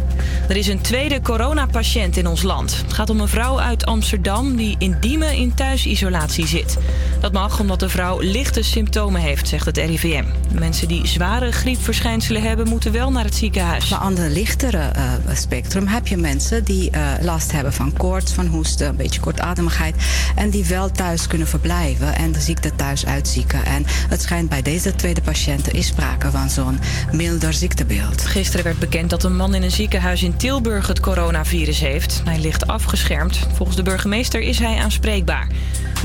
Er 0.49 0.57
is 0.57 0.66
een 0.66 0.80
tweede 0.80 1.20
coronapatiënt 1.20 2.16
in 2.16 2.26
ons 2.26 2.42
land. 2.42 2.76
Het 2.76 2.92
gaat 2.92 3.11
om 3.11 3.20
een 3.20 3.28
vrouw 3.28 3.61
uit 3.61 3.86
Amsterdam 3.86 4.57
die 4.57 4.76
in 4.78 4.97
Diemen 5.01 5.34
in 5.34 5.55
thuisisolatie 5.55 6.47
zit. 6.47 6.78
Dat 7.20 7.32
mag 7.32 7.61
omdat 7.61 7.80
de 7.80 7.88
vrouw 7.88 8.20
lichte 8.20 8.62
symptomen 8.62 9.20
heeft, 9.20 9.49
zegt 9.49 9.66
het 9.66 9.76
RIVM. 9.76 10.24
Mensen 10.59 10.89
die 10.89 11.07
zware 11.07 11.53
griepverschijnselen 11.53 12.43
hebben, 12.43 12.69
moeten 12.69 12.93
wel 12.93 13.11
naar 13.11 13.25
het 13.25 13.35
ziekenhuis. 13.35 13.89
Maar 13.89 13.99
aan 13.99 14.15
de 14.15 14.31
lichtere 14.31 14.79
eh, 14.79 15.13
spectrum 15.33 15.87
heb 15.87 16.07
je 16.07 16.17
mensen 16.17 16.65
die 16.65 16.91
eh, 16.91 17.01
last 17.21 17.53
hebben 17.53 17.73
van 17.73 17.93
koorts, 17.93 18.33
van 18.33 18.47
hoesten, 18.47 18.89
een 18.89 18.97
beetje 18.97 19.21
kortademigheid. 19.21 19.95
En 20.35 20.51
die 20.51 20.65
wel 20.65 20.91
thuis 20.91 21.27
kunnen 21.27 21.47
verblijven 21.47 22.15
en 22.15 22.33
de 22.33 22.41
ziekte 22.41 22.75
thuis 22.77 23.07
uitzieken. 23.07 23.65
En 23.65 23.85
het 23.87 24.23
schijnt 24.23 24.49
bij 24.49 24.63
deze 24.63 24.95
tweede 24.95 25.23
patiënt 25.23 25.73
is 25.73 25.87
sprake 25.87 26.31
van 26.31 26.51
zo'n 26.51 26.81
milder 27.13 27.53
ziektebeeld. 27.53 28.27
Gisteren 28.27 28.65
werd 28.65 28.79
bekend 28.79 29.11
dat 29.11 29.25
een 29.25 29.37
man 29.37 29.55
in 29.55 29.63
een 29.63 29.71
ziekenhuis 29.71 30.23
in 30.23 30.37
Tilburg 30.37 30.87
het 30.87 31.01
coronavirus 31.01 31.81
heeft. 31.81 32.23
Hij 32.25 32.39
ligt 32.39 32.67
afgeschermd. 32.67 33.39
Volgens 33.53 33.77
de 33.77 33.83
burgemeester 33.83 34.41
is 34.41 34.59
hij 34.59 34.79
aanspreekbaar. 34.79 35.47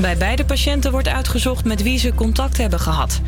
Bij 0.00 0.16
beide 0.16 0.44
patiënten 0.44 0.90
wordt 0.90 1.08
uitgezocht 1.08 1.64
met 1.64 1.82
wie 1.82 1.98
ze 1.98 2.14
contact 2.14 2.56
hebben 2.56 2.80
gehad. 2.80 3.20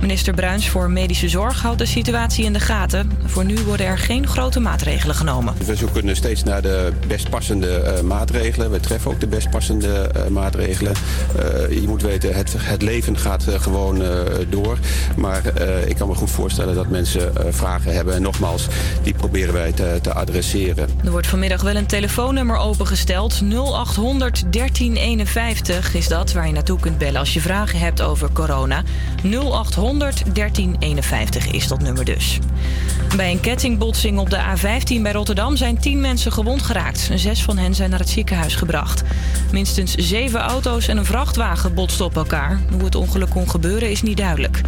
Minister 0.00 0.34
Bruins 0.34 0.65
voor 0.68 0.90
Medische 0.90 1.28
Zorg 1.28 1.62
houdt 1.62 1.78
de 1.78 1.86
situatie 1.86 2.44
in 2.44 2.52
de 2.52 2.60
gaten. 2.60 3.10
Voor 3.24 3.44
nu 3.44 3.58
worden 3.64 3.86
er 3.86 3.98
geen 3.98 4.26
grote 4.26 4.60
maatregelen 4.60 5.14
genomen. 5.14 5.54
We 5.64 5.76
zoeken 5.76 6.16
steeds 6.16 6.42
naar 6.42 6.62
de 6.62 6.92
best 7.06 7.30
passende 7.30 7.76
eh, 7.76 8.00
maatregelen. 8.00 8.70
We 8.70 8.80
treffen 8.80 9.10
ook 9.10 9.20
de 9.20 9.26
best 9.26 9.50
passende 9.50 9.92
eh, 9.92 10.26
maatregelen. 10.26 10.92
Eh, 11.38 11.80
je 11.80 11.88
moet 11.88 12.02
weten, 12.02 12.34
het, 12.34 12.54
het 12.58 12.82
leven 12.82 13.18
gaat 13.18 13.44
gewoon 13.48 14.02
door. 14.48 14.78
Maar 15.16 15.42
ik 15.86 15.96
kan 15.96 16.08
me 16.08 16.14
goed 16.14 16.30
voorstellen 16.30 16.74
dat 16.74 16.88
mensen 16.88 17.32
vragen 17.48 17.94
hebben. 17.94 18.14
En 18.14 18.22
nogmaals, 18.22 18.66
die 19.02 19.14
proberen 19.14 19.54
wij 19.54 19.72
te, 19.72 19.98
te 20.02 20.12
adresseren. 20.12 20.88
Er 21.04 21.10
wordt 21.10 21.26
vanmiddag 21.26 21.62
wel 21.62 21.76
een 21.76 21.86
telefoonnummer 21.86 22.56
opengesteld. 22.56 23.40
0800 23.40 24.52
1351 24.52 25.94
is 25.94 26.08
dat, 26.08 26.32
waar 26.32 26.46
je 26.46 26.52
naartoe 26.52 26.80
kunt 26.80 26.98
bellen 26.98 27.20
als 27.20 27.34
je 27.34 27.40
vragen 27.40 27.78
hebt 27.78 28.02
over 28.02 28.32
corona. 28.32 28.82
0800 29.22 30.34
1351 30.34 30.55
is 31.50 31.68
dat 31.68 31.80
nummer 31.80 32.04
dus. 32.04 32.38
Bij 33.16 33.30
een 33.30 33.40
kettingbotsing 33.40 34.18
op 34.18 34.30
de 34.30 34.38
A15 34.38 35.02
bij 35.02 35.12
Rotterdam 35.12 35.56
zijn 35.56 35.78
10 35.78 36.00
mensen 36.00 36.32
gewond 36.32 36.62
geraakt. 36.62 37.10
Zes 37.14 37.42
van 37.42 37.58
hen 37.58 37.74
zijn 37.74 37.90
naar 37.90 37.98
het 37.98 38.08
ziekenhuis 38.08 38.54
gebracht. 38.54 39.02
Minstens 39.52 39.94
zeven 39.94 40.40
auto's 40.40 40.88
en 40.88 40.96
een 40.96 41.04
vrachtwagen 41.04 41.74
botsten 41.74 42.04
op 42.04 42.16
elkaar. 42.16 42.60
Hoe 42.70 42.84
het 42.84 42.94
ongeluk 42.94 43.30
kon 43.30 43.50
gebeuren 43.50 43.90
is 43.90 44.02
niet 44.02 44.16
duidelijk. 44.16 44.60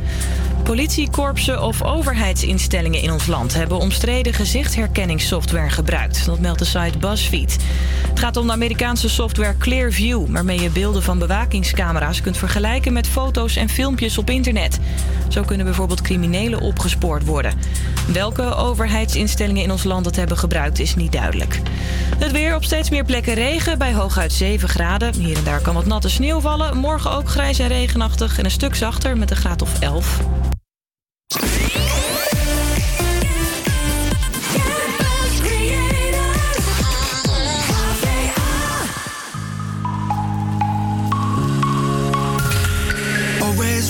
Politiekorpsen 0.62 1.62
of 1.62 1.82
overheidsinstellingen 1.82 3.02
in 3.02 3.12
ons 3.12 3.26
land 3.26 3.54
hebben 3.54 3.78
omstreden 3.78 4.34
gezichtsherkenningssoftware 4.34 5.70
gebruikt. 5.70 6.26
Dat 6.26 6.40
meldt 6.40 6.58
de 6.58 6.64
site 6.64 6.98
BuzzFeed. 6.98 7.56
Het 8.08 8.18
gaat 8.18 8.36
om 8.36 8.46
de 8.46 8.52
Amerikaanse 8.52 9.08
software 9.08 9.56
Clearview, 9.56 10.26
waarmee 10.28 10.60
je 10.60 10.70
beelden 10.70 11.02
van 11.02 11.18
bewakingscamera's 11.18 12.20
kunt 12.20 12.36
vergelijken 12.36 12.92
met 12.92 13.06
foto's 13.06 13.56
en 13.56 13.68
filmpjes 13.68 14.18
op 14.18 14.30
internet. 14.30 14.78
Zo 15.28 15.42
kunnen 15.42 15.66
bijvoorbeeld 15.66 16.00
criminelen 16.00 16.60
opgespoord 16.60 17.24
worden. 17.24 17.54
Welke 18.12 18.54
overheidsinstellingen 18.54 19.62
in 19.62 19.70
ons 19.70 19.84
land 19.84 20.04
dat 20.04 20.16
hebben 20.16 20.38
gebruikt 20.38 20.78
is 20.78 20.94
niet 20.94 21.12
duidelijk. 21.12 21.60
Het 22.18 22.32
weer 22.32 22.54
op 22.54 22.64
steeds 22.64 22.90
meer 22.90 23.04
plekken 23.04 23.34
regen, 23.34 23.78
bij 23.78 23.92
hooguit 23.92 24.32
7 24.32 24.68
graden. 24.68 25.14
Hier 25.14 25.36
en 25.36 25.44
daar 25.44 25.60
kan 25.60 25.74
wat 25.74 25.86
natte 25.86 26.08
sneeuw 26.08 26.40
vallen. 26.40 26.76
Morgen 26.76 27.10
ook 27.10 27.28
grijs 27.28 27.58
en 27.58 27.68
regenachtig 27.68 28.38
en 28.38 28.44
een 28.44 28.50
stuk 28.50 28.74
zachter 28.74 29.16
met 29.16 29.30
een 29.30 29.36
graad 29.36 29.62
of 29.62 29.80
11. 29.80 30.20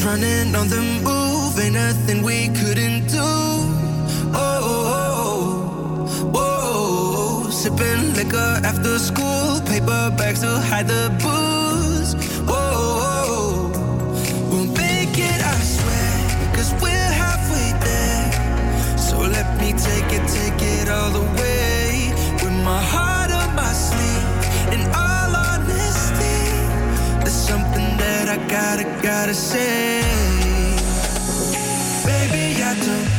Running 0.08 0.54
on 0.54 0.66
the 0.68 0.82
move, 1.06 1.58
ain't 1.62 1.74
nothing 1.74 2.22
we 2.22 2.48
couldn't 2.60 3.02
do. 3.16 3.30
Oh, 4.46 4.60
oh, 4.96 6.32
oh, 6.34 7.44
oh. 7.44 7.50
sipping 7.50 8.04
liquor 8.18 8.52
after 8.70 8.94
school, 8.98 9.50
paper 9.70 10.02
bags 10.18 10.40
to 10.40 10.52
hide 10.70 10.88
the 10.94 11.04
booze. 11.22 12.12
Oh, 12.48 12.62
oh, 13.12 13.52
we'll 14.50 14.70
make 14.84 15.16
it, 15.30 15.40
I 15.52 15.56
swear, 15.76 16.12
cause 16.54 16.70
we're 16.82 17.12
halfway 17.22 17.70
there. 17.86 18.26
So 19.06 19.14
let 19.36 19.48
me 19.60 19.68
take 19.88 20.10
it, 20.18 20.24
take 20.38 20.62
it 20.76 20.88
all 20.88 21.10
the 21.18 21.26
way. 21.40 22.12
With 22.42 22.56
my 22.70 22.82
heart 22.92 23.17
Gotta, 28.36 28.84
gotta 29.02 29.32
say. 29.32 30.02
Baby, 32.04 32.62
I 32.62 32.74
don't 32.84 33.17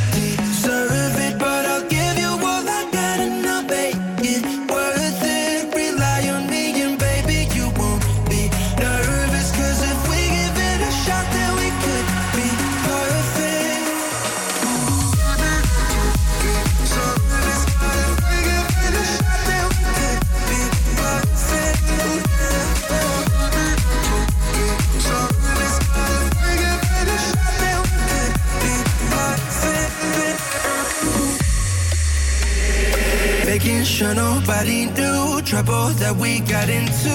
nobody 34.49 34.85
knew 34.87 35.41
trouble 35.43 35.89
that 36.01 36.15
we 36.15 36.39
got 36.39 36.69
into. 36.69 37.13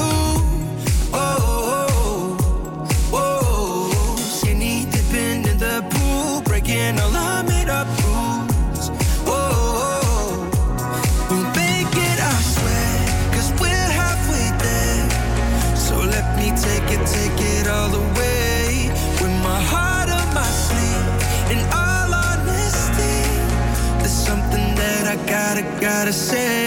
Oh, 1.12 1.36
oh, 1.66 2.36
oh, 3.12 3.12
oh. 3.12 4.16
skinny 4.16 4.86
dipping 4.92 5.42
in 5.50 5.58
the 5.58 5.84
pool, 5.90 6.42
breaking 6.42 7.00
all 7.00 7.16
our 7.16 7.42
made 7.42 7.68
up 7.68 7.88
rules. 8.04 8.90
Oh, 9.26 9.34
oh, 9.34 9.90
oh. 9.90 10.46
we'll 11.28 11.50
make 11.58 11.94
it, 12.08 12.18
I 12.32 12.36
swear, 12.54 12.94
cause 13.34 13.50
we're 13.60 13.90
halfway 14.02 14.48
there. 14.64 15.76
So 15.76 15.96
let 16.14 16.26
me 16.38 16.48
take 16.66 16.88
it, 16.96 17.02
take 17.18 17.40
it 17.54 17.66
all 17.66 17.88
the 17.88 18.04
way. 18.20 18.90
With 19.20 19.34
my 19.42 19.60
heart 19.72 20.08
on 20.08 20.28
my 20.40 20.50
sleeve, 20.66 21.06
in 21.52 21.60
all 21.82 22.14
honesty, 22.26 23.18
there's 23.98 24.18
something 24.28 24.66
that 24.76 25.04
I 25.08 25.16
gotta, 25.26 25.62
gotta 25.80 26.12
say. 26.12 26.63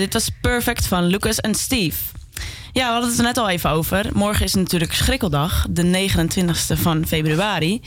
Dit 0.00 0.12
was 0.12 0.30
perfect 0.40 0.86
van 0.86 1.06
Lucas 1.06 1.40
en 1.40 1.54
Steve. 1.54 1.96
Ja, 2.72 2.86
we 2.86 2.92
hadden 2.92 3.10
het 3.10 3.18
er 3.18 3.24
net 3.24 3.38
al 3.38 3.48
even 3.48 3.70
over. 3.70 4.06
Morgen 4.12 4.44
is 4.44 4.54
natuurlijk 4.54 4.92
Schrikkeldag, 4.92 5.66
de 5.70 6.08
29e 6.10 6.80
van 6.80 7.06
februari. 7.06 7.80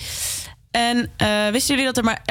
En 0.72 1.11
eh, 1.18 1.47
wisten 1.47 1.76
jullie 1.76 1.93
dat 1.93 1.97
er 1.97 2.03
maar 2.03 2.22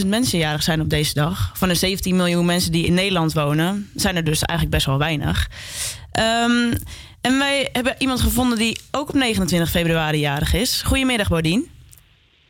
11.000 0.00 0.06
mensen 0.06 0.38
jarig 0.38 0.62
zijn 0.62 0.80
op 0.80 0.90
deze 0.90 1.14
dag? 1.14 1.52
Van 1.54 1.68
de 1.68 1.74
17 1.74 2.16
miljoen 2.16 2.44
mensen 2.44 2.72
die 2.72 2.86
in 2.86 2.94
Nederland 2.94 3.32
wonen, 3.32 3.90
zijn 3.94 4.16
er 4.16 4.24
dus 4.24 4.42
eigenlijk 4.42 4.70
best 4.70 4.86
wel 4.86 4.98
weinig. 4.98 5.48
Ehm, 6.12 6.74
en 7.20 7.38
wij 7.38 7.68
hebben 7.72 7.94
iemand 7.98 8.20
gevonden 8.20 8.58
die 8.58 8.80
ook 8.90 9.08
op 9.08 9.14
29 9.14 9.70
februari 9.70 10.18
jarig 10.18 10.54
is. 10.54 10.82
Goedemiddag, 10.82 11.28
Bodien. 11.28 11.70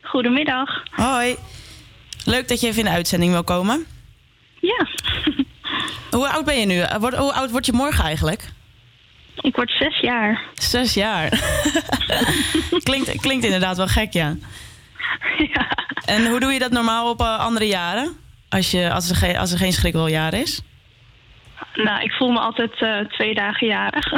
Goedemiddag. 0.02 0.82
Hoi. 0.90 1.36
Leuk 2.24 2.48
dat 2.48 2.60
je 2.60 2.66
even 2.66 2.78
in 2.78 2.84
de 2.84 2.90
uitzending 2.90 3.32
wil 3.32 3.44
komen. 3.44 3.86
Ja. 4.60 4.86
Hoe 6.10 6.28
oud 6.28 6.44
ben 6.44 6.58
je 6.60 6.66
nu? 6.66 6.78
Eh, 6.80 6.96
word- 6.96 7.16
Hoe 7.16 7.32
oud 7.32 7.50
word 7.50 7.66
je 7.66 7.72
morgen 7.72 8.04
eigenlijk? 8.04 8.48
Ik 9.40 9.56
word 9.56 9.70
zes 9.70 10.00
jaar. 10.00 10.42
Zes 10.54 10.94
jaar. 10.94 11.28
klinkt, 12.82 13.20
klinkt 13.20 13.44
inderdaad 13.44 13.76
wel 13.76 13.86
gek, 13.86 14.12
ja. 14.12 14.36
En 16.04 16.26
hoe 16.26 16.40
doe 16.40 16.52
je 16.52 16.58
dat 16.58 16.70
normaal 16.70 17.10
op 17.10 17.20
eh, 17.20 17.38
andere 17.38 17.66
jaren? 17.66 18.16
Als, 18.48 18.70
je, 18.70 18.92
als, 18.92 19.10
er 19.10 19.16
geen, 19.16 19.36
als 19.36 19.52
er 19.52 19.58
geen 19.58 19.72
schrikkeljaar 19.72 20.34
is? 20.34 20.60
Nou, 21.74 22.02
ik 22.02 22.12
voel 22.12 22.30
me 22.30 22.38
altijd 22.38 22.72
eh, 22.82 22.98
twee 23.00 23.34
dagen 23.34 23.66
jarig. 23.66 24.12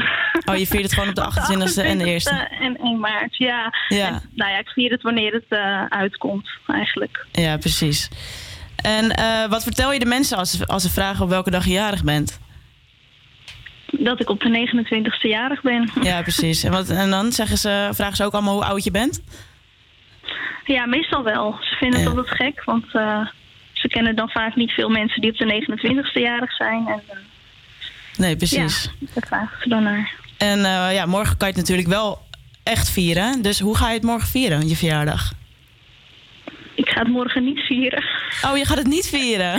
Oh, 0.45 0.57
je 0.57 0.66
viert 0.66 0.83
het 0.83 0.93
gewoon 0.93 1.09
op 1.09 1.14
de 1.14 1.23
28e 1.23 1.85
en 1.87 1.99
de 1.99 2.21
1e. 2.21 2.61
En 2.61 2.77
1 2.77 2.99
maart, 3.01 3.37
ja. 3.37 3.73
Ja. 3.89 4.07
En, 4.07 4.23
nou 4.35 4.51
ja, 4.51 4.59
ik 4.59 4.69
vier 4.69 4.91
het 4.91 5.03
wanneer 5.03 5.33
het 5.33 5.59
uitkomt, 5.89 6.49
eigenlijk. 6.66 7.27
Ja, 7.33 7.57
precies. 7.57 8.09
En 8.83 9.11
eh, 9.11 9.49
wat 9.49 9.62
vertel 9.62 9.93
je 9.93 9.99
de 9.99 10.05
mensen 10.07 10.37
als, 10.39 10.51
ze- 10.51 10.66
als 10.66 10.83
ze 10.83 10.91
vragen 10.91 11.24
op 11.24 11.29
welke 11.31 11.51
dag 11.51 11.64
je 11.64 11.72
jarig 11.72 12.05
bent? 12.05 12.39
Dat 13.91 14.20
ik 14.20 14.29
op 14.31 14.41
de 14.41 14.49
29e 14.49 15.20
jarig 15.29 15.62
ben. 15.62 15.91
Ja, 16.03 16.22
precies. 16.22 16.64
En, 16.64 16.70
wat, 16.72 16.89
en 16.89 17.11
dan 17.11 17.33
zeggen 17.33 17.59
ze, 17.59 17.89
vragen 17.93 18.16
ze 18.16 18.24
ook 18.24 18.33
allemaal 18.33 18.55
hoe 18.55 18.64
oud 18.64 18.85
je 18.85 18.91
bent? 18.91 19.22
Ja, 20.64 20.87
meestal 20.87 21.22
wel. 21.24 21.57
Ze 21.61 21.74
vinden 21.76 22.01
het 22.01 22.09
altijd 22.09 22.29
gek, 22.37 22.64
want 22.64 22.85
eh, 22.93 23.26
ze 23.72 23.89
kennen 23.89 24.16
dan 24.16 24.29
vaak 24.29 24.57
niet 24.57 24.70
veel 24.72 24.89
mensen 24.89 25.20
die 25.20 25.31
op 25.31 25.37
de 25.37 25.45
29e 25.66 26.20
jarig 26.22 26.53
zijn. 26.53 26.87
En, 26.87 27.03
eh, 27.09 27.16
Nee, 28.16 28.37
precies. 28.37 28.91
Ja, 29.01 29.07
daar 29.14 29.26
vragen 29.26 29.57
ze 29.62 29.68
dan 29.68 29.83
naar. 29.83 30.12
En 30.39 30.59
ja, 30.95 31.07
morgen 31.07 31.37
kan 31.37 31.49
je 31.49 31.55
het 31.55 31.62
natuurlijk 31.62 31.89
wel 31.89 32.26
echt 32.62 32.91
vieren. 32.91 33.43
Dus 33.43 33.61
hoe 33.61 33.76
ga 33.76 33.89
je 33.89 33.95
het 33.95 34.03
morgen 34.03 34.29
vieren, 34.29 34.68
je 34.68 34.76
verjaardag? 34.76 35.33
Ik 36.79 36.89
ga 36.89 36.99
het 36.99 37.09
morgen 37.09 37.45
niet 37.45 37.59
vieren. 37.61 38.05
Oh, 38.47 38.57
je 38.57 38.64
gaat 38.64 38.79
het 38.79 38.87
niet 38.87 39.07
vieren? 39.09 39.55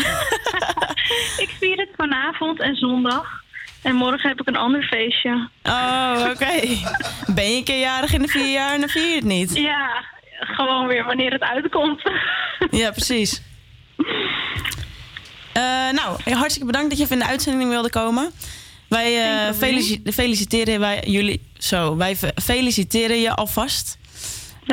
ik 1.46 1.50
vier 1.60 1.78
het 1.78 1.90
vanavond 1.96 2.60
en 2.62 2.76
zondag. 2.76 3.44
En 3.82 3.96
morgen 3.96 4.30
heb 4.30 4.40
ik 4.42 4.48
een 4.48 4.56
ander 4.56 4.84
feestje. 4.84 5.50
Oh, 5.64 6.26
oké. 6.30 6.78
Ben 7.36 7.50
je 7.52 7.58
een 7.58 7.64
keer 7.64 7.80
jarig 7.80 8.14
in 8.14 8.22
de 8.22 8.28
vier 8.28 8.52
jaar 8.52 8.74
en 8.74 8.80
dan 8.80 8.90
vier 8.90 9.10
je 9.10 9.16
het 9.16 9.24
niet? 9.24 9.56
Ja, 9.56 10.04
gewoon 10.40 10.88
weer 10.88 11.04
wanneer 11.06 11.32
het 11.32 11.42
uitkomt. 11.42 12.02
Ja, 12.72 12.92
precies. 12.92 13.42
Eh, 15.54 15.64
nou, 15.92 16.34
hartstikke 16.34 16.66
bedankt 16.66 16.90
dat 16.90 16.98
je 16.98 17.04
even 17.04 17.16
in 17.20 17.24
de 17.24 17.30
uitzending 17.30 17.70
wilde 17.70 17.90
komen. 17.90 18.32
Wij 18.90 19.22
eh, 19.48 19.54
felici- 19.54 20.02
feliciteren 20.14 20.80
wij 20.80 21.04
jullie. 21.06 21.42
Zo, 21.58 21.98
wij 21.98 22.16
fe- 22.16 22.32
feliciteren 22.42 23.22
je 23.22 23.36
alvast. 23.36 23.98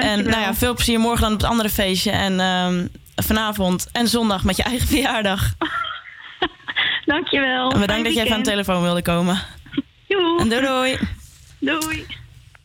En 0.02 0.24
nou 0.24 0.40
ja, 0.40 0.54
veel 0.54 0.74
plezier 0.74 1.00
morgen 1.00 1.20
dan 1.20 1.32
op 1.32 1.40
het 1.40 1.50
andere 1.50 1.68
feestje. 1.70 2.10
En 2.10 2.40
ehm, 2.40 2.86
vanavond 3.16 3.88
en 3.92 4.08
zondag 4.08 4.44
met 4.44 4.56
je 4.56 4.62
eigen 4.62 4.88
verjaardag. 4.96 5.54
Dankjewel. 7.04 7.70
En 7.70 7.80
bedankt 7.80 8.04
dat 8.04 8.16
even 8.16 8.34
aan 8.34 8.42
de 8.42 8.50
telefoon 8.50 8.82
wilde 8.82 9.02
komen. 9.02 9.42
Joe. 10.08 10.40
En 10.40 10.48
doei 10.48 10.62
doei. 10.62 10.98
Doei. 11.58 12.06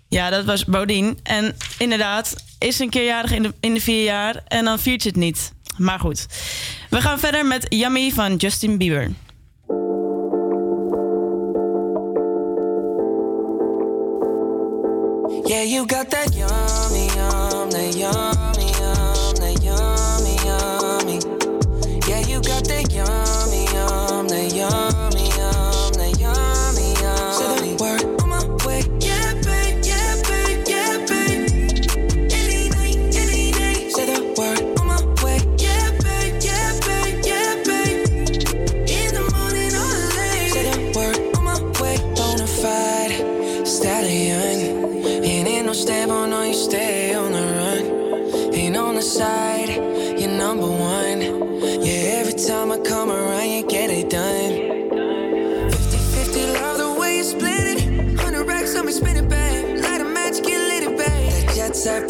Ja, 0.10 0.30
dat 0.30 0.46
was 0.46 0.66
Bodien. 0.66 1.20
En 1.24 1.56
inderdaad, 1.78 2.36
is 2.60 2.80
een 2.80 2.90
keer 2.90 3.06
jarig 3.06 3.32
in 3.32 3.44
de, 3.44 3.54
in 3.60 3.74
de 3.74 3.82
vier 3.82 4.04
jaar 4.04 4.36
en 4.48 4.66
dan 4.66 4.80
viert 4.80 5.02
ze 5.02 5.08
het 5.08 5.18
niet. 5.18 5.54
Maar 5.78 6.00
goed. 6.00 6.28
We 6.90 7.02
gaan 7.02 7.20
verder 7.20 7.46
met 7.46 7.66
Yummy 7.70 8.12
van 8.12 8.36
Justin 8.36 8.78
Bieber. 8.78 9.12
Yeah, 15.52 15.64
you 15.64 15.86
got 15.86 16.10
that 16.12 16.34
yummy, 16.34 17.08
yum, 17.08 17.70
that 17.72 17.94
yummy, 17.94 18.71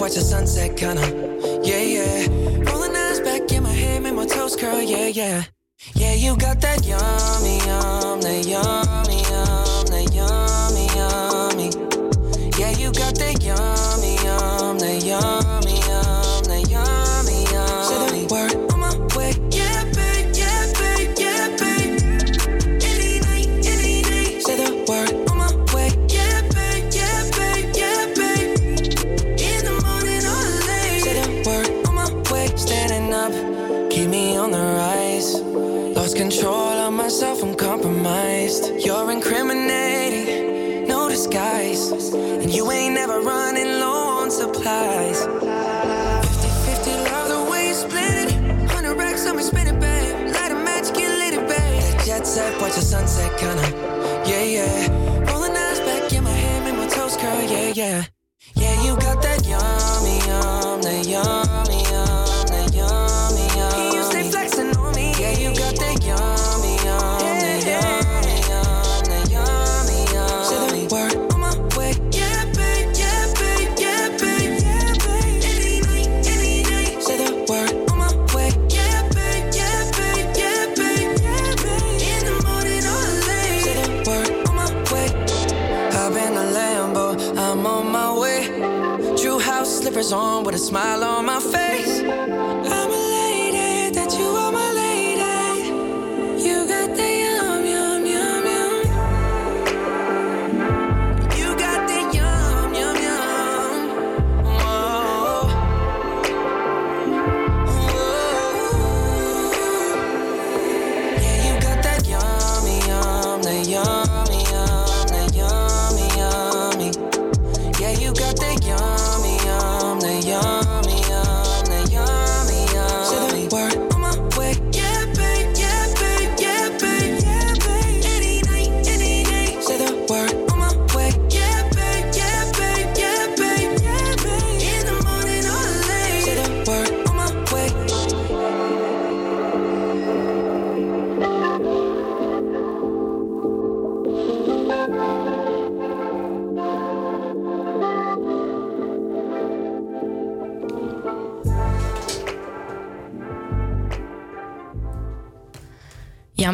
watch 0.02 0.16
the 0.16 0.22
sunset, 0.22 0.76
kinda. 0.76 1.06
Yeah, 1.64 1.84
yeah. 1.96 2.26
Rolling 2.66 2.96
eyes 2.96 3.20
back 3.20 3.52
in 3.52 3.62
my 3.62 3.70
head, 3.72 4.02
make 4.02 4.16
my 4.16 4.26
toes 4.26 4.56
curl, 4.56 4.82
yeah, 4.82 5.08
yeah. 5.08 5.44
Yeah, 5.94 6.16
you 6.16 6.36
got 6.38 6.60
that 6.62 6.84
yummy, 6.84 7.58
yum, 7.68 8.20
that 8.22 8.48
yummy, 8.48 9.22
yum, 9.30 9.86
that 9.94 10.08
yummy, 10.18 10.86
yummy. 10.98 11.70
Yeah, 12.58 12.72
you 12.82 12.92
got 12.92 13.14
that 13.22 13.44
yummy, 13.44 14.16
yum, 14.26 14.80
that 14.80 15.04
yummy, 15.06 15.61
watch 52.62 52.76
the 52.76 52.82
sunset, 52.82 53.36
kinda. 53.40 53.71
Smile 90.72 91.04
on 91.04 91.21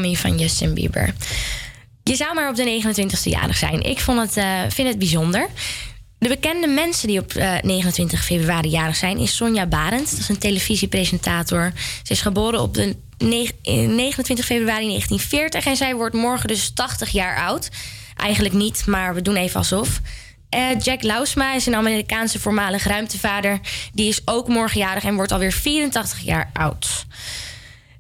Van 0.06 0.38
Justin 0.38 0.74
Bieber. 0.74 1.14
Je 2.04 2.16
zou 2.16 2.34
maar 2.34 2.50
op 2.50 2.56
de 2.56 2.82
29e 2.84 3.24
jarig 3.24 3.58
zijn. 3.58 3.82
Ik 3.84 4.00
vond 4.00 4.20
het, 4.20 4.38
eh, 4.38 4.60
vind 4.70 4.88
het 4.88 5.00
bijzonder. 5.00 5.48
De 6.20 6.28
bekende 6.28 6.68
mensen 6.68 7.08
die 7.08 7.20
op 7.20 7.34
eh, 7.34 7.54
29 7.62 8.24
februari 8.26 8.70
jarig 8.70 8.96
zijn 8.96 9.18
is 9.18 9.36
Sonja 9.36 9.66
Barend. 9.66 10.10
Dat 10.12 10.20
is 10.20 10.30
een 10.30 10.38
televisiepresentator. 10.38 11.72
Ze 12.04 12.14
is 12.14 12.22
geboren 12.22 12.62
op 12.62 12.74
de 12.74 12.96
neg- 13.18 13.52
eh, 13.64 13.74
29 13.88 14.46
februari 14.46 14.86
1940 14.88 15.66
en 15.66 15.76
zij 15.76 15.96
wordt 15.96 16.16
morgen 16.16 16.48
dus 16.48 16.72
80 16.74 17.10
jaar 17.10 17.38
oud. 17.38 17.70
Eigenlijk 18.16 18.56
niet, 18.56 18.86
maar 18.86 19.14
we 19.14 19.22
doen 19.22 19.36
even 19.36 19.58
alsof. 19.58 20.02
Eh, 20.50 20.62
Jack 20.84 21.02
Lausma 21.04 21.54
is 21.56 21.66
een 21.66 21.76
Amerikaanse 21.76 22.40
voormalig 22.40 22.84
ruimtevader. 22.84 23.60
Die 23.94 24.08
is 24.08 24.22
ook 24.26 24.48
morgenjarig 24.48 25.04
en 25.04 25.16
wordt 25.16 25.32
alweer 25.32 25.52
84 25.52 26.20
jaar 26.20 26.50
oud. 26.54 27.06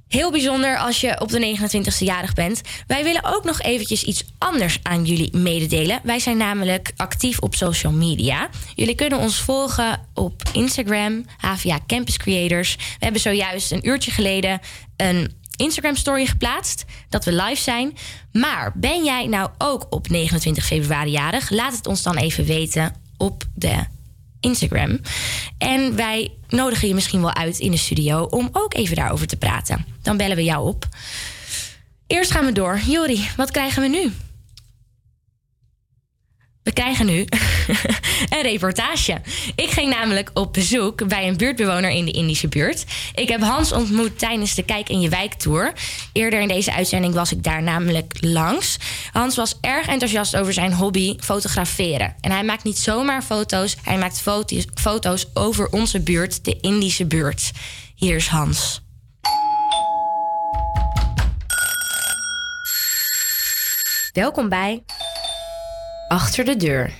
Heel 0.07 0.31
bijzonder 0.31 0.77
als 0.77 1.01
je 1.01 1.19
op 1.19 1.29
de 1.29 1.57
29e 1.57 1.97
jarig 1.97 2.33
bent. 2.33 2.61
Wij 2.87 3.03
willen 3.03 3.23
ook 3.23 3.43
nog 3.43 3.61
eventjes 3.61 4.03
iets 4.03 4.23
anders 4.37 4.79
aan 4.83 5.05
jullie 5.05 5.37
mededelen. 5.37 5.99
Wij 6.03 6.19
zijn 6.19 6.37
namelijk 6.37 6.91
actief 6.95 7.39
op 7.39 7.55
social 7.55 7.91
media. 7.93 8.49
Jullie 8.75 8.95
kunnen 8.95 9.19
ons 9.19 9.37
volgen 9.39 9.99
op 10.13 10.41
Instagram, 10.53 11.25
HVA 11.37 11.79
Campus 11.87 12.17
Creators. 12.17 12.75
We 12.75 12.83
hebben 12.99 13.21
zojuist 13.21 13.71
een 13.71 13.87
uurtje 13.87 14.11
geleden 14.11 14.59
een 14.97 15.31
Instagram 15.55 15.95
story 15.95 16.25
geplaatst 16.25 16.85
dat 17.09 17.25
we 17.25 17.33
live 17.33 17.61
zijn. 17.61 17.97
Maar 18.31 18.71
ben 18.75 19.03
jij 19.03 19.27
nou 19.27 19.49
ook 19.57 19.87
op 19.89 20.09
29 20.09 20.65
februari 20.65 21.11
jarig? 21.11 21.49
Laat 21.49 21.75
het 21.75 21.87
ons 21.87 22.03
dan 22.03 22.17
even 22.17 22.45
weten 22.45 22.95
op 23.17 23.43
de 23.55 23.85
Instagram. 24.39 24.99
En 25.57 25.95
wij 25.95 26.31
nodigen 26.49 26.87
je 26.87 26.93
misschien 26.93 27.21
wel 27.21 27.33
uit 27.33 27.59
in 27.59 27.71
de 27.71 27.77
studio 27.77 28.23
om 28.23 28.49
ook 28.51 28.73
even 28.73 28.95
daarover 28.95 29.27
te 29.27 29.37
praten. 29.37 29.85
Dan 30.01 30.17
bellen 30.17 30.35
we 30.35 30.43
jou 30.43 30.67
op. 30.67 30.87
Eerst 32.07 32.31
gaan 32.31 32.45
we 32.45 32.51
door. 32.51 32.79
Jori, 32.87 33.29
wat 33.37 33.51
krijgen 33.51 33.81
we 33.81 33.87
nu? 33.87 34.11
We 36.67 36.73
krijgen 36.73 37.05
nu 37.05 37.25
een 38.35 38.41
reportage. 38.41 39.21
Ik 39.55 39.69
ging 39.69 39.89
namelijk 39.89 40.29
op 40.33 40.53
bezoek 40.53 41.07
bij 41.07 41.27
een 41.27 41.37
buurtbewoner 41.37 41.89
in 41.89 42.05
de 42.05 42.11
Indische 42.11 42.47
buurt. 42.47 42.85
Ik 43.13 43.27
heb 43.27 43.41
Hans 43.41 43.71
ontmoet 43.71 44.19
tijdens 44.19 44.55
de 44.55 44.63
Kijk 44.63 44.89
in 44.89 45.01
je 45.01 45.09
Wijk 45.09 45.33
tour. 45.33 45.73
Eerder 46.13 46.41
in 46.41 46.47
deze 46.47 46.73
uitzending 46.73 47.13
was 47.13 47.31
ik 47.31 47.43
daar 47.43 47.63
namelijk 47.63 48.13
langs. 48.19 48.77
Hans 49.11 49.35
was 49.35 49.57
erg 49.61 49.87
enthousiast 49.87 50.35
over 50.35 50.53
zijn 50.53 50.73
hobby 50.73 51.15
fotograferen. 51.19 52.15
En 52.21 52.31
hij 52.31 52.43
maakt 52.43 52.63
niet 52.63 52.77
zomaar 52.77 53.21
foto's, 53.21 53.75
hij 53.83 53.97
maakt 53.97 54.21
foto's, 54.21 54.65
foto's 54.73 55.25
over 55.33 55.69
onze 55.69 55.99
buurt, 55.99 56.45
de 56.45 56.57
Indische 56.61 57.05
buurt. 57.05 57.51
Hier 57.95 58.15
is 58.15 58.27
Hans. 58.27 58.81
Welkom 64.13 64.49
bij 64.49 64.83
Achter 66.07 66.45
de 66.45 66.55
Deur. 66.55 66.93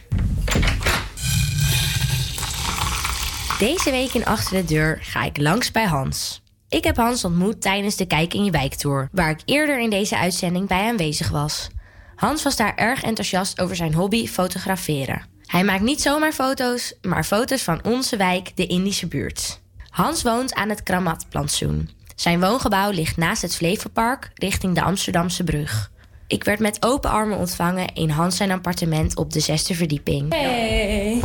Deze 3.60 3.92
week 3.92 4.14
in 4.14 4.26
Achter 4.26 4.58
de 4.58 4.64
Deur 4.66 4.98
ga 5.02 5.24
ik 5.24 5.38
langs 5.38 5.72
bij 5.72 5.86
Hans. 5.86 6.42
Ik 6.70 6.84
heb 6.84 6.96
Hans 6.96 7.24
ontmoet 7.24 7.62
tijdens 7.62 7.96
de 7.96 8.06
Kijk 8.06 8.34
in 8.34 8.44
je 8.44 8.52
Wijk 8.52 8.74
tour, 8.74 9.10
waar 9.12 9.30
ik 9.30 9.42
eerder 9.46 9.80
in 9.80 9.90
deze 9.90 10.18
uitzending 10.18 10.68
bij 10.68 10.88
aanwezig 10.90 11.30
was. 11.30 11.68
Hans 12.16 12.44
was 12.44 12.56
daar 12.56 12.76
erg 12.76 13.04
enthousiast 13.04 13.62
over 13.62 13.76
zijn 13.76 13.94
hobby 13.94 14.28
fotograferen. 14.28 15.26
Hij 15.46 15.64
maakt 15.64 15.84
niet 15.84 16.02
zomaar 16.02 16.34
foto's, 16.34 16.94
maar 17.02 17.24
foto's 17.24 17.64
van 17.64 17.84
onze 17.84 18.18
wijk, 18.18 18.52
de 18.56 18.68
Indische 18.68 19.08
buurt. 19.08 19.62
Hans 19.90 20.22
woont 20.24 20.54
aan 20.54 20.70
het 20.70 20.84
Kramatplantsoen. 20.84 21.90
Zijn 22.16 22.40
woongebouw 22.40 22.92
ligt 22.92 23.18
naast 23.18 23.42
het 23.42 23.56
Flevopark 23.56 24.32
richting 24.34 24.76
de 24.76 24.82
Amsterdamse 24.82 25.44
brug. 25.44 25.92
Ik 26.28 26.44
werd 26.44 26.60
met 26.60 26.78
open 26.86 27.10
armen 27.10 27.38
ontvangen 27.38 27.94
in 27.94 28.10
Hans 28.10 28.38
zijn 28.38 28.52
appartement 28.52 29.16
op 29.18 29.34
de 29.34 29.40
zesde 29.40 29.74
verdieping. 29.76 30.34
Hey. 30.34 31.22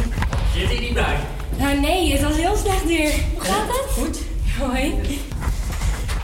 Zit 0.57 0.69
hier 0.69 0.81
niet 0.81 0.95
bij? 0.95 1.16
Nou 1.59 1.81
nee, 1.81 2.12
het 2.12 2.23
was 2.23 2.37
heel 2.37 2.57
slecht 2.57 2.87
weer. 2.87 3.12
Hoe 3.33 3.41
gaat 3.41 3.69
het? 3.69 3.91
Goed. 3.91 4.19
Hoi. 4.59 4.95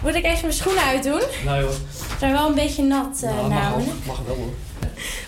Moet 0.03 0.15
ik 0.15 0.25
even 0.25 0.41
mijn 0.41 0.53
schoenen 0.53 0.83
uitdoen? 0.83 1.23
Nee 1.45 1.63
hoor. 1.63 1.73
Ze 1.73 2.15
zijn 2.19 2.33
wel 2.33 2.49
een 2.49 2.55
beetje 2.55 2.83
nat 2.83 3.21
uh, 3.25 3.31
Nou, 3.31 3.49
mag, 3.49 3.61
namelijk. 3.61 3.87
wel, 3.87 3.97
mag 4.07 4.23
wel 4.27 4.37
hoor. 4.37 4.53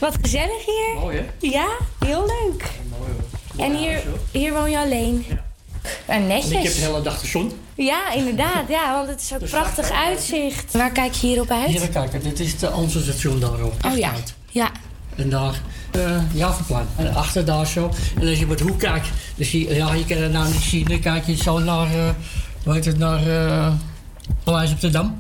Wat 0.00 0.16
gezellig 0.22 0.64
hier. 0.66 1.00
Mooi 1.00 1.16
hè? 1.16 1.24
Ja, 1.38 1.68
heel 2.04 2.26
leuk. 2.26 2.70
Mooi 2.98 3.10
hoor. 3.12 3.64
En 3.66 3.76
hier, 3.76 4.02
hier 4.30 4.52
woon 4.52 4.70
je 4.70 4.78
alleen. 4.78 5.26
En 6.06 6.30
En 6.30 6.36
ik 6.36 6.62
heb 6.62 6.74
de 6.74 6.80
hele 6.80 7.02
dag 7.02 7.20
de 7.20 7.26
zon. 7.26 7.52
Ja, 7.74 8.12
inderdaad. 8.12 8.68
Ja, 8.68 8.92
want 8.94 9.08
het 9.08 9.20
is 9.20 9.32
ook 9.34 9.50
prachtig 9.60 9.90
uitzicht. 9.90 10.72
Waar 10.72 10.92
kijk 10.92 11.12
je 11.12 11.26
hierop 11.26 11.50
uit? 11.50 11.66
Hier, 11.66 11.88
kijk, 11.88 12.22
dit 12.22 12.40
is 12.40 12.58
de 12.58 12.86
station 12.88 13.40
daarop. 13.40 13.74
Oh 13.86 13.96
ja. 13.98 14.12
Ja. 14.50 14.70
En 15.16 15.30
daar, 15.30 15.60
uh, 15.96 16.16
Javaplan. 16.32 16.86
En 16.96 17.14
achter 17.14 17.44
daar 17.44 17.66
zo. 17.66 17.90
En 18.20 18.28
als 18.28 18.38
je 18.38 18.44
op 18.44 18.50
het 18.50 18.60
hoek 18.60 18.78
kijkt, 18.78 19.08
dan 19.36 19.46
zie 19.46 19.68
je, 19.68 19.74
ja, 19.74 19.94
je 19.94 20.04
kan 20.04 20.16
het 20.16 20.32
nou 20.32 20.52
niet 20.52 20.62
zien. 20.62 20.84
Dan 20.84 21.00
kijk 21.00 21.26
je 21.26 21.36
zo 21.36 21.58
naar, 21.58 21.86
uh, 21.86 22.08
hoe 22.64 22.74
heet 22.74 22.84
het, 22.84 22.98
naar 22.98 23.26
uh, 23.26 23.72
Paleis 24.44 24.72
op 24.72 24.80
de 24.80 24.90
Dam. 24.90 25.18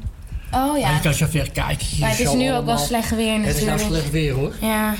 Oh 0.52 0.74
En 0.74 0.80
ja. 0.80 0.94
je 0.94 1.00
kan 1.00 1.14
zo 1.14 1.26
ver 1.30 1.50
kijken. 1.50 1.86
Maar 2.00 2.10
het 2.10 2.20
is 2.20 2.32
nu 2.32 2.52
ook 2.52 2.64
wel 2.64 2.78
slecht 2.78 3.10
weer 3.10 3.40
Het 3.40 3.56
is 3.56 3.64
nou 3.64 3.70
natuurlijk. 3.70 3.90
slecht 3.90 4.10
weer 4.10 4.32
hoor. 4.32 4.52
Ja. 4.60 4.94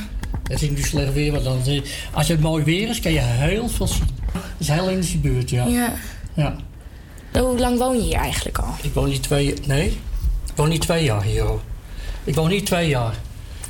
Het 0.50 0.62
is 0.62 0.70
nu 0.70 0.82
slecht 0.82 1.12
weer, 1.12 1.32
want 1.32 1.44
dan, 1.44 1.62
eh, 1.66 1.82
als 2.12 2.28
het 2.28 2.40
mooi 2.40 2.64
weer 2.64 2.88
is, 2.88 3.00
kan 3.00 3.12
je 3.12 3.20
heel 3.20 3.68
veel 3.68 3.86
zien. 3.86 4.08
Het 4.32 4.42
is 4.58 4.68
heel 4.68 4.88
in 4.88 5.00
de 5.00 5.18
buurt, 5.18 5.50
ja. 5.50 5.66
Ja. 5.66 5.94
ja. 6.34 6.56
Hoe 7.32 7.58
lang 7.58 7.78
woon 7.78 7.96
je 7.96 8.02
hier 8.02 8.16
eigenlijk 8.16 8.58
al? 8.58 8.74
Ik 8.82 8.94
woon 8.94 9.08
niet 9.08 9.22
twee... 9.22 9.54
Nee, 9.66 9.86
ik 10.46 10.52
woon 10.54 10.68
niet 10.68 10.80
twee 10.80 11.04
jaar 11.04 11.22
hier, 11.22 11.42
hoor. 11.42 11.60
Ik 12.24 12.34
woon 12.34 12.48
niet 12.48 12.66
twee 12.66 12.88
jaar. 12.88 13.14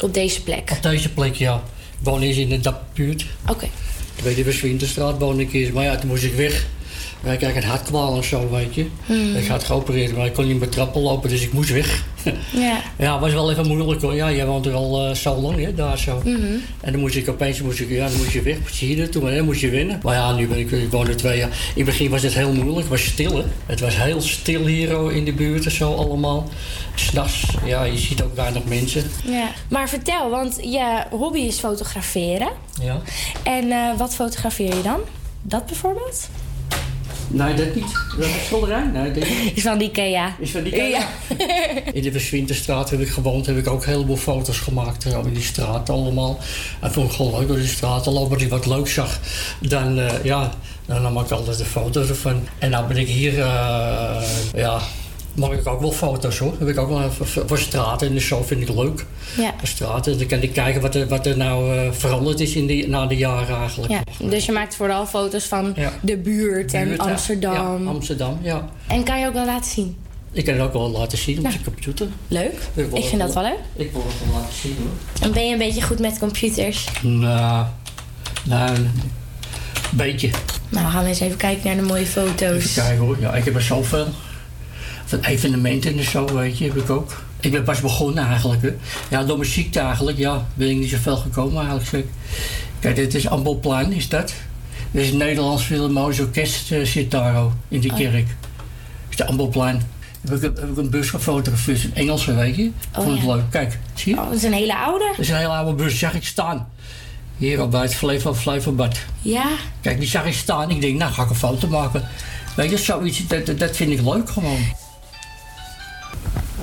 Op 0.01 0.15
deze 0.15 0.43
plek? 0.43 0.71
Op 0.71 0.83
deze 0.83 1.13
plek, 1.13 1.35
ja. 1.35 1.55
Ik 1.99 2.07
woon 2.07 2.21
eerst 2.21 2.39
in 2.39 2.49
de 2.49 2.61
Dapbuurt. 2.61 3.27
Oké. 3.49 3.69
Bij 4.23 4.35
de 4.35 4.45
Westwinterstraat 4.45 5.19
woonde 5.19 5.43
ik 5.43 5.53
eerst. 5.53 5.73
Maar 5.73 5.85
ja, 5.85 5.97
toen 5.97 6.09
moest 6.09 6.25
ik 6.25 6.35
weg. 6.35 6.67
Ik 7.25 7.39
krijg 7.39 7.57
een 7.57 7.63
hartkwaal 7.63 8.17
en 8.17 8.25
zo, 8.25 8.51
weet 8.51 8.75
je. 8.75 8.87
Hmm. 9.07 9.37
Ik 9.37 9.47
had 9.47 9.65
geopereerd, 9.65 10.17
maar 10.17 10.27
ik 10.27 10.33
kon 10.33 10.47
niet 10.47 10.59
meer 10.59 10.69
trappen 10.69 11.01
lopen, 11.01 11.29
dus 11.29 11.43
ik 11.43 11.53
moest 11.53 11.71
weg. 11.71 12.05
Ja. 12.53 12.81
Ja, 12.99 13.13
het 13.13 13.21
was 13.21 13.33
wel 13.33 13.51
even 13.51 13.67
moeilijk 13.67 14.03
hoor. 14.03 14.15
Ja, 14.15 14.33
jij 14.33 14.47
woont 14.47 14.67
er 14.67 14.73
al 14.73 15.09
eh, 15.09 15.15
zo 15.15 15.35
lang, 15.35 15.65
hè, 15.65 15.75
daar 15.75 15.99
zo. 15.99 16.19
Mhm. 16.19 16.37
En 16.81 16.93
dan 16.93 17.01
moest 17.01 17.17
ik 17.17 17.29
opeens, 17.29 17.63
moest 17.63 17.81
ik, 17.81 17.91
ja, 17.91 18.09
dan 18.09 18.17
moest 18.17 18.33
je 18.33 18.43
weg, 18.43 18.59
moest 18.61 18.77
je 18.77 18.87
hier 18.87 18.97
naartoe, 18.97 19.23
maar 19.23 19.35
dan 19.35 19.45
moest 19.45 19.61
je 19.61 19.71
winnen. 19.71 20.01
Maar 20.03 20.15
ja, 20.15 20.33
nu 20.33 20.49
ben 20.49 20.59
ik, 20.59 20.71
ik 20.71 20.91
woon 20.91 21.09
er 21.09 21.17
twee 21.17 21.39
jaar. 21.39 21.49
In 21.49 21.57
het 21.75 21.85
begin 21.85 22.11
was 22.11 22.23
het 22.23 22.35
heel 22.35 22.53
moeilijk, 22.53 22.79
het 22.79 22.89
was 22.89 23.05
stil 23.05 23.37
hè. 23.37 23.45
Het 23.67 23.81
was 23.81 23.97
heel 23.97 24.21
stil 24.21 24.67
hier 24.67 25.13
in 25.13 25.25
de 25.25 25.33
buurt 25.33 25.65
en 25.65 25.71
zo 25.71 25.95
allemaal. 25.95 26.49
S'nachts, 26.95 27.45
ja, 27.65 27.85
je 27.85 27.99
ziet 27.99 28.23
ook 28.23 28.35
weinig 28.35 28.65
mensen. 28.65 29.05
Ja. 29.25 29.49
Maar 29.69 29.89
vertel, 29.89 30.31
want 30.31 30.59
je 30.63 31.05
hobby 31.11 31.41
is 31.41 31.59
fotograferen. 31.59 32.49
Ja. 32.83 33.01
En 33.43 33.71
eh, 33.71 33.99
wat 33.99 34.15
fotografeer 34.15 34.77
je 34.77 34.83
dan? 34.83 35.01
Dat 35.43 35.67
bijvoorbeeld? 35.67 36.29
Nee, 37.33 37.55
dat 37.55 37.75
niet. 37.75 37.93
Dat 38.19 38.27
is 38.27 38.45
schilderij? 38.45 38.85
Nee, 38.85 39.13
dat 39.13 39.29
niet. 39.29 39.57
Is 39.57 39.63
van 39.63 39.79
die 39.79 39.89
Ikea. 39.89 40.37
Is 40.39 40.51
van 40.51 40.63
die 40.63 40.73
Ikea? 40.73 40.89
Ja. 40.89 41.07
In 41.93 42.03
de 42.03 42.13
Westwinterstraat 42.13 42.91
heb 42.91 43.01
ik 43.01 43.09
gewoond, 43.09 43.47
heb 43.47 43.57
ik 43.57 43.69
ook 43.69 43.85
heel 43.85 44.05
veel 44.05 44.17
foto's 44.17 44.59
gemaakt 44.59 45.05
eh, 45.05 45.19
in 45.25 45.33
die 45.33 45.43
straat 45.43 45.91
allemaal. 45.91 46.39
En 46.81 46.93
vond 46.93 47.11
ik 47.11 47.17
gewoon 47.17 47.39
leuk 47.39 47.49
door 47.49 47.57
die 47.57 47.67
straat 47.67 48.03
te 48.03 48.11
lopen. 48.11 48.33
Als 48.33 48.43
ik 48.43 48.51
wat 48.51 48.67
leuk 48.67 48.89
zag, 48.89 49.19
dan, 49.61 49.99
eh, 49.99 50.25
ja, 50.25 50.51
dan 50.87 51.03
nam 51.03 51.19
ik 51.19 51.31
altijd 51.31 51.61
een 51.61 51.67
foto 51.67 52.01
ervan. 52.01 52.49
En 52.59 52.71
nou 52.71 52.87
ben 52.87 52.97
ik 52.97 53.09
hier, 53.09 53.41
eh, 53.41 54.23
ja, 54.55 54.81
maak 55.41 55.53
ik 55.53 55.67
ook 55.69 55.81
wel 55.81 55.93
foto's 55.93 56.39
hoor. 56.39 56.55
Heb 56.59 56.69
ik 56.69 56.79
ook 56.79 56.89
wel 56.89 57.11
voor, 57.13 57.27
voor 57.47 57.59
straten 57.59 58.11
en 58.11 58.21
zo 58.21 58.43
vind 58.43 58.61
ik 58.69 58.75
leuk. 58.75 59.05
Ja. 59.37 59.55
Voor 59.59 59.69
straten, 59.69 60.19
dan 60.19 60.27
kan 60.27 60.41
ik 60.43 60.53
kijken 60.53 60.81
wat 60.81 60.95
er, 60.95 61.09
wat 61.09 61.27
er 61.27 61.37
nou 61.37 61.77
eh, 61.77 61.93
veranderd 61.93 62.41
is 62.41 62.55
in 62.55 62.67
die, 62.67 62.89
na 62.89 63.07
de 63.07 63.17
jaren 63.17 63.57
eigenlijk. 63.57 63.93
ja. 63.93 64.03
Dus 64.29 64.47
je 64.47 64.53
maakt 64.53 64.75
vooral 64.77 65.07
foto's 65.07 65.45
van 65.45 65.73
Ja. 65.77 65.93
de 66.03 66.17
buurt 66.17 66.75
en 66.75 66.85
Buurt. 66.89 67.01
Amsterdam. 67.01 67.53
Ja, 67.85 67.91
Amsterdam, 67.91 68.39
ja. 68.43 68.69
En 68.87 69.03
kan 69.05 69.21
je 69.21 69.27
ook 69.27 69.33
wel 69.35 69.47
laten 69.47 69.71
zien? 69.71 69.97
Ik 70.33 70.45
kan 70.45 70.55
het 70.55 70.63
ook 70.63 70.73
wel 70.73 70.91
laten 70.91 71.19
zien 71.19 71.39
op 71.39 71.51
de 71.53 71.59
computer. 71.65 72.07
Leuk. 72.29 72.59
Ik 72.93 73.05
vind 73.05 73.19
dat 73.21 73.35
wel 73.35 73.43
leuk. 73.43 73.59
Ik 73.77 73.93
wil 73.93 74.03
het 74.07 74.31
wel 74.31 74.41
laten 74.41 74.55
zien 74.57 74.77
hoor. 74.79 75.27
En 75.27 75.33
ben 75.33 75.47
je 75.47 75.53
een 75.53 75.59
beetje 75.59 75.83
goed 75.83 75.99
met 75.99 76.19
computers? 76.19 76.89
Nou, 77.03 77.67
nou, 78.45 78.75
een 78.77 78.91
beetje. 79.93 80.31
Nou, 80.69 80.87
we 80.87 80.93
gaan 80.93 81.05
eens 81.05 81.21
even 81.21 81.37
kijken 81.37 81.67
naar 81.67 81.77
de 81.77 81.83
mooie 81.83 82.07
foto's. 82.07 82.65
Even 82.65 82.83
kijken 82.83 83.05
hoor. 83.05 83.17
Ja, 83.21 83.35
ik 83.35 83.45
heb 83.45 83.55
er 83.55 83.63
zoveel. 83.63 84.07
Van 85.11 85.21
evenementen 85.21 85.99
en 85.99 86.05
zo, 86.05 86.35
weet 86.35 86.59
je, 86.59 86.65
heb 86.65 86.77
ik 86.77 86.91
ook. 86.91 87.23
Ik 87.41 87.53
ben 87.53 87.63
pas 87.63 87.81
begonnen 87.81 88.27
eigenlijk. 88.27 88.63
Hè. 88.63 88.71
Ja, 89.11 89.25
door 89.25 89.39
mijn 89.39 89.51
ziekte 89.51 89.79
eigenlijk, 89.81 90.19
ja, 90.19 90.47
ben 90.55 90.71
ik 90.71 90.77
niet 90.77 90.91
zoveel 90.91 91.17
gekomen 91.17 91.57
eigenlijk. 91.57 91.89
zeg. 91.89 92.03
Kijk, 92.79 92.97
dit 92.97 93.15
is 93.15 93.29
Ambelplein, 93.29 93.93
is 93.93 94.09
dat. 94.09 94.33
Dit 94.91 95.03
is 95.03 95.09
het 95.09 95.17
Nederlands 95.17 95.63
Philharmonisch 95.63 96.21
Orkest 96.21 96.73
zit 96.83 97.11
daar 97.11 97.37
oh, 97.45 97.53
in 97.69 97.81
die 97.81 97.91
Oh. 97.91 97.97
kerk. 97.97 98.27
Dat 98.27 99.09
is 99.09 99.17
de 99.17 99.27
Ambelplein. 99.27 99.83
Heb 100.29 100.35
ik, 100.37 100.43
heb 100.43 100.71
ik 100.71 100.77
een 100.77 100.91
bus 100.91 101.11
gefotografeerd, 101.11 101.85
een 101.85 101.95
Engelse, 101.95 102.35
weet 102.35 102.57
je. 102.57 102.71
Oh, 102.97 103.05
Vond 103.05 103.17
het 103.19 103.27
ja. 103.27 103.35
leuk. 103.35 103.45
Kijk, 103.51 103.79
zie 103.95 104.15
je? 104.15 104.21
Oh, 104.21 104.27
dat 104.27 104.35
is 104.37 104.43
een 104.43 104.53
hele 104.53 104.77
oude. 104.77 105.05
Dat 105.11 105.19
is 105.19 105.29
een 105.29 105.37
hele 105.37 105.49
oude 105.49 105.83
bus, 105.83 105.99
zag 105.99 106.15
ik 106.15 106.25
staan. 106.25 106.69
Hier 107.37 107.61
al 107.61 107.69
bij 107.69 107.83
het 107.83 107.95
Flevo 107.95 108.35
Flevobad. 108.35 108.99
Ja. 109.21 109.47
Kijk, 109.81 109.99
die 109.99 110.09
zag 110.09 110.27
ik 110.27 110.35
staan. 110.35 110.71
Ik 110.71 110.81
denk, 110.81 110.99
nou 110.99 111.13
ga 111.13 111.23
ik 111.23 111.31
een 111.31 111.37
foto 111.37 111.69
maken. 111.69 112.09
Weet 112.57 112.71
je, 112.71 112.77
zoiets, 112.79 113.27
dat 113.57 113.77
vind 113.77 113.91
ik 113.91 114.01
leuk 114.05 114.31
gewoon. 114.31 114.59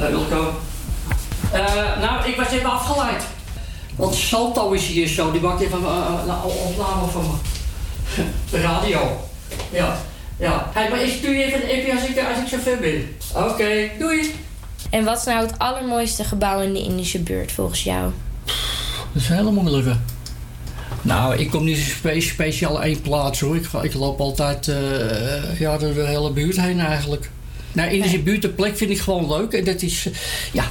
Hey 0.07 0.15
Wilco. 0.15 0.53
Eh, 1.51 1.99
nou, 1.99 2.29
ik 2.29 2.35
was 2.35 2.49
even 2.49 2.69
afgeleid. 2.69 3.23
Want 3.95 4.15
Salto 4.15 4.71
is 4.71 4.85
hier 4.85 5.07
zo, 5.07 5.31
die 5.31 5.41
maakt 5.41 5.61
even 5.61 5.81
uh, 5.81 6.13
een 6.25 6.33
opname 6.43 7.07
van 7.11 7.21
me. 7.21 7.35
De 8.51 8.61
radio. 8.61 9.27
Ja, 9.71 9.97
ja. 10.37 10.69
Hey, 10.73 10.89
maar 10.89 11.01
ik 11.01 11.21
je 11.21 11.43
even 11.43 11.73
een 11.73 11.91
als 11.91 12.07
ik, 12.07 12.17
als 12.17 12.39
ik 12.39 12.47
zover 12.47 12.77
ben. 12.79 13.15
Oké, 13.33 13.89
doei. 13.99 14.35
En 14.89 15.03
wat 15.03 15.17
is 15.17 15.23
nou 15.23 15.45
het 15.45 15.59
allermooiste 15.59 16.23
gebouw 16.23 16.61
in 16.61 16.73
de 16.73 16.83
Indische 16.83 17.19
buurt 17.19 17.51
volgens 17.51 17.83
jou? 17.83 18.11
Dat 19.13 19.21
is 19.21 19.29
een 19.29 19.35
hele 19.35 19.51
moeilijke. 19.51 19.95
Nou, 21.01 21.35
ik 21.35 21.49
kom 21.49 21.63
niet 21.63 21.77
spe 21.77 22.21
speciaal 22.21 22.83
één 22.83 23.01
plaats 23.01 23.39
hoor. 23.39 23.55
Ik, 23.55 23.67
ik 23.81 23.93
loop 23.93 24.19
altijd 24.19 24.67
eh, 24.67 25.59
ja, 25.59 25.77
door 25.77 25.93
de 25.93 26.05
hele 26.05 26.31
buurt 26.31 26.61
heen 26.61 26.79
eigenlijk. 26.79 27.29
Nou, 27.71 27.89
Indische 27.89 28.19
buurt, 28.19 28.41
de 28.41 28.49
plek 28.49 28.77
vind 28.77 28.89
ik 28.89 28.99
gewoon 28.99 29.27
leuk. 29.27 29.53
En 29.53 29.63
dat 29.63 29.81
is, 29.81 30.05
eh, 30.05 30.13
ja, 30.51 30.65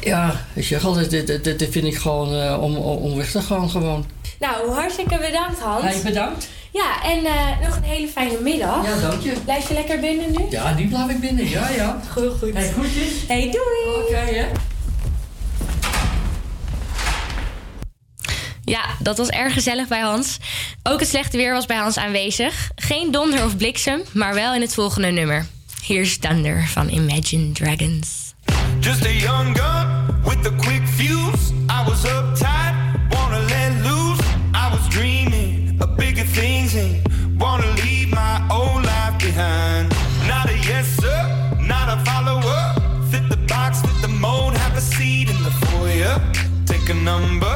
ja, 0.00 0.46
ik 0.54 0.64
zeg 0.64 0.84
altijd, 0.84 1.10
dat, 1.10 1.44
dat, 1.44 1.58
dat 1.58 1.68
vind 1.70 1.86
ik 1.86 1.96
gewoon 1.96 2.34
eh, 2.34 2.62
om, 2.62 2.76
om 2.76 3.16
weg 3.16 3.30
te 3.30 3.42
gaan 3.42 3.70
gewoon. 3.70 4.06
Nou, 4.38 4.70
hartstikke 4.70 5.18
bedankt 5.18 5.60
Hans. 5.60 5.84
Hey, 5.84 6.00
bedankt. 6.02 6.48
Ja, 6.72 7.02
en 7.04 7.24
eh, 7.24 7.66
nog 7.66 7.76
een 7.76 7.82
hele 7.82 8.08
fijne 8.08 8.38
middag. 8.42 8.86
Ja, 8.86 9.08
dank 9.08 9.22
je. 9.22 9.32
Blijf 9.44 9.68
je 9.68 9.74
lekker 9.74 10.00
binnen 10.00 10.30
nu? 10.30 10.44
Ja, 10.50 10.74
nu 10.74 10.88
blijf 10.88 11.10
ik 11.10 11.20
binnen. 11.20 11.48
Ja, 11.48 11.68
ja. 11.70 12.02
Goed, 12.12 12.32
goed. 12.38 12.52
Hey, 12.54 12.68
groetjes. 12.68 13.12
Hey, 13.26 13.42
doei. 13.42 14.02
Oké, 14.02 14.34
hè. 14.34 14.46
Ja, 18.64 18.84
dat 18.98 19.18
was 19.18 19.28
erg 19.28 19.52
gezellig 19.52 19.88
bij 19.88 20.00
Hans. 20.00 20.38
Ook 20.82 21.00
het 21.00 21.08
slechte 21.08 21.36
weer 21.36 21.52
was 21.52 21.66
bij 21.66 21.76
Hans 21.76 21.96
aanwezig. 21.96 22.70
Geen 22.74 23.10
donder 23.10 23.44
of 23.44 23.56
bliksem, 23.56 24.02
maar 24.12 24.34
wel 24.34 24.54
in 24.54 24.60
het 24.60 24.74
volgende 24.74 25.10
nummer. 25.10 25.46
Hier 25.82 26.02
is 26.02 26.16
Thunder 26.18 26.64
van 26.74 26.88
Imagine 26.90 27.52
Dragons. 27.52 28.34
Just 28.80 29.04
a 29.06 29.12
young 29.12 29.54
gun 29.54 30.14
with 30.24 30.46
a 30.46 30.54
quick 30.62 30.86
fuse. 30.86 31.52
I 31.68 31.82
was 31.88 32.04
uptight, 32.04 32.74
wanna 33.10 33.40
let 33.40 33.72
loose. 33.82 34.20
I 34.54 34.70
was 34.70 34.86
dreaming 34.88 35.78
of 35.80 35.96
bigger 35.96 36.24
things 36.24 36.74
and 36.74 37.02
wanna 37.40 37.70
leave 37.82 38.10
my 38.10 38.46
old 38.50 38.84
life 38.84 39.18
behind. 39.18 39.88
Not 40.26 40.48
a 40.48 40.56
yes 40.58 40.86
sir, 41.00 41.56
not 41.60 41.88
a 41.88 41.96
follower. 42.04 42.74
Fit 43.10 43.28
the 43.28 43.38
box, 43.48 43.80
fit 43.80 44.00
the 44.02 44.08
mold, 44.08 44.54
have 44.56 44.76
a 44.76 44.80
seat 44.80 45.28
in 45.30 45.42
the 45.42 45.52
foyer. 45.66 46.20
Take 46.66 46.88
a 46.90 46.94
number. 46.94 47.54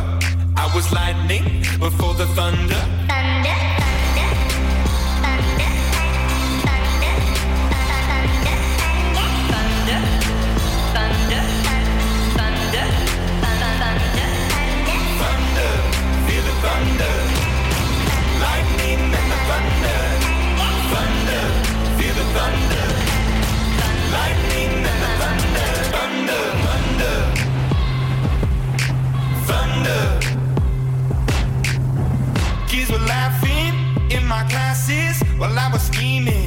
I 0.56 0.70
was 0.74 0.90
lightning 0.92 1.62
before 1.78 2.14
the. 2.14 2.32
Thunder, 2.34 2.82
while 35.42 35.58
I 35.58 35.68
was 35.72 35.82
scheming 35.82 36.41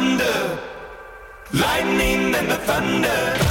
thunder. 0.00 0.58
Lightning 1.52 2.34
and 2.34 2.50
the 2.50 2.56
thunder. 2.56 3.49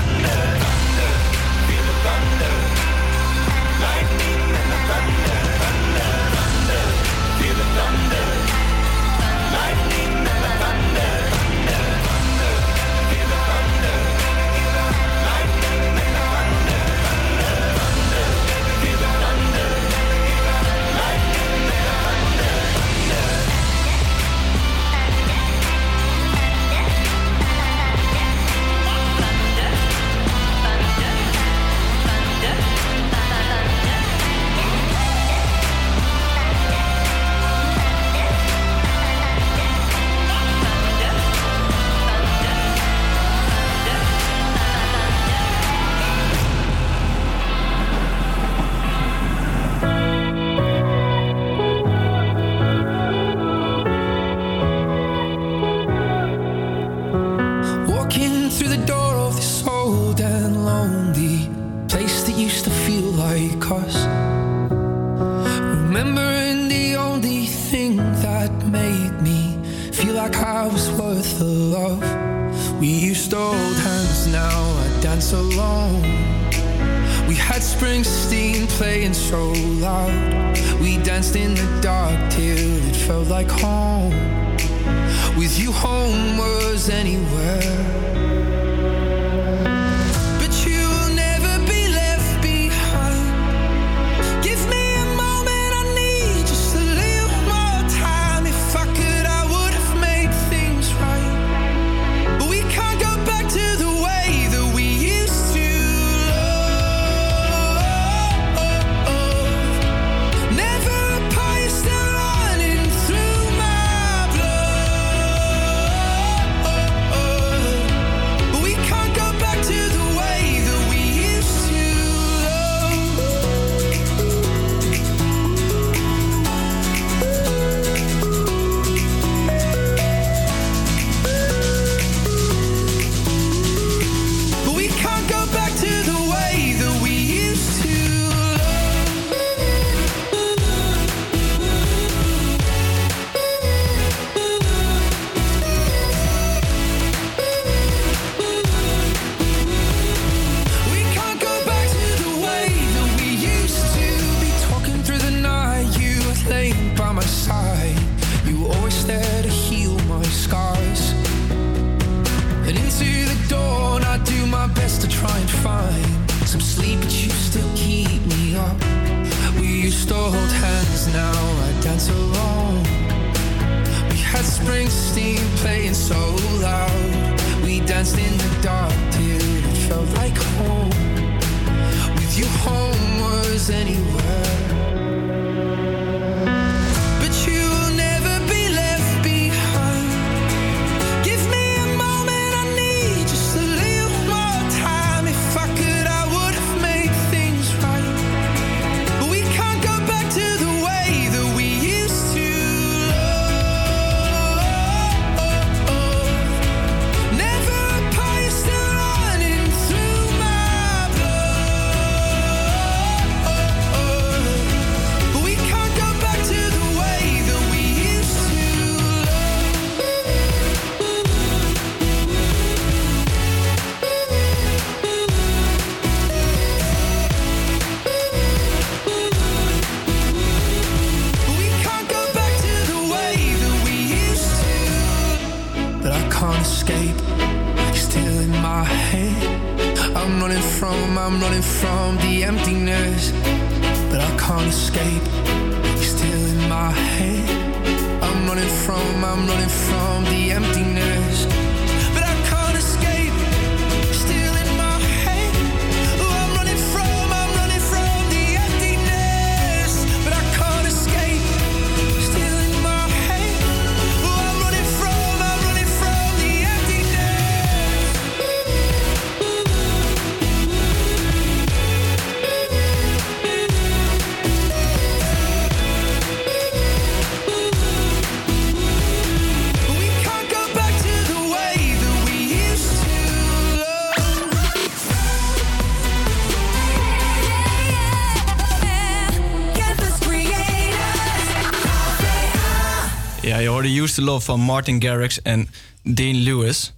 Used 294.10 294.26
to 294.26 294.32
Love 294.32 294.46
van 294.46 294.60
Martin 294.60 295.02
Garrix 295.02 295.42
en 295.42 295.70
Dean 296.04 296.36
Lewis. 296.36 296.94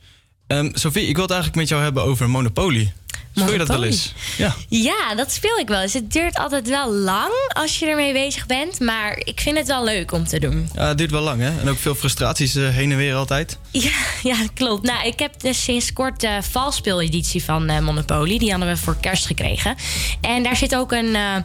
Ehm 0.48 0.70
Sophie, 0.74 1.08
ik 1.08 1.14
wil 1.14 1.24
het 1.24 1.32
eigenlijk 1.32 1.62
met 1.62 1.70
jou 1.70 1.84
hebben 1.84 2.04
over 2.04 2.30
Monopoly. 2.30 2.94
Speel 3.36 3.52
je 3.52 3.58
dat 3.58 3.68
wel 3.68 3.84
eens? 3.84 4.14
Ja. 4.38 4.56
Ja, 4.68 5.16
dat 5.16 5.32
speel 5.32 5.58
ik 5.58 5.68
wel 5.68 5.82
eens. 5.82 5.94
Het 5.94 6.12
duurt 6.12 6.38
altijd 6.38 6.68
wel 6.68 6.94
lang 6.94 7.32
als 7.48 7.80
je 7.80 7.86
ermee 7.86 8.14
bezig 8.14 8.46
bent. 8.46 8.80
Maar 8.80 9.18
ik 9.24 9.42
vind 9.42 9.58
het 9.58 9.68
wel 9.68 9.84
leuk 9.84 10.12
om 10.12 10.28
te 10.28 10.40
doen. 10.40 10.70
ja, 10.76 10.88
het 10.88 10.98
duurt 10.98 11.12
wel 11.12 11.22
lang 11.22 11.42
hè? 11.42 11.60
En 11.60 11.70
ook 11.70 11.78
veel 11.78 11.96
frustraties 11.96 12.56
eh, 12.56 12.70
heen 12.70 12.92
en 12.92 12.98
weer 12.98 13.16
altijd. 13.16 13.58
Ja, 13.72 13.92
ja, 14.32 14.38
klopt. 14.54 14.84
Nou, 14.84 15.08
ik 15.08 15.20
heb 15.20 15.40
dus 15.40 15.64
sinds 15.64 15.94
kort 15.94 16.20
de 16.20 16.40
valspeeleditie 16.50 17.44
van 17.44 17.70
eh, 17.70 17.80
Monopoly. 17.80 18.38
Die 18.38 18.52
hadden 18.52 18.70
we 18.70 18.78
voor 18.78 18.98
kerst 19.02 19.26
gekregen. 19.26 19.76
En 20.22 20.44
daar 20.44 20.56
zit 20.56 20.76
ook 20.76 20.92
een, 20.92 21.16
eh, 21.16 21.36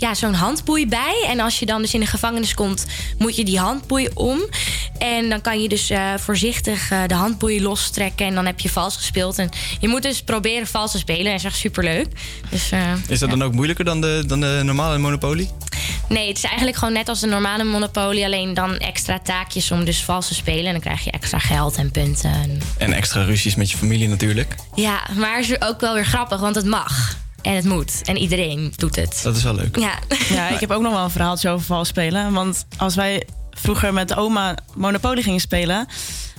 ja, 0.00 0.14
zo'n 0.14 0.34
handboei 0.34 0.88
bij. 0.88 1.24
En 1.28 1.40
als 1.40 1.58
je 1.58 1.66
dan 1.66 1.82
dus 1.82 1.94
in 1.94 2.00
de 2.00 2.06
gevangenis 2.06 2.54
komt, 2.54 2.86
moet 3.18 3.36
je 3.36 3.44
die 3.44 3.58
handboei 3.58 4.08
om. 4.14 4.40
En 4.98 5.28
dan 5.28 5.40
kan 5.40 5.62
je 5.62 5.68
dus 5.68 5.90
eh, 5.90 6.14
voorzichtig 6.16 6.90
eh, 6.90 6.98
de 7.06 7.14
handboei 7.14 7.62
lostrekken. 7.62 8.26
En 8.26 8.34
dan 8.34 8.46
heb 8.46 8.60
je 8.60 8.68
vals 8.68 8.96
gespeeld. 8.96 9.38
En 9.38 9.48
je 9.80 9.88
moet 9.88 10.02
dus 10.02 10.22
proberen 10.22 10.66
vals 10.66 10.90
te 10.90 10.98
spelen. 10.98 11.24
En 11.26 11.30
dat 11.30 11.38
is 11.40 11.44
echt 11.44 11.56
superleuk. 11.56 12.06
Dus, 12.50 12.70
eh, 12.70 12.92
Is 13.08 13.18
dat 13.18 13.30
dan 13.30 13.42
ook 13.42 13.52
moeilijker 13.52 13.84
dan 13.84 14.00
de, 14.00 14.24
dan 14.26 14.40
de 14.40 14.60
normale 14.64 14.98
Monopoly? 14.98 15.50
Nee, 16.08 16.28
het 16.28 16.36
is 16.36 16.44
eigenlijk 16.44 16.76
gewoon 16.76 16.94
net 16.94 17.08
als 17.08 17.20
de 17.20 17.26
normale 17.26 17.64
Monopoly. 17.64 18.24
Alleen 18.24 18.54
dan 18.54 18.76
extra 18.76 19.18
taakjes 19.18 19.70
om 19.70 19.84
dus 19.84 20.04
vals 20.04 20.28
te 20.28 20.34
spelen. 20.34 20.64
En 20.66 20.72
dan 20.72 20.80
krijg 20.80 21.04
je 21.04 21.10
extra 21.10 21.38
geld 21.38 21.76
en 21.76 21.90
punten. 21.90 22.60
En- 22.78 22.92
extra 22.92 23.22
ruzies 23.24 23.54
met 23.54 23.70
je 23.70 23.76
familie 23.76 24.08
natuurlijk. 24.08 24.54
Ja, 24.74 25.00
maar 25.16 25.36
het 25.36 25.50
is 25.50 25.60
ook 25.60 25.80
wel 25.80 25.94
weer 25.94 26.04
grappig, 26.06 26.40
want 26.40 26.54
het 26.54 26.66
mag. 26.66 27.16
En 27.42 27.54
het 27.54 27.64
moet. 27.64 28.00
En 28.04 28.16
iedereen 28.16 28.72
doet 28.76 28.96
het. 28.96 29.20
Dat 29.22 29.36
is 29.36 29.42
wel 29.42 29.54
leuk. 29.54 29.78
Ja. 29.78 29.98
Ja, 30.28 30.48
ik 30.48 30.60
heb 30.60 30.70
ook 30.70 30.82
nog 30.82 30.92
wel 30.92 31.04
een 31.04 31.10
verhaaltje 31.10 31.48
over 31.48 31.66
vals 31.66 31.88
spelen. 31.88 32.32
Want 32.32 32.66
als 32.76 32.94
wij 32.94 33.26
vroeger 33.50 33.92
met 33.92 34.14
oma 34.16 34.54
Monopoly 34.74 35.22
gingen 35.22 35.40
spelen... 35.40 35.86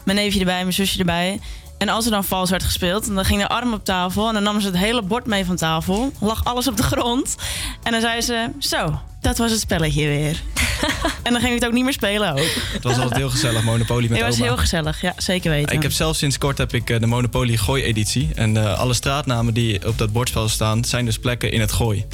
mijn 0.06 0.18
neefje 0.18 0.40
erbij, 0.40 0.62
mijn 0.62 0.74
zusje 0.74 1.00
erbij... 1.00 1.40
en 1.82 1.90
als 1.90 2.06
er 2.06 2.12
dan 2.12 2.24
vals 2.24 2.50
werd 2.50 2.64
gespeeld, 2.64 3.16
dan 3.16 3.26
ging 3.26 3.42
de 3.42 3.48
arm 3.48 3.74
op 3.74 3.86
tafel... 3.86 4.28
en 4.28 4.34
dan 4.34 4.44
namen 4.44 4.62
ze 4.62 4.68
het 4.68 4.78
hele 4.78 5.02
bord 5.02 5.26
mee 5.26 5.46
van 5.46 5.56
tafel. 5.56 6.12
Lag 6.20 6.44
alles 6.44 6.68
op 6.68 6.78
de 6.78 6.84
grond. 6.84 7.36
En 7.84 7.92
dan 7.92 8.02
zei 8.02 8.22
ze, 8.22 8.50
zo, 8.60 9.00
dat 9.22 9.38
was 9.38 9.52
het 9.52 9.60
spelletje 9.60 10.08
weer. 10.08 10.42
en 11.24 11.32
dan 11.32 11.42
ging 11.42 11.54
ik 11.54 11.60
het 11.60 11.66
ook 11.66 11.74
niet 11.74 11.84
meer 11.84 11.94
spelen 11.94 12.32
ook. 12.32 12.54
Het 12.74 12.84
was 12.84 12.98
altijd 12.98 13.16
heel 13.16 13.30
gezellig, 13.30 13.64
Monopoly 13.64 14.08
met 14.10 14.18
Het 14.18 14.28
was 14.28 14.36
oma. 14.36 14.46
heel 14.46 14.58
gezellig, 14.58 15.02
ja, 15.02 15.14
zeker 15.18 15.52
weten. 15.52 15.76
Ik 15.76 15.82
heb 15.82 15.92
zelf 15.92 16.16
sinds 16.16 16.38
kort 16.38 16.58
heb 16.58 16.74
ik 16.74 16.90
eh, 16.90 17.00
de 17.00 17.08
Monopoly 17.08 17.58
Gooi-editie. 17.58 18.30
En 18.36 18.58
eh, 18.58 18.80
alle 18.80 18.94
straatnamen 18.94 19.54
die 19.54 19.88
op 19.88 19.98
dat 19.98 20.12
bordspel 20.12 20.50
staan, 20.50 20.84
zijn 20.84 21.06
dus 21.06 21.20
plekken 21.20 21.52
in 21.52 21.60
het 21.60 21.72
Gooi. 21.72 22.06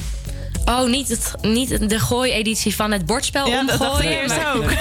Oh, 0.68 0.90
niet, 0.90 1.10
het, 1.10 1.36
niet 1.42 1.90
de 1.90 2.00
gooi-editie 2.00 2.76
van 2.76 2.92
het 2.92 3.06
bordspel 3.06 3.48
Ja, 3.48 3.64
dat 3.64 3.80
dacht 3.80 3.82
ik 3.82 4.10
omgooien. 4.10 4.28
maar- 4.28 4.56
ook. 4.56 4.72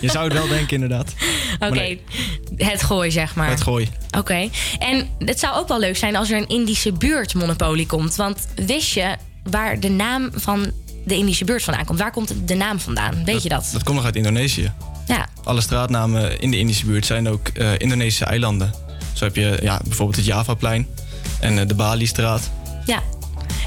Je 0.00 0.10
zou 0.10 0.24
het 0.24 0.32
wel 0.32 0.48
denken, 0.48 0.74
inderdaad. 0.74 1.14
Oké, 1.54 1.70
nee. 1.74 2.02
het 2.56 2.82
gooi 2.82 3.10
zeg 3.10 3.34
maar. 3.34 3.48
Het 3.48 3.60
Gooi. 3.62 3.88
Oké, 4.18 4.48
en 4.78 5.08
het 5.18 5.38
zou 5.40 5.56
ook 5.56 5.68
wel 5.68 5.78
leuk 5.78 5.96
zijn 5.96 6.16
als 6.16 6.30
er 6.30 6.36
een 6.36 6.48
Indische 6.48 6.92
buurt 6.92 7.34
Monopoly 7.34 7.84
komt. 7.84 8.16
Want 8.16 8.46
wist 8.66 8.92
je 8.92 9.16
waar 9.42 9.80
de 9.80 9.88
naam 9.90 10.30
van 10.34 10.70
de 11.04 11.16
Indische 11.16 11.44
buurt 11.44 11.62
vandaan 11.62 11.84
komt? 11.84 11.98
Waar 11.98 12.10
komt 12.12 12.34
de 12.48 12.54
naam 12.54 12.80
vandaan? 12.80 13.24
Weet 13.24 13.42
je 13.42 13.48
dat? 13.48 13.68
Dat 13.72 13.82
komt 13.82 13.96
nog 13.96 14.04
uit 14.04 14.16
Indonesië. 14.16 14.72
Ja. 15.06 15.28
Alle 15.44 15.60
straatnamen 15.60 16.40
in 16.40 16.50
de 16.50 16.58
Indische 16.58 16.86
buurt 16.86 17.06
zijn 17.06 17.28
ook 17.28 17.48
eh, 17.48 17.78
Indonesische 17.78 18.24
eilanden. 18.24 18.72
Zo 19.12 19.24
heb 19.24 19.36
je 19.36 19.58
ja, 19.62 19.80
bijvoorbeeld 19.84 20.16
het 20.16 20.26
Javaplein 20.26 20.88
en 21.40 21.58
eh, 21.58 21.66
de 21.68 21.74
Bali-straat. 21.74 22.50
Ja. 22.86 23.02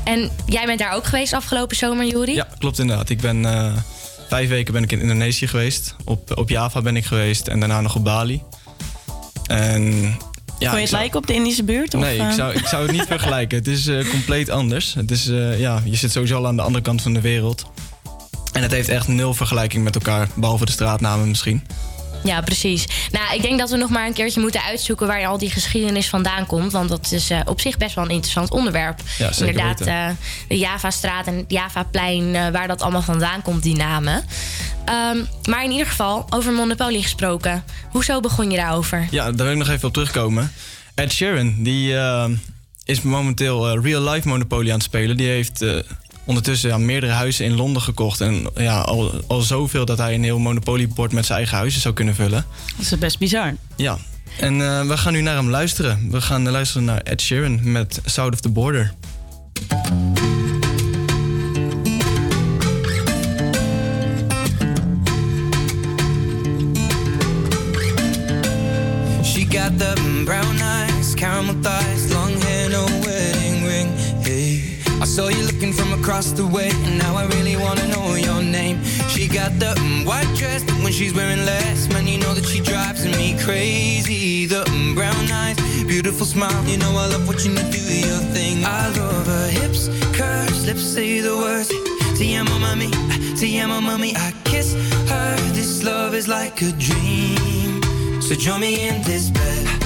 En 0.04 0.30
jij 0.46 0.66
bent 0.66 0.80
daar 0.80 0.94
ook 0.94 1.06
geweest 1.06 1.34
afgelopen 1.34 1.76
zomer, 1.76 2.06
Juri? 2.08 2.34
Ja, 2.34 2.48
klopt 2.58 2.80
inderdaad. 2.80 3.10
Ik 3.10 3.22
ben 3.22 3.46
eh, 3.46 3.74
vijf 4.30 4.50
weken 4.50 4.74
ben 4.74 4.84
ik 4.84 4.92
in 4.92 5.00
Indonesië 5.02 5.48
geweest. 5.48 5.96
Op, 6.04 6.38
op 6.38 6.50
Java 6.50 6.82
ben 6.82 6.96
ik 6.96 7.06
geweest 7.06 7.48
en 7.48 7.60
daarna 7.60 7.82
nog 7.82 7.96
op 7.96 8.04
Bali. 8.04 8.42
En, 9.48 9.84
ja, 9.94 10.12
Vond 10.60 10.60
je 10.60 10.68
het 10.68 10.90
zou- 10.90 11.02
lijken 11.02 11.18
op 11.20 11.28
de 11.28 11.34
Indische 11.34 11.64
buurt? 11.64 11.94
Of, 11.94 12.02
Nee, 12.02 12.16
ik 12.16 12.22
eh? 12.22 12.32
zou, 12.32 12.54
ik 12.54 12.66
zou 12.66 12.84
het 12.84 12.92
niet 12.92 13.06
vergelijken. 13.18 13.58
Het 13.58 13.68
is 13.68 13.88
eh, 13.88 14.10
compleet 14.10 14.50
anders. 14.50 14.94
Het 14.94 15.12
is, 15.12 15.28
eh, 15.28 15.60
ja, 15.60 15.82
je 15.86 15.96
zit 15.96 16.12
sowieso 16.12 16.38
al 16.38 16.48
aan 16.48 16.56
de 16.56 16.62
andere 16.62 16.84
kant 16.84 17.02
van 17.02 17.14
de 17.14 17.22
wereld. 17.22 17.66
En 18.52 18.62
het 18.62 18.72
heeft 18.72 18.90
echt 18.90 19.08
nul 19.08 19.34
vergelijking 19.34 19.84
met 19.84 19.96
elkaar, 19.96 20.28
behalve 20.36 20.66
de 20.66 20.72
straatnamen 20.72 21.28
misschien. 21.28 21.64
Ja, 22.26 22.42
precies. 22.42 22.86
Nou, 23.12 23.36
ik 23.36 23.42
denk 23.42 23.60
dat 23.60 23.70
we 23.70 23.78
nog 23.78 23.90
maar 23.90 24.06
een 24.06 24.14
keertje 24.14 24.42
moeten 24.42 24.62
uitzoeken 24.62 25.08
waar 25.08 25.26
al 25.26 25.38
die 25.38 25.50
geschiedenis 25.50 26.10
vandaan 26.10 26.46
komt. 26.46 26.72
Want 26.72 26.90
dat 26.90 27.12
is 27.12 27.30
eh, 27.30 27.40
op 27.46 27.62
zich 27.62 27.78
best 27.78 27.96
wel 27.96 28.04
een 28.04 28.10
interessant 28.10 28.52
onderwerp. 28.52 29.00
Ja, 29.18 29.32
zeker 29.32 29.48
Inderdaad, 29.48 29.82
eh, 29.82 30.08
de 30.48 30.58
Java-straat 30.58 31.28
en 31.28 31.36
het 31.36 31.46
Javaplein, 31.48 32.36
eh, 32.36 32.50
waar 32.50 32.68
dat 32.68 32.82
allemaal 32.82 33.02
vandaan 33.02 33.42
komt, 33.42 33.64
die 33.64 33.76
namen. 33.76 34.24
Ehm, 34.86 35.18
maar 35.50 35.64
in 35.64 35.72
ieder 35.72 35.88
geval, 35.88 36.26
over 36.30 36.54
Monopoly 36.54 37.02
gesproken. 37.02 37.64
Hoezo 37.90 38.20
begon 38.20 38.52
je 38.52 38.58
daarover? 38.58 39.08
Ja, 39.12 39.24
daar 39.24 39.46
wil 39.46 39.52
ik 39.52 39.58
nog 39.58 39.70
even 39.70 39.88
op 39.88 39.94
terugkomen. 39.94 40.52
Ed 40.96 41.12
Sheeran, 41.12 41.56
die 41.64 41.96
is 42.86 43.02
momenteel 43.02 43.80
real 43.80 44.10
life 44.10 44.28
Monopoly 44.28 44.68
aan 44.68 44.76
het 44.76 44.84
spelen. 44.84 45.18
Die 45.18 45.28
heeft 45.28 45.66
ondertussen 46.26 46.70
ja, 46.70 46.78
meerdere 46.78 47.12
huizen 47.12 47.46
in 47.46 47.56
Londen 47.56 47.82
gekocht. 47.82 48.22
En 48.22 48.48
ja, 48.56 48.80
al, 48.80 49.12
al 49.28 49.42
zoveel 49.42 49.86
dat 49.86 49.98
hij 49.98 50.14
een 50.14 50.24
heel 50.24 50.40
monopoliebord 50.40 51.12
met 51.12 51.26
zijn 51.26 51.38
eigen 51.38 51.58
huizen 51.58 51.82
zou 51.82 51.94
kunnen 51.94 52.16
vullen. 52.16 52.46
Dat 52.76 52.86
is 52.86 52.98
best 52.98 53.20
bizar. 53.20 53.56
Ja, 53.76 53.98
en 54.40 54.62
eh, 54.62 54.88
we 54.88 54.98
gaan 54.98 55.14
nu 55.14 55.22
naar 55.22 55.36
hem 55.36 55.50
luisteren. 55.50 56.08
We 56.12 56.22
gaan 56.22 56.46
eh, 56.46 56.52
luisteren 56.52 56.86
naar 56.86 57.02
Ed 57.02 57.22
Sheeran 57.22 57.72
met 57.72 58.00
South 58.06 58.34
of 58.34 58.40
the 58.40 58.50
Border. 58.50 58.94
She 69.24 69.46
got 69.50 69.80
the 69.80 70.22
brown 70.26 70.62
eyes, 70.62 71.14
caramel 71.14 71.56
thighs, 71.62 72.14
long 72.14 72.44
hair, 72.44 72.70
no 72.70 73.05
I 75.06 75.08
saw 75.08 75.28
you 75.28 75.44
looking 75.44 75.72
from 75.72 75.94
across 75.94 76.32
the 76.32 76.48
way, 76.48 76.72
and 76.72 76.98
now 76.98 77.16
I 77.16 77.28
really 77.28 77.56
wanna 77.56 77.88
know 77.90 78.16
your 78.16 78.42
name. 78.42 78.84
She 79.08 79.28
got 79.28 79.52
the 79.60 79.76
mm, 79.78 80.04
white 80.04 80.34
dress, 80.36 80.64
but 80.64 80.74
when 80.84 80.92
she's 80.92 81.14
wearing 81.14 81.46
less, 81.46 81.88
man, 81.90 82.08
you 82.08 82.18
know 82.18 82.34
that 82.34 82.44
she 82.44 82.60
drives 82.60 83.06
me 83.06 83.38
crazy. 83.38 84.48
The 84.48 84.64
mm, 84.64 84.96
brown 84.96 85.30
eyes, 85.32 85.58
beautiful 85.84 86.26
smile, 86.26 86.60
you 86.66 86.80
know 86.80 86.90
I 86.90 87.06
love 87.06 87.28
watching 87.28 87.52
you 87.52 87.66
do 87.70 87.84
your 88.10 88.24
thing. 88.34 88.66
I 88.66 88.90
love 88.98 89.28
her 89.28 89.50
hips, 89.52 89.90
curves, 90.18 90.66
lips 90.66 90.82
say 90.82 91.20
the 91.20 91.38
words. 91.38 91.70
Te 92.18 92.34
amo, 92.34 92.58
mami, 92.58 92.90
te 93.38 93.60
amo, 93.60 93.82
mami. 93.82 94.16
I 94.18 94.34
kiss 94.44 94.74
her. 95.12 95.36
This 95.54 95.84
love 95.84 96.16
is 96.16 96.28
like 96.28 96.64
a 96.64 96.72
dream. 96.72 97.80
So 98.24 98.34
join 98.34 98.62
me 98.62 98.88
in 98.88 99.04
this 99.04 99.30
bed 99.30 99.85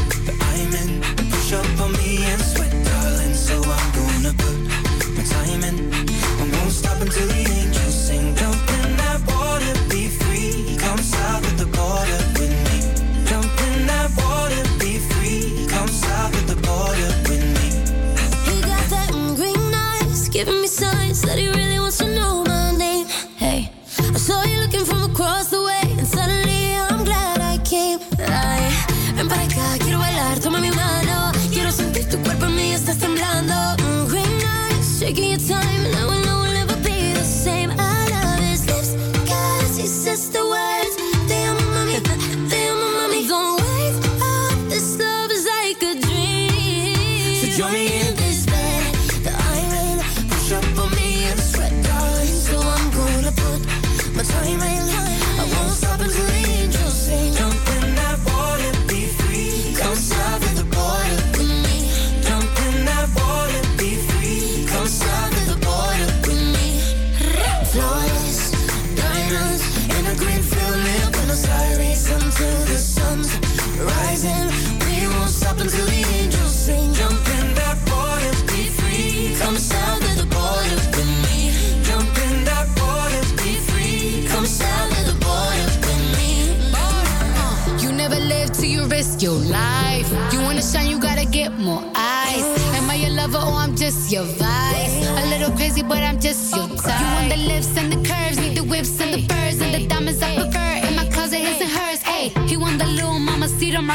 giving 20.39 20.61
me 20.61 20.67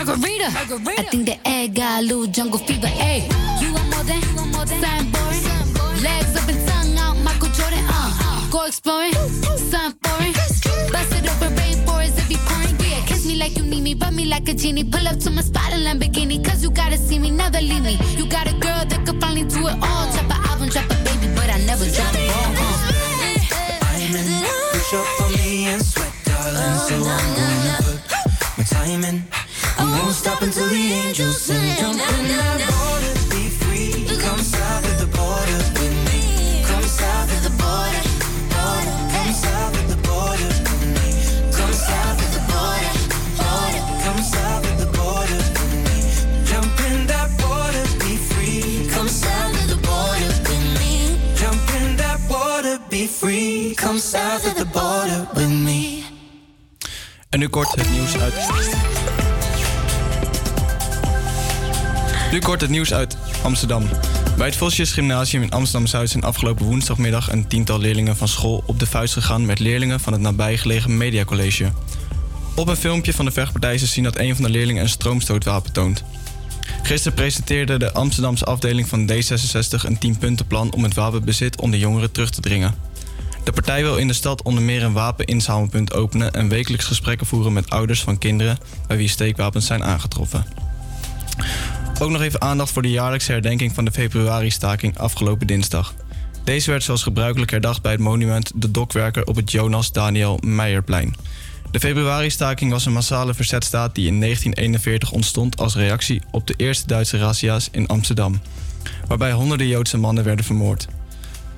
cedar 0.05 0.51
margarita. 0.51 1.01
I 1.01 1.03
think 1.11 1.27
the 1.27 1.49
egg 1.49 1.75
got 1.75 2.01
a 2.01 2.03
little 2.03 2.27
jungle 2.27 2.59
fever. 2.59 2.87
Hey, 2.87 3.29
you 3.61 3.73
want 3.73 3.91
more 3.91 4.05
than, 4.05 4.21
you 4.21 4.37
want 4.37 4.53
more 4.53 4.65
than 4.65 4.81
something 4.81 5.11
boring? 5.13 6.03
Legs 6.03 6.37
up 6.37 6.49
and 6.49 6.69
tongue 6.69 6.99
out, 6.99 7.17
Michael 7.19 7.49
Jordan. 7.49 7.85
Uh, 7.89 8.51
go 8.51 8.65
exploring, 8.65 9.13
something 9.13 9.99
foreign. 10.03 10.33
Bust 10.93 11.13
it 11.13 11.29
open, 11.31 11.55
rainforest 11.57 12.19
if 12.19 12.31
you 12.31 12.39
pouring. 12.39 12.77
Yeah, 12.81 13.05
kiss 13.07 13.27
me 13.27 13.37
like 13.37 13.57
you 13.57 13.65
need 13.65 13.83
me, 13.83 13.95
rub 13.95 14.13
me 14.13 14.27
like 14.27 14.49
a 14.49 14.55
genie. 14.55 14.85
Pull 14.85 15.07
up 15.09 15.19
to 15.21 15.31
my 15.31 15.43
spot 15.43 15.73
in 15.73 15.81
Lamborghini, 15.81 16.45
cause 16.45 16.63
you 16.63 16.71
gotta 16.71 16.99
see 16.99 17.19
me, 17.19 17.31
never 17.31 17.61
leave 17.61 17.83
me. 17.83 17.99
You 18.17 18.27
got 18.27 18.47
a 18.47 18.53
girl 18.53 18.85
that 18.85 19.07
could 19.07 19.21
finally 19.21 19.45
do 19.45 19.69
it 19.69 19.77
all. 19.83 20.24
Kort 57.55 57.75
het 57.75 57.91
nieuws 57.91 58.17
uit. 58.19 58.35
Nu 62.33 62.39
kort 62.39 62.61
het 62.61 62.71
nieuws 62.71 62.95
uit 62.95 63.17
Amsterdam. 63.43 63.89
Bij 64.37 64.47
het 64.47 64.57
Vosjes 64.57 64.93
Gymnasium 64.93 65.43
in 65.43 65.51
Amsterdam-Zuid 65.51 66.11
zijn 66.11 66.25
afgelopen 66.25 66.67
woensdagmiddag 66.67 67.33
een 67.33 67.47
tiental 67.47 67.79
leerlingen 67.79 68.17
van 68.17 68.29
school 68.29 68.63
op 68.67 68.79
de 68.79 68.87
vuist 68.87 69.13
gegaan 69.13 69.47
met 69.47 69.59
leerlingen 69.59 70.01
van 70.01 70.13
het 70.13 70.23
nabijgelegen 70.23 70.97
Mediacollege. 70.97 71.73
Op 72.55 72.69
een 72.69 72.77
filmpje 72.77 73.13
van 73.13 73.25
de 73.25 73.31
vechtpartij 73.31 73.75
is 73.75 73.93
zien 73.93 74.05
dat 74.05 74.19
een 74.19 74.35
van 74.35 74.45
de 74.45 74.51
leerlingen 74.51 74.83
een 74.83 74.89
stroomstootwapen 74.89 75.73
toont. 75.73 76.05
Gisteren 76.83 77.15
presenteerde 77.15 77.79
de 77.79 77.93
Amsterdamse 77.93 78.45
afdeling 78.45 78.89
van 78.89 79.11
D66 79.11 79.85
een 79.85 79.99
10-puntenplan 80.07 80.71
om 80.71 80.83
het 80.83 80.95
wapenbezit 80.95 81.61
onder 81.61 81.79
jongeren 81.79 82.13
terug 82.13 82.31
te 82.31 82.41
dringen. 82.41 82.75
De 83.45 83.53
partij 83.53 83.83
wil 83.83 83.97
in 83.97 84.07
de 84.07 84.13
stad 84.13 84.43
onder 84.43 84.63
meer 84.63 84.83
een 84.83 84.93
wapeninzamelpunt 84.93 85.95
openen 85.95 86.33
en 86.33 86.49
wekelijks 86.49 86.85
gesprekken 86.85 87.27
voeren 87.27 87.53
met 87.53 87.71
ouders 87.71 88.03
van 88.03 88.19
kinderen 88.19 88.59
bij 88.87 88.97
wie 88.97 89.09
steekwapens 89.09 89.67
zijn 89.67 89.85
aangetroffen. 89.85 90.45
Ook 92.01 92.11
nog 92.11 92.23
even 92.23 92.41
aandacht 92.41 92.73
voor 92.73 92.83
de 92.83 92.91
jaarlijkse 92.91 93.33
herdenking 93.33 93.75
van 93.75 93.85
de 93.85 93.91
februari-staking 93.91 94.99
afgelopen 94.99 95.47
dinsdag. 95.47 95.95
Deze 96.45 96.71
werd 96.71 96.83
zoals 96.83 97.03
gebruikelijk 97.03 97.51
herdacht 97.51 97.83
bij 97.83 97.93
het 97.93 98.01
monument 98.01 98.53
De 98.55 98.71
Dokwerker 98.71 99.25
op 99.25 99.37
het 99.37 99.51
Jonas 99.51 99.93
Daniel 99.93 100.39
Meijerplein. 100.41 101.17
De 101.71 101.81
februari-staking 101.81 102.71
was 102.71 102.87
een 102.87 102.93
massale 102.93 103.35
verzetstaat 103.35 103.95
die 103.95 104.07
in 104.07 104.21
1941 104.21 105.13
ontstond 105.13 105.57
als 105.57 105.75
reactie 105.75 106.23
op 106.31 106.47
de 106.47 106.55
eerste 106.57 106.87
Duitse 106.87 107.19
razzia's 107.19 107.69
in 107.73 107.87
Amsterdam, 107.87 108.41
waarbij 109.09 109.33
honderden 109.33 109.67
Joodse 109.67 109.99
mannen 109.99 110.25
werden 110.25 110.45
vermoord. 110.45 110.87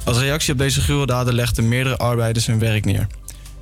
Als 0.07 0.19
reactie 0.19 0.53
op 0.53 0.59
deze 0.59 0.81
gruweldaden 0.81 1.35
legden 1.35 1.69
meerdere 1.69 1.97
arbeiders 1.97 2.47
hun 2.47 2.59
werk 2.59 2.85
neer. 2.85 3.07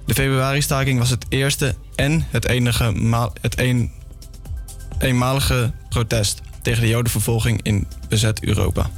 De 0.06 0.14
februari-staking 0.14 0.98
was 0.98 1.10
het 1.10 1.24
eerste 1.28 1.74
en 1.94 2.26
het 2.30 2.46
enige 2.46 2.90
ma- 2.90 3.30
het 3.40 3.58
een, 3.58 3.92
eenmalige 4.98 5.72
protest 5.88 6.40
tegen 6.62 6.82
de 6.82 6.88
jodenvervolging 6.88 7.60
in 7.62 7.86
bezet 8.08 8.44
Europa. 8.44 8.90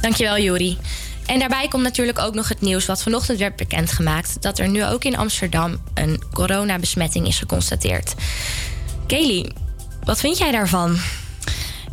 Dankjewel, 0.00 0.38
Juri. 0.38 0.78
En 1.26 1.38
daarbij 1.38 1.68
komt 1.68 1.82
natuurlijk 1.82 2.18
ook 2.18 2.34
nog 2.34 2.48
het 2.48 2.60
nieuws 2.60 2.86
wat 2.86 3.02
vanochtend 3.02 3.38
werd 3.38 3.56
bekendgemaakt: 3.56 4.42
dat 4.42 4.58
er 4.58 4.68
nu 4.68 4.84
ook 4.84 5.04
in 5.04 5.16
Amsterdam 5.16 5.76
een 5.94 6.22
coronabesmetting 6.32 7.26
is 7.26 7.38
geconstateerd. 7.38 8.14
Kelly, 9.06 9.50
wat 10.04 10.20
vind 10.20 10.38
jij 10.38 10.50
daarvan? 10.50 10.98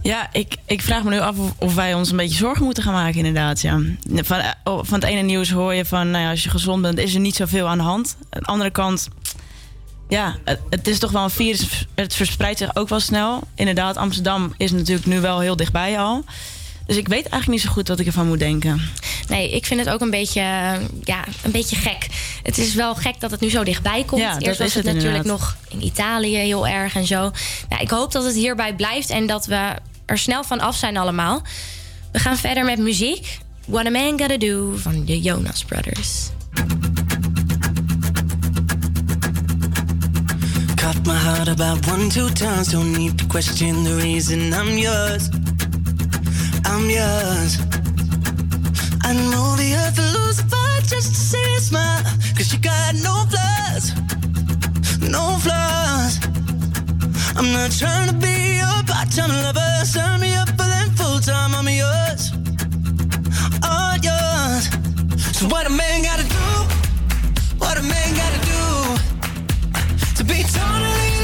Ja, 0.06 0.30
ik, 0.32 0.56
ik 0.65 0.82
vraag 0.82 1.03
me 1.03 1.10
nu 1.10 1.19
af 1.19 1.38
of, 1.38 1.53
of 1.57 1.76
wij 1.76 1.94
ons 1.94 2.11
een 2.11 2.18
beetje 2.18 2.38
zorgen 2.38 2.65
moeten 2.65 2.84
gaan 2.84 2.94
maken, 2.94 3.18
inderdaad. 3.18 3.61
Ja. 3.61 3.82
Van, 4.14 4.38
eh, 4.40 4.49
oh, 4.64 4.80
van 4.84 4.99
het 4.99 5.10
ene 5.10 5.22
nieuws 5.22 5.52
hoor 5.52 5.73
je 5.73 5.86
van, 5.86 6.11
nou 6.11 6.23
ja, 6.23 6.30
als 6.30 6.44
je 6.44 6.49
gezond 6.49 6.82
bent, 6.82 6.98
is 6.98 7.14
er 7.14 7.19
niet 7.19 7.36
zoveel 7.36 7.68
aan 7.68 7.77
de 7.77 7.84
hand. 7.84 8.18
Aan 8.30 8.40
de 8.41 8.48
andere 8.48 8.69
kant, 8.69 9.07
ja, 10.10 10.36
het, 10.44 10.60
het 10.69 10.88
is 10.88 10.99
toch 10.99 11.11
wel 11.11 11.23
een 11.23 11.30
virus, 11.30 11.88
het 11.95 12.15
verspreidt 12.15 12.57
zich 12.60 12.76
ook 12.76 12.90
wel 12.90 12.99
snel. 12.99 13.44
Inderdaad, 13.56 13.98
Amsterdam 13.98 14.53
is 14.57 14.72
natuurlijk 14.72 15.07
nu 15.07 15.22
wel 15.22 15.40
heel 15.40 15.56
dichtbij 15.56 15.99
al. 15.99 16.23
Dus 16.86 16.98
ik 16.98 17.07
weet 17.07 17.30
eigenlijk 17.30 17.48
niet 17.48 17.61
zo 17.61 17.69
goed 17.69 17.88
wat 17.88 17.99
ik 17.99 18.06
ervan 18.06 18.27
moet 18.27 18.40
denken. 18.40 18.82
Nee, 19.27 19.52
ik 19.52 19.65
vind 19.65 19.80
het 19.80 19.90
ook 19.90 20.02
een 20.02 20.10
beetje, 20.10 20.40
eh, 20.40 20.73
ja, 21.03 21.23
een 21.44 21.52
beetje 21.52 21.76
gek. 21.76 22.07
Het 22.44 22.57
is 22.57 22.73
wel 22.73 22.95
gek 22.95 23.19
dat 23.19 23.32
het 23.32 23.40
nu 23.40 23.49
zo 23.49 23.64
dichtbij 23.64 24.03
komt. 24.03 24.22
Ja, 24.22 24.40
Eerst 24.40 24.60
was 24.60 24.73
het, 24.73 24.86
het 24.86 24.95
natuurlijk 24.95 25.23
nog 25.23 25.56
in 25.69 25.86
Italië 25.86 26.36
heel 26.36 26.68
erg 26.68 26.95
en 26.95 27.06
zo. 27.06 27.32
Nou, 27.69 27.82
ik 27.82 27.90
hoop 27.90 28.11
dat 28.11 28.23
het 28.23 28.36
hierbij 28.36 28.76
blijft 28.76 29.10
en 29.10 29.27
dat 29.27 29.45
we 29.45 29.73
er 30.06 30.18
snel 30.18 30.44
van 30.44 30.60
af 30.60 30.76
zijn 30.76 30.98
allemaal. 30.98 31.41
We 32.11 32.19
gaan 32.19 32.38
verder 32.38 32.65
met 32.65 32.80
muziek. 32.80 33.38
What 33.65 33.86
a 33.86 33.90
Man 33.90 34.19
Gotta 34.19 34.38
Do 34.38 34.76
van 34.76 35.06
de 35.06 35.22
Jonas 35.22 35.64
Brothers. 35.64 36.30
Cut 40.76 41.06
my 41.06 41.14
heart 41.14 41.48
about 41.48 41.88
one, 41.88 42.10
two 42.10 42.30
times. 42.30 42.68
Don't 42.68 42.98
need 42.98 43.18
to 43.18 43.26
question 43.26 43.84
the 43.84 43.95
reason 43.95 44.53
I'm 44.53 44.77
yours. 44.77 45.30
I'm 46.64 46.90
yours. 46.90 47.57
I'd 49.02 49.15
move 49.15 49.57
the 49.57 49.73
earth 49.76 49.99
and 49.99 50.14
lose 50.14 50.41
fight 50.41 50.84
just 50.88 51.07
to 51.07 51.19
see 51.19 51.52
you 51.53 51.60
smile. 51.60 52.03
Cause 52.36 52.53
you 52.53 52.60
got 52.60 52.94
no 53.03 53.26
flaws. 53.30 53.94
No 55.10 55.38
flaws. 55.40 56.19
I'm 57.38 57.52
not 57.52 57.72
trying 57.72 58.10
to 58.10 58.16
be 58.16 58.57
your 58.57 58.84
part-time 58.88 59.30
lover. 59.30 59.86
Sign 59.86 60.22
me 60.22 60.34
up 60.36 60.49
for 60.49 60.68
them 60.74 60.90
full-time. 60.95 61.53
I'm 61.56 61.68
yours. 61.68 62.32
All 63.64 63.95
yours. 63.98 64.64
So 65.38 65.48
what 65.48 65.68
a 65.68 65.70
man 65.70 66.03
gotta 66.03 66.24
do? 66.24 66.48
What 67.57 67.78
a 67.78 67.84
man 67.84 68.16
gotta 68.16 68.40
do? 68.45 68.56
to 70.16 70.24
be 70.24 70.44
totally 70.44 71.14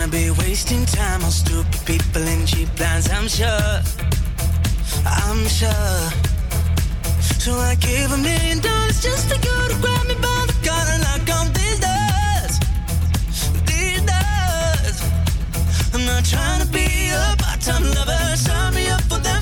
tryna 0.00 0.10
be 0.10 0.30
wasting 0.42 0.86
time 0.86 1.22
on 1.22 1.30
stupid 1.30 1.80
people 1.84 2.22
and 2.22 2.48
cheap 2.48 2.68
plans, 2.76 3.10
I'm 3.10 3.28
sure. 3.28 3.82
I'm 5.04 5.46
sure. 5.48 6.10
So 7.38 7.52
I 7.52 7.74
gave 7.74 8.10
a 8.10 8.16
million 8.16 8.60
dollars 8.60 9.02
just 9.02 9.28
to 9.28 9.36
go 9.40 9.68
to 9.68 9.74
grab 9.80 10.06
me 10.06 10.14
by 10.14 10.46
the 10.46 10.56
collar 10.64 10.94
and 10.94 11.02
knock 11.02 11.28
on 11.38 11.52
these 11.52 11.80
doors. 11.80 12.52
These 13.66 14.02
doors. 14.12 14.96
I'm 15.92 16.06
not 16.06 16.24
trying 16.24 16.60
to 16.64 16.68
be 16.72 17.10
a 17.10 17.36
part-time 17.36 17.84
lover. 17.92 18.36
Sign 18.36 18.74
me 18.74 18.88
up 18.88 19.02
for 19.02 19.18
them 19.18 19.39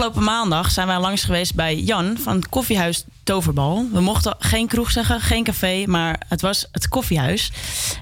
Afgelopen 0.00 0.24
maandag 0.24 0.70
zijn 0.70 0.86
wij 0.86 0.98
langs 0.98 1.24
geweest 1.24 1.54
bij 1.54 1.76
Jan 1.76 2.16
van 2.18 2.36
het 2.36 2.48
koffiehuis 2.48 3.04
Toverbal. 3.24 3.88
We 3.92 4.00
mochten 4.00 4.36
geen 4.38 4.66
kroeg 4.66 4.90
zeggen, 4.90 5.20
geen 5.20 5.44
café, 5.44 5.84
maar 5.86 6.20
het 6.28 6.40
was 6.40 6.68
het 6.72 6.88
koffiehuis. 6.88 7.52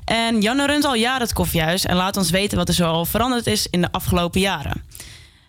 En 0.04 0.40
Jan 0.40 0.60
runt 0.60 0.84
al 0.84 0.94
jaren 0.94 1.20
het 1.20 1.32
koffiehuis 1.32 1.84
en 1.84 1.96
laat 1.96 2.16
ons 2.16 2.30
weten 2.30 2.58
wat 2.58 2.68
er 2.68 2.74
zoal 2.74 3.04
veranderd 3.04 3.46
is 3.46 3.66
in 3.70 3.80
de 3.80 3.92
afgelopen 3.92 4.40
jaren. 4.40 4.84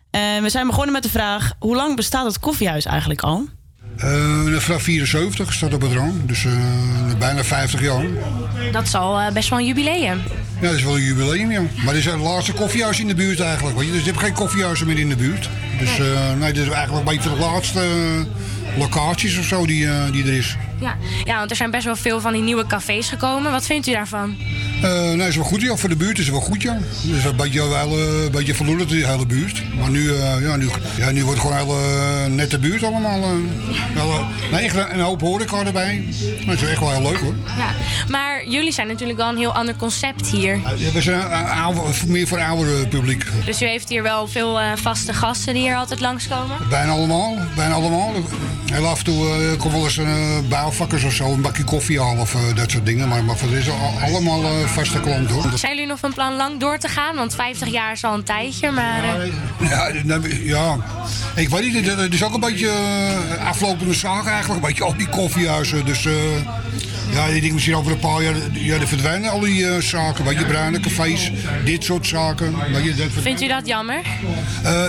En 0.10 0.44
we 0.44 0.50
zijn 0.50 0.68
begonnen 0.68 0.94
met 0.94 1.04
de 1.04 1.10
vraag: 1.10 1.52
hoe 1.60 1.76
lang 1.76 1.96
bestaat 1.96 2.26
het 2.26 2.40
koffiehuis 2.40 2.86
eigenlijk 2.86 3.22
al? 3.22 3.48
Eh, 4.00 4.58
vanaf 4.58 4.82
74 4.82 5.54
staat 5.54 5.74
op 5.74 5.82
het 5.82 5.92
rang, 5.92 6.14
dus 6.26 6.46
eh, 6.46 6.54
bijna 7.20 7.44
50 7.44 7.82
jaar. 7.82 8.06
Dat 8.72 8.84
is 8.84 8.96
al 8.96 9.20
eh, 9.20 9.32
best 9.32 9.50
wel 9.50 9.60
een 9.60 9.66
jubileum. 9.66 10.22
Ja, 10.62 10.68
dat 10.68 10.74
is 10.74 10.84
wel 10.84 10.96
een 10.96 11.04
jubileum, 11.04 11.52
ja. 11.52 11.62
Maar 11.62 11.94
dit 11.94 12.06
is 12.06 12.12
het 12.12 12.20
laatste 12.20 12.54
koffiehuis 12.54 13.00
in 13.00 13.08
de 13.08 13.16
buurt 13.16 13.40
eigenlijk. 13.40 13.78
Weet 13.78 13.86
je? 13.86 13.92
Dus 13.92 14.02
je 14.04 14.10
hebt 14.10 14.24
geen 14.24 14.34
koffiehuizen 14.34 14.88
meer 14.88 15.00
in 15.00 15.10
de 15.10 15.16
buurt. 15.16 15.50
Dus 15.80 16.00
eh, 16.00 16.34
nee, 16.40 16.54
dit 16.54 16.66
is 16.66 16.72
eigenlijk 16.72 17.08
een 17.08 17.16
beetje 17.16 17.30
de 17.30 17.40
laatste 17.40 17.80
eh, 17.80 18.78
locaties 18.80 19.38
of 19.38 19.46
zo 19.46 19.66
die, 19.66 19.88
eh, 19.88 20.12
die 20.12 20.24
er 20.24 20.34
is. 20.34 20.58
Ja. 20.82 20.98
ja, 21.26 21.38
want 21.38 21.50
er 21.50 21.56
zijn 21.56 21.72
best 21.72 21.86
wel 21.86 21.96
veel 21.96 22.22
van 22.22 22.34
die 22.34 22.42
nieuwe 22.42 22.66
cafés 22.66 23.10
gekomen. 23.10 23.52
Wat 23.52 23.66
vindt 23.66 23.88
u 23.88 23.92
daarvan? 23.92 24.38
Eh, 24.82 25.12
nee, 25.12 25.28
is 25.28 25.36
wel 25.36 25.46
goed, 25.46 25.62
ja. 25.62 25.76
Voor 25.76 25.90
de 25.90 25.96
buurt 25.96 26.18
is 26.20 26.26
het 26.26 26.34
wel 26.34 26.44
goed, 26.44 26.62
ja. 26.62 26.74
Het 26.74 27.16
is 27.18 27.24
een 27.26 27.36
beetje, 27.36 27.68
wel, 27.68 27.98
eh, 27.98 28.24
een 28.24 28.32
beetje 28.32 28.86
die 28.86 29.06
hele 29.06 29.26
buurt. 29.26 29.64
Maar 29.80 29.90
nu, 29.90 30.10
eh, 30.14 30.42
ja, 30.42 30.56
nu, 30.56 30.70
ja, 30.98 31.12
nu 31.12 31.24
wordt 31.26 31.42
het 31.42 31.52
gewoon 31.52 31.70
een 31.70 31.84
hele 31.84 32.30
nette 32.30 32.60
buurt 32.60 32.84
allemaal. 32.84 33.20
Wel, 33.94 34.26
nee, 34.52 34.64
echt 34.66 34.76
een 34.92 35.00
hoop 35.00 35.22
horeca 35.22 35.66
erbij. 35.66 36.04
Dat 36.46 36.56
is 36.56 36.64
echt 36.64 36.80
wel 36.80 36.92
heel 36.92 37.02
leuk, 37.02 37.20
hoor. 37.20 37.34
Ja. 37.58 37.70
Maar 38.08 38.48
jullie 38.48 38.72
zijn 38.72 38.88
natuurlijk 38.88 39.20
wel 39.20 39.30
een 39.30 39.38
heel 39.38 39.54
ander 39.54 39.76
concept 39.76 40.28
hier. 40.28 40.56
Ja, 40.78 40.92
we 40.94 41.02
zijn 41.02 41.22
oude- 41.64 41.82
meer 42.08 42.28
voor 42.28 42.40
oudere 42.42 42.88
publiek. 42.88 43.26
Dus 43.46 43.62
u 43.62 43.66
heeft 43.66 43.90
hier 43.90 44.04
wel 44.04 44.28
veel 44.28 44.60
vaste 44.76 45.14
gasten 45.14 45.54
die 45.54 45.64
hier 45.64 45.76
altijd 45.76 46.00
langskomen? 46.00 46.58
Bijna 46.70 46.92
allemaal, 46.92 47.38
bijna 47.56 47.74
allemaal. 47.74 48.14
Heel 48.72 48.88
af 48.88 48.98
en 48.98 49.04
toe 49.04 49.56
komt 49.58 49.74
wel 49.74 49.84
eens 49.84 49.98
een 49.98 50.08
uh, 50.08 50.38
of 50.78 51.14
zo, 51.14 51.34
een 51.34 51.42
bakje 51.42 51.64
koffie 51.64 52.00
halen 52.02 52.22
of 52.22 52.34
eh, 52.36 52.42
dat 52.56 52.72
soort 52.72 52.86
dingen. 52.86 53.08
Maar, 53.08 53.24
maar 53.24 53.38
voor 53.38 53.50
de 53.50 53.72
al- 53.72 54.10
allemaal 54.10 54.44
eh, 54.44 54.66
vaste 54.66 55.00
klant 55.00 55.30
hoor. 55.30 55.46
Zijn 55.56 55.72
jullie 55.74 55.88
nog 55.88 56.00
van 56.00 56.14
plan 56.14 56.36
lang 56.36 56.60
door 56.60 56.78
te 56.78 56.88
gaan? 56.88 57.16
Want 57.16 57.36
50 57.36 57.68
jaar 57.72 57.92
is 57.92 58.04
al 58.04 58.14
een 58.14 58.24
tijdje, 58.24 58.72
maar... 58.72 59.04
eh, 59.04 59.70
Ja, 59.70 59.92
nou, 60.04 60.46
ja, 60.46 60.78
ik 61.36 61.50
weet 61.50 61.74
niet, 61.74 61.86
het 61.98 62.14
is 62.14 62.24
ook 62.24 62.34
een 62.34 62.40
beetje 62.40 62.72
aflopende 63.46 63.94
zaak 63.94 64.26
eigenlijk. 64.26 64.62
Een 64.62 64.68
beetje 64.68 64.84
al 64.84 64.98
die 64.98 65.10
koffiehuizen. 65.10 65.86
Dus 65.86 66.08
ja, 67.14 67.26
ik 67.26 67.42
denk 67.42 67.54
misschien 67.54 67.76
over 67.76 67.92
een 67.92 68.00
paar 68.00 68.24
jaar, 68.24 68.34
ja, 68.54 68.76
er 68.76 68.88
verdwijnen 68.88 69.32
al 69.32 69.40
die 69.40 69.82
zaken. 69.82 70.26
Weet 70.26 70.40
je, 70.40 70.46
bruine 70.46 70.80
cafés, 70.80 71.32
dit 71.66 71.84
soort 71.84 72.08
zaken. 72.08 72.56
Je, 72.84 72.94
dat. 72.96 73.08
Vindt 73.22 73.42
u 73.42 73.48
dat 73.48 73.68
jammer? 73.68 74.02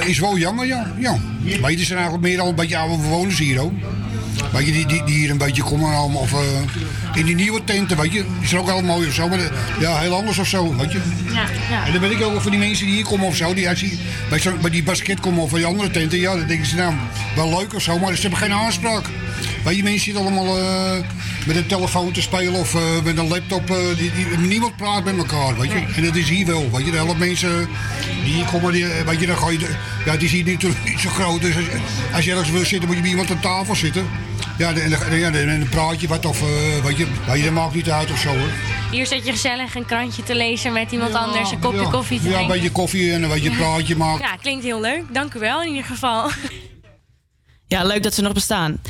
Is 0.06 0.18
wel 0.18 0.38
jammer, 0.38 0.66
ja. 0.66 0.92
ja. 0.98 1.16
Maar 1.60 1.70
er 1.70 1.78
zijn 1.78 1.98
eigenlijk 1.98 2.22
meer 2.28 2.40
al 2.40 2.48
een 2.48 2.54
beetje 2.54 2.76
oude 2.76 2.96
bewoners 2.96 3.38
hier 3.38 3.60
ook. 3.60 3.72
Weet 4.52 4.66
je, 4.66 4.72
die, 4.72 4.86
die, 4.86 5.04
die 5.04 5.14
hier 5.14 5.30
een 5.30 5.38
beetje 5.38 5.62
komen 5.62 5.94
allemaal. 5.94 6.20
Of 6.20 6.32
eh, 6.32 6.38
in 7.14 7.26
die 7.26 7.34
nieuwe 7.34 7.64
tenten, 7.64 7.96
weet 7.96 8.12
je. 8.12 8.24
Is 8.40 8.52
er 8.52 8.58
ook 8.58 8.66
wel 8.66 8.82
mooi 8.82 9.08
of 9.08 9.14
zo. 9.14 9.28
Maar 9.28 9.38
eh, 9.38 9.50
ja, 9.80 9.98
heel 9.98 10.14
anders 10.14 10.38
of 10.38 10.46
zo, 10.46 10.76
weet 10.76 10.92
je. 10.92 11.00
Ja, 11.32 11.46
ja. 11.70 11.86
En 11.86 11.92
dan 11.92 12.00
weet 12.00 12.10
ik 12.10 12.22
ook 12.22 12.40
voor 12.40 12.50
die 12.50 12.60
mensen 12.60 12.86
die 12.86 12.94
hier 12.94 13.04
komen 13.04 13.26
of 13.26 13.36
zo. 13.36 13.54
Die, 13.54 13.68
als 13.68 13.80
die 13.80 13.98
bij, 14.28 14.38
zo, 14.38 14.52
bij 14.60 14.70
die 14.70 14.82
basket 14.82 15.20
komen 15.20 15.42
of 15.42 15.50
bij 15.50 15.58
die 15.58 15.68
andere 15.68 15.90
tenten. 15.90 16.18
Ja, 16.18 16.36
dan 16.36 16.46
denken 16.46 16.66
ze 16.66 16.76
nou, 16.76 16.94
wel 17.36 17.58
leuk 17.58 17.74
of 17.74 17.82
zo. 17.82 17.98
Maar 17.98 18.14
ze 18.14 18.20
hebben 18.20 18.38
geen 18.38 18.52
aanspraak. 18.52 19.04
Weet 19.64 19.76
je, 19.76 19.82
mensen 19.82 20.04
zitten 20.04 20.22
allemaal 20.22 20.58
eh, 20.58 20.98
met 21.46 21.56
een 21.56 21.66
telefoon 21.66 22.12
te 22.12 22.22
spelen 22.22 22.54
of 22.54 22.76
met 23.04 23.18
een 23.18 23.28
laptop. 23.28 23.66
die, 23.96 24.12
die, 24.12 24.38
niemand 24.38 24.76
praat 24.76 25.04
met 25.04 25.16
elkaar, 25.16 25.58
weet 25.58 25.72
je. 25.72 25.84
En 25.96 26.04
dat 26.04 26.16
is 26.16 26.28
hier 26.28 26.46
wel, 26.46 26.70
weet 26.70 26.84
je. 26.84 26.90
De 26.90 26.98
hele 26.98 27.14
mensen 27.18 27.68
die 28.24 28.34
hier 28.34 28.44
komen, 28.44 28.72
die, 28.72 28.86
weet 29.06 29.20
je, 29.20 29.26
dan 29.26 29.36
ga 29.36 29.50
je... 29.50 29.58
ja, 30.04 30.12
het 30.12 30.22
is 30.22 30.32
hier 30.32 30.44
niet, 30.44 30.62
niet 30.62 31.00
zo 31.00 31.10
groot. 31.10 31.40
Dus 31.40 31.56
als, 31.56 31.64
als 32.14 32.24
je 32.24 32.30
ergens 32.30 32.50
wil 32.50 32.64
zitten, 32.64 32.86
moet 32.86 32.96
je 32.96 33.02
bij 33.02 33.10
iemand 33.10 33.30
aan 33.30 33.40
tafel 33.40 33.74
zitten. 33.74 34.06
Ja, 34.60 34.74
en 34.74 34.90
dan, 34.90 35.18
ja, 35.18 35.30
dan, 35.30 35.46
dan 35.46 35.68
praat 35.68 36.00
je 36.00 36.08
wat 36.08 36.24
of, 36.24 36.42
eh, 36.42 36.84
weet 36.84 36.96
je, 36.96 37.06
weet 37.26 37.38
je, 37.38 37.44
dat 37.44 37.52
maakt 37.52 37.74
niet 37.74 37.90
uit 37.90 38.10
of 38.10 38.18
zo, 38.18 38.28
hoor. 38.28 38.48
Hier 38.90 39.06
zit 39.06 39.24
je 39.24 39.30
gezellig 39.30 39.74
een 39.74 39.84
krantje 39.86 40.22
te 40.22 40.34
lezen 40.34 40.72
met 40.72 40.92
iemand 40.92 41.14
anders, 41.14 41.50
een 41.50 41.58
kopje 41.58 41.88
koffie 41.90 42.18
te 42.20 42.24
Ja, 42.24 42.28
een 42.30 42.34
drinken. 42.36 42.54
beetje 42.56 42.70
koffie 42.72 43.12
en 43.12 43.22
een 43.22 43.28
beetje 43.28 43.50
praatje 43.50 43.96
maken. 44.06 44.24
Ja, 44.26 44.36
klinkt 44.36 44.64
heel 44.64 44.80
leuk. 44.80 45.02
Dank 45.14 45.34
u 45.34 45.38
wel 45.38 45.62
in 45.62 45.68
ieder 45.68 45.84
geval. 45.84 46.30
Ja, 47.66 47.84
leuk 47.84 48.02
dat 48.02 48.14
ze 48.14 48.22
nog 48.22 48.32
bestaan. 48.32 48.80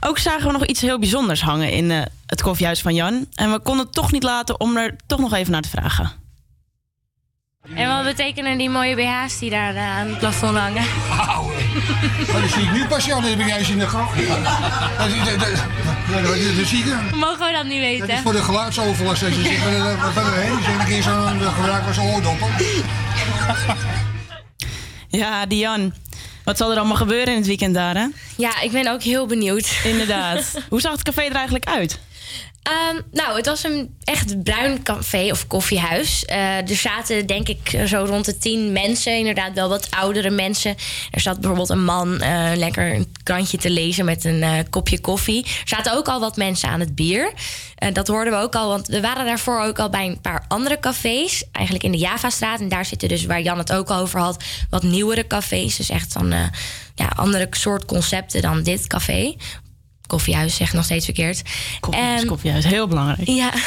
Ook 0.00 0.18
zagen 0.18 0.46
we 0.46 0.52
nog 0.52 0.66
iets 0.66 0.80
heel 0.80 0.98
bijzonders 0.98 1.40
hangen 1.42 1.70
in 1.70 1.90
eh, 1.90 2.02
het 2.26 2.42
koffiehuis 2.42 2.80
van 2.80 2.94
Jan. 2.94 3.26
En 3.34 3.52
we 3.52 3.60
konden 3.60 3.84
het 3.84 3.94
toch 3.94 4.12
niet 4.12 4.22
laten 4.22 4.60
om 4.60 4.76
er 4.76 4.96
toch 5.06 5.18
nog 5.20 5.34
even 5.34 5.52
naar 5.52 5.62
te 5.62 5.68
vragen. 5.68 6.12
En 7.74 7.88
wat 7.88 8.04
betekenen 8.04 8.58
die 8.58 8.70
mooie 8.70 8.94
BH's 8.96 9.38
die 9.38 9.50
daar 9.50 9.74
eh, 9.74 9.96
aan 9.96 10.06
het 10.08 10.18
plafond 10.18 10.56
hangen? 10.58 10.84
Maar 12.26 12.36
Oh, 12.36 12.42
dat 12.42 12.50
zie 12.50 12.62
ik 12.62 12.72
nu 12.72 12.86
pas, 12.86 13.04
ja, 13.04 13.20
dat 13.20 13.30
heb 13.30 13.38
ik 13.40 13.48
eens 13.56 13.68
in 13.68 13.78
de 13.78 13.88
gang. 13.88 14.08
Dat, 14.10 14.18
is- 15.08 15.24
dat, 15.24 15.38
dat, 15.40 16.24
dat, 16.24 16.56
dat 16.56 16.66
zie 16.66 16.84
ik. 16.84 17.14
Mogen 17.14 17.46
we 17.46 17.52
dat 17.52 17.64
niet 17.64 17.80
weten? 17.80 18.06
Dat 18.06 18.16
is 18.16 18.22
voor 18.22 18.32
de 18.32 18.42
geluidsoverlast. 18.42 19.22
Als 19.22 19.34
je 19.34 19.42
zit 19.42 19.64
met 19.64 19.74
een 19.74 20.00
wat 20.00 20.12
verder 20.12 20.32
heen, 20.32 20.58
is 20.58 20.66
een 20.66 20.84
keer 20.86 21.02
zo'n 21.02 21.40
gebruik 21.40 21.86
als 21.86 21.98
oordoppen. 21.98 22.48
Ja, 25.08 25.46
Dian. 25.46 25.94
Wat 26.44 26.56
zal 26.56 26.70
er 26.70 26.76
allemaal 26.78 26.96
gebeuren 26.96 27.28
in 27.28 27.36
het 27.38 27.46
weekend 27.46 27.74
daar, 27.74 27.94
hè? 27.94 28.06
Ja, 28.36 28.60
ik 28.60 28.70
ben 28.72 28.92
ook 28.92 29.02
heel 29.02 29.26
benieuwd. 29.26 29.76
Inderdaad. 29.84 30.54
Hoe 30.68 30.80
zag 30.80 30.92
het 30.92 31.02
café 31.02 31.22
er 31.22 31.34
eigenlijk 31.34 31.64
uit? 31.68 31.98
Ehm, 32.66 33.00
nou, 33.12 33.36
het 33.36 33.46
was 33.46 33.64
een 33.64 33.94
echt 34.04 34.42
bruin 34.42 34.82
café 34.82 35.30
of 35.30 35.46
koffiehuis. 35.46 36.24
Eh, 36.24 36.70
er 36.70 36.76
zaten 36.76 37.26
denk 37.26 37.48
ik 37.48 37.82
zo 37.86 38.04
rond 38.08 38.24
de 38.24 38.38
tien 38.38 38.72
mensen. 38.72 39.18
Inderdaad 39.18 39.52
wel 39.54 39.68
wat 39.68 39.90
oudere 39.90 40.30
mensen. 40.30 40.76
Er 41.10 41.20
zat 41.20 41.40
bijvoorbeeld 41.40 41.68
een 41.68 41.84
man 41.84 42.20
eh, 42.20 42.50
lekker 42.54 42.94
een 42.94 43.14
krantje 43.22 43.58
te 43.58 43.70
lezen 43.70 44.04
met 44.04 44.24
een 44.24 44.42
eh, 44.42 44.58
kopje 44.70 45.00
koffie. 45.00 45.44
Er 45.44 45.68
zaten 45.68 45.92
ook 45.92 46.08
al 46.08 46.20
wat 46.20 46.36
mensen 46.36 46.68
aan 46.68 46.80
het 46.80 46.94
bier. 46.94 47.32
Dat 47.92 48.08
hoorden 48.08 48.32
we 48.32 48.38
ook 48.38 48.54
al, 48.54 48.68
want 48.68 48.86
we 48.86 49.00
waren 49.00 49.24
daarvoor 49.24 49.60
ook 49.60 49.78
al 49.78 49.88
bij 49.88 50.06
een 50.06 50.20
paar 50.20 50.44
andere 50.48 50.80
cafés. 50.80 51.44
Eigenlijk 51.52 51.84
in 51.84 51.92
de 51.92 51.98
Javastraat. 51.98 52.60
En 52.60 52.68
daar 52.68 52.84
zitten 52.84 53.08
dus, 53.08 53.24
waar 53.24 53.42
Jan 53.42 53.58
het 53.58 53.72
ook 53.72 53.90
over 53.90 54.20
had, 54.20 54.44
wat 54.70 54.82
nieuwere 54.82 55.26
cafés. 55.26 55.76
Dus 55.76 55.90
echt 55.90 56.14
eh, 56.16 56.44
ja, 56.94 57.06
andere 57.16 57.46
soort 57.50 57.84
concepten 57.84 58.42
dan 58.42 58.62
dit 58.62 58.86
café. 58.86 59.36
Koffiehuis 60.06 60.54
zegt 60.54 60.72
nog 60.72 60.84
steeds 60.84 61.04
verkeerd. 61.04 61.42
Koffiehuis, 61.80 62.24
koffiehuis, 62.24 62.64
heel 62.64 62.88
belangrijk. 62.88 63.28
ja. 63.28 63.52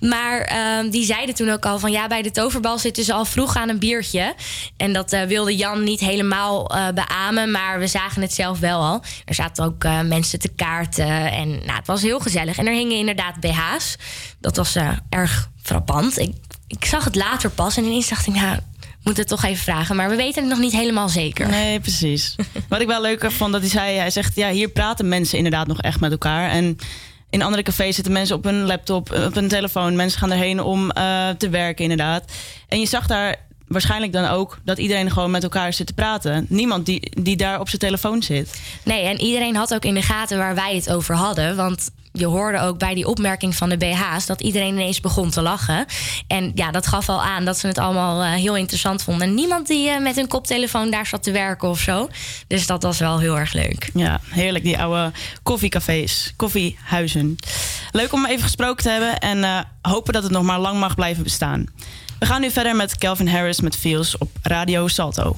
Maar 0.00 0.40
ehm, 0.40 0.90
die 0.90 1.04
zeiden 1.04 1.34
toen 1.34 1.50
ook 1.50 1.66
al 1.66 1.78
van 1.78 1.90
ja, 1.90 2.06
bij 2.06 2.22
de 2.22 2.30
toverbal 2.30 2.78
zitten 2.78 3.04
ze 3.04 3.12
al 3.12 3.24
vroeg 3.24 3.56
aan 3.56 3.68
een 3.68 3.78
biertje. 3.78 4.34
En 4.76 4.92
dat 4.92 5.12
eh, 5.12 5.22
wilde 5.22 5.56
Jan 5.56 5.84
niet 5.84 6.00
helemaal 6.00 6.70
eh, 6.70 6.88
beamen, 6.94 7.50
maar 7.50 7.78
we 7.78 7.86
zagen 7.86 8.22
het 8.22 8.32
zelf 8.32 8.58
wel 8.58 8.80
al. 8.80 9.02
Er 9.24 9.34
zaten 9.34 9.64
ook 9.64 9.84
eh, 9.84 10.00
mensen 10.00 10.38
te 10.38 10.48
kaarten 10.48 11.32
en 11.32 11.48
nou, 11.48 11.72
het 11.72 11.86
was 11.86 12.02
heel 12.02 12.20
gezellig. 12.20 12.58
En 12.58 12.66
er 12.66 12.74
hingen 12.74 12.96
inderdaad 12.96 13.40
BH's. 13.40 13.96
Dat 14.38 14.56
was 14.56 14.76
erg 15.08 15.50
frappant. 15.62 16.18
Ik, 16.18 16.34
ik 16.66 16.84
zag 16.84 17.04
het 17.04 17.14
later 17.14 17.50
pas 17.50 17.76
en 17.76 17.84
ineens 17.84 18.08
dacht 18.08 18.26
ik, 18.26 18.34
nou, 18.34 18.58
ik 19.00 19.06
moet 19.06 19.16
het 19.16 19.28
toch 19.28 19.44
even 19.44 19.62
vragen. 19.62 19.96
Maar 19.96 20.08
we 20.08 20.16
weten 20.16 20.42
het 20.42 20.50
nog 20.50 20.60
niet 20.60 20.72
helemaal 20.72 21.08
zeker. 21.08 21.48
Nee, 21.48 21.80
precies. 21.80 22.34
Wat 22.68 22.80
ik 22.80 22.86
wel 22.86 23.00
leuker 23.00 23.32
vond, 23.32 23.52
dat 23.52 23.60
hij 23.60 23.70
zei... 23.70 23.96
Hij 23.96 24.10
zegt, 24.10 24.36
ja, 24.36 24.50
hier 24.50 24.68
praten 24.68 25.08
mensen 25.08 25.36
inderdaad 25.36 25.66
nog 25.66 25.80
echt 25.80 26.00
met 26.00 26.10
elkaar. 26.10 26.50
En 26.50 26.78
in 27.30 27.42
andere 27.42 27.62
cafés 27.62 27.94
zitten 27.94 28.12
mensen 28.12 28.36
op 28.36 28.44
hun 28.44 28.62
laptop, 28.62 29.12
op 29.26 29.34
hun 29.34 29.48
telefoon. 29.48 29.96
Mensen 29.96 30.18
gaan 30.20 30.30
erheen 30.30 30.62
om 30.62 30.90
eh, 30.90 31.28
te 31.28 31.48
werken, 31.48 31.82
inderdaad. 31.82 32.32
En 32.68 32.80
je 32.80 32.86
zag 32.86 33.06
daar 33.06 33.36
waarschijnlijk 33.66 34.12
dan 34.12 34.26
ook 34.26 34.58
dat 34.64 34.78
iedereen 34.78 35.10
gewoon 35.10 35.30
met 35.30 35.42
elkaar 35.42 35.72
zit 35.72 35.86
te 35.86 35.92
praten. 35.92 36.46
Niemand 36.48 36.86
die, 36.86 37.22
die 37.22 37.36
daar 37.36 37.60
op 37.60 37.68
zijn 37.68 37.80
telefoon 37.80 38.22
zit. 38.22 38.60
Nee, 38.82 39.04
en 39.04 39.20
iedereen 39.20 39.56
had 39.56 39.74
ook 39.74 39.84
in 39.84 39.94
de 39.94 40.02
gaten 40.02 40.38
waar 40.38 40.54
wij 40.54 40.74
het 40.74 40.92
over 40.92 41.14
hadden. 41.14 41.56
Want 41.56 41.90
je 42.12 42.26
hoorde 42.26 42.60
ook 42.60 42.78
bij 42.78 42.94
die 42.94 43.06
opmerking 43.06 43.54
van 43.54 43.68
de 43.68 43.76
BH's 43.76 44.26
dat 44.26 44.40
iedereen 44.40 44.74
ineens 44.74 45.00
begon 45.00 45.30
te 45.30 45.42
lachen. 45.42 45.86
En 46.26 46.52
ja, 46.54 46.70
dat 46.70 46.86
gaf 46.86 47.08
al 47.08 47.22
aan 47.22 47.44
dat 47.44 47.58
ze 47.58 47.66
het 47.66 47.78
allemaal 47.78 48.22
eh, 48.22 48.32
heel 48.32 48.56
interessant 48.56 49.02
vonden. 49.02 49.28
En 49.28 49.34
niemand 49.34 49.66
die 49.66 49.88
eh, 49.88 50.00
met 50.00 50.16
een 50.16 50.28
koptelefoon 50.28 50.90
daar 50.90 51.06
zat 51.06 51.22
te 51.22 51.30
werken 51.30 51.68
of 51.68 51.80
zo. 51.80 52.08
Dus 52.46 52.66
dat 52.66 52.82
was 52.82 52.98
wel 52.98 53.18
heel 53.18 53.38
erg 53.38 53.52
leuk. 53.52 53.90
Ja, 53.94 54.20
heerlijk, 54.28 54.64
die 54.64 54.78
oude 54.78 55.12
koffiecafés, 55.42 56.32
koffiehuizen. 56.36 57.36
Leuk 57.90 58.12
om 58.12 58.26
even 58.26 58.42
gesproken 58.42 58.82
te 58.82 58.90
hebben 58.90 59.18
en 59.18 59.44
eh, 59.44 59.58
hopen 59.82 60.12
dat 60.12 60.22
het 60.22 60.32
nog 60.32 60.42
maar 60.42 60.60
lang 60.60 60.78
mag 60.78 60.94
blijven 60.94 61.22
bestaan. 61.22 61.66
We 62.18 62.26
gaan 62.26 62.40
nu 62.40 62.50
verder 62.50 62.76
met 62.76 62.98
Calvin 62.98 63.28
Harris 63.28 63.60
met 63.60 63.76
Feels 63.76 64.18
op 64.18 64.30
Radio 64.42 64.88
Salto. 64.88 65.36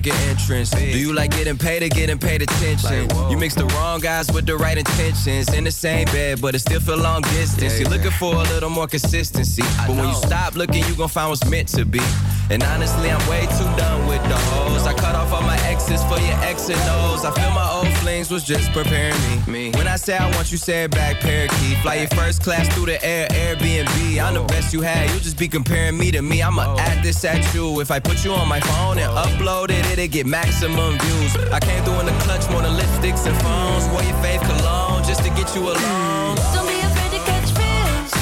Make 0.00 0.14
an 0.14 0.28
entrance. 0.28 0.70
Do 0.70 0.98
you 0.98 1.12
like 1.12 1.30
getting 1.32 1.58
paid 1.58 1.82
or 1.82 1.88
getting 1.88 2.18
paid 2.18 2.42
attention? 2.42 3.08
you 3.30 3.36
mix 3.36 3.54
the 3.54 3.66
wrong 3.76 4.00
guys 4.00 4.30
with 4.32 4.46
the 4.46 4.56
right 4.56 4.78
intentions 4.78 5.52
in 5.52 5.64
the 5.64 5.70
same 5.70 6.06
bed, 6.06 6.40
but 6.40 6.54
it 6.54 6.60
still 6.60 6.80
feel 6.80 6.96
long 6.96 7.22
distance. 7.22 7.78
You're 7.78 7.90
looking 7.90 8.10
for 8.12 8.34
a 8.34 8.42
little 8.54 8.70
more 8.70 8.86
consistency, 8.86 9.62
but 9.86 9.96
when 9.96 10.08
you 10.08 10.14
stop 10.14 10.54
looking, 10.54 10.84
you 10.86 10.94
gon' 10.94 11.08
find 11.08 11.30
what's 11.30 11.44
meant 11.50 11.68
to 11.68 11.84
be. 11.84 12.00
And 12.50 12.62
honestly, 12.64 13.10
I'm 13.10 13.28
way 13.28 13.42
too 13.42 13.70
done 13.76 14.08
with 14.08 14.22
the 14.24 14.36
hoes. 14.36 14.84
I 14.84 14.92
cut 14.94 15.14
off 15.14 15.32
all 15.32 15.42
my 15.42 15.56
exes 15.68 16.02
for 16.04 16.18
your 16.18 16.36
X 16.42 16.68
and 16.68 16.80
O's. 16.98 17.24
I 17.24 17.30
feel 17.30 17.50
my 17.52 17.70
old 17.70 17.92
flings 17.98 18.28
was 18.28 18.42
just 18.42 18.72
preparing 18.72 19.14
me. 19.46 19.70
When 19.76 19.86
I 19.86 19.94
say 19.94 20.16
I 20.16 20.28
want 20.34 20.50
you, 20.50 20.58
say 20.58 20.84
it 20.84 20.90
back, 20.90 21.20
parakeet. 21.20 21.78
Fly 21.78 21.94
your 21.96 22.08
first 22.08 22.42
class 22.42 22.66
through 22.74 22.86
the 22.86 23.04
air, 23.04 23.28
Airbnb. 23.28 24.20
I'm 24.20 24.34
the 24.34 24.42
best 24.44 24.72
you 24.72 24.80
had. 24.80 25.08
You 25.10 25.20
just 25.20 25.38
be 25.38 25.46
comparing 25.46 25.96
me 25.96 26.10
to 26.10 26.22
me. 26.22 26.42
I'ma 26.42 26.76
add 26.76 27.04
this 27.04 27.24
at 27.24 27.54
you. 27.54 27.80
If 27.80 27.92
I 27.92 28.00
put 28.00 28.24
you 28.24 28.32
on 28.32 28.48
my 28.48 28.58
phone 28.58 28.98
and 28.98 29.12
upload 29.12 29.70
it, 29.70 29.86
it'll 29.90 30.06
get 30.06 30.26
maximum 30.26 30.98
views. 30.98 31.36
I 31.52 31.60
came 31.60 31.82
through 31.84 32.00
in 32.00 32.06
the 32.06 32.16
clutch 32.24 32.48
more 32.50 32.62
than 32.62 32.72
lipsticks 32.76 33.26
and 33.26 33.36
phones. 33.42 33.88
Wore 33.88 34.02
your 34.02 34.16
fave 34.22 34.42
cologne 34.42 35.02
just 35.04 35.22
to 35.24 35.30
get 35.30 35.54
you 35.54 35.62
alone. 35.62 36.36
Don't 36.54 36.68
be 36.68 36.80
afraid 36.80 37.10
to 37.16 37.20
catch 37.30 37.50
feels. 37.58 38.12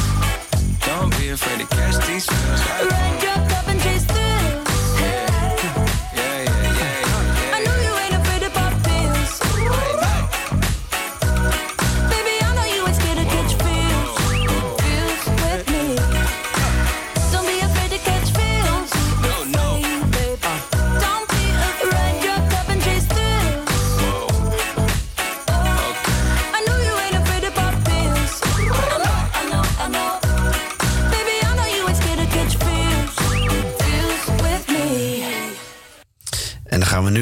Don't 0.86 1.10
be 1.18 1.28
afraid 1.30 1.60
to 1.60 1.66
catch 1.76 1.96
these 2.06 2.26
feels. 2.26 2.60
Ride 2.90 3.22
your 3.22 3.38
cup 3.48 3.68
and 3.68 3.80
chase 3.82 4.04
thrills. 4.04 4.57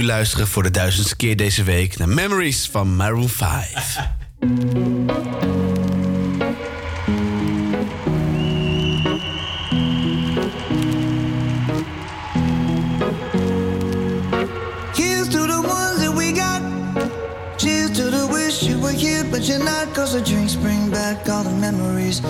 Luisteren 0.07 0.47
voor 0.47 0.63
de 0.63 0.71
duizendste 0.71 1.17
keer 1.17 1.37
deze 1.37 1.63
week 1.63 1.99
naar 1.99 2.09
Memories 2.09 2.69
van 2.71 2.97
Maroon 2.97 3.29
5. 3.29 3.99
Here's 14.95 15.29
to 15.29 15.47
the 15.47 15.63
ones 15.63 16.05
that 16.05 16.15
we 16.15 16.33
got. 16.35 16.61
Cheers 17.57 17.91
to 17.91 18.11
the 18.11 18.29
wish 18.31 18.63
you 18.63 18.81
were 18.81 18.97
here, 18.97 19.25
but 19.31 19.47
you're 19.47 19.65
not. 19.65 19.95
Cause 19.95 20.13
the 20.13 20.23
drinks 20.23 20.57
bring 20.57 20.91
back 20.91 21.29
all 21.29 21.43
the 21.43 21.51
memories 21.51 22.21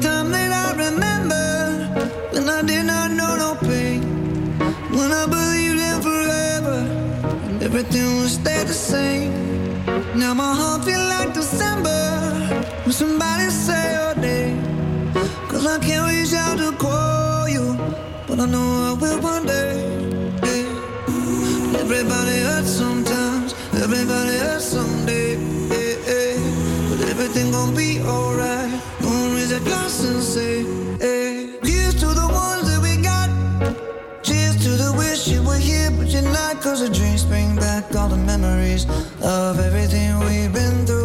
time 0.00 0.30
that 0.30 0.50
I 0.52 0.72
remember 0.86 1.46
when 2.32 2.48
I 2.48 2.62
did 2.62 2.84
not 2.86 3.10
know 3.10 3.36
no 3.36 3.54
pain. 3.68 4.02
When 4.90 5.10
I 5.12 5.26
believed 5.26 5.80
in 5.80 6.02
forever 6.02 6.78
and 7.48 7.62
everything 7.62 8.20
would 8.20 8.30
stay 8.30 8.64
the 8.64 8.72
same. 8.72 9.32
Now 10.18 10.32
my 10.34 10.54
heart 10.54 10.84
feels 10.84 11.08
like 11.14 11.34
December 11.34 12.00
when 12.84 12.92
somebody 12.92 13.50
say 13.50 13.84
your 13.98 14.14
name. 14.16 15.12
Cause 15.48 15.66
I 15.66 15.78
can't 15.78 16.06
reach 16.10 16.32
out 16.34 16.58
to 16.58 16.72
call 16.76 17.48
you, 17.48 17.76
but 18.26 18.40
I 18.40 18.46
know 18.46 18.66
I 18.90 18.92
will 19.00 19.20
one 19.20 19.46
day. 19.46 19.74
yeah. 20.42 21.80
Everybody 21.80 22.38
hurts 22.48 22.70
sometimes, 22.70 23.54
everybody 23.74 24.36
hurts 24.38 24.64
someday. 24.64 25.36
yeah, 25.68 25.96
yeah. 26.08 26.88
But 26.90 27.08
everything 27.08 27.50
gon' 27.52 27.74
be 27.74 28.00
alright. 28.00 28.93
A 29.54 29.60
glass 29.60 30.02
and 30.02 30.20
say, 30.20 30.64
hey. 30.98 31.58
Here's 31.62 31.94
to 32.00 32.06
the 32.06 32.26
ones 32.26 32.66
that 32.68 32.80
we 32.82 33.00
got. 33.00 33.30
Cheers 34.24 34.56
to 34.64 34.70
the 34.70 34.92
wish 34.98 35.28
you 35.28 35.44
were 35.44 35.58
here, 35.58 35.92
but 35.92 36.08
you're 36.08 36.22
not. 36.22 36.60
Cause 36.60 36.80
the 36.80 36.92
drinks 36.92 37.22
bring 37.22 37.54
back 37.54 37.94
all 37.94 38.08
the 38.08 38.16
memories 38.16 38.84
of 39.22 39.60
everything 39.60 40.18
we've 40.18 40.52
been 40.52 40.84
through. 40.86 41.03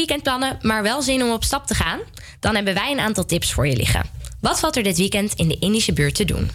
Weekendplannen, 0.00 0.58
maar 0.62 0.82
wel 0.82 1.02
zin 1.02 1.22
om 1.22 1.30
op 1.30 1.44
stap 1.44 1.66
te 1.66 1.74
gaan? 1.74 2.00
Dan 2.40 2.54
hebben 2.54 2.74
wij 2.74 2.90
een 2.90 3.00
aantal 3.00 3.24
tips 3.24 3.52
voor 3.52 3.66
je 3.66 3.76
liggen. 3.76 4.04
Wat 4.40 4.60
valt 4.60 4.76
er 4.76 4.82
dit 4.82 4.96
weekend 4.96 5.34
in 5.34 5.48
de 5.48 5.56
Indische 5.58 5.92
buurt 5.92 6.14
te 6.14 6.24
doen? 6.24 6.50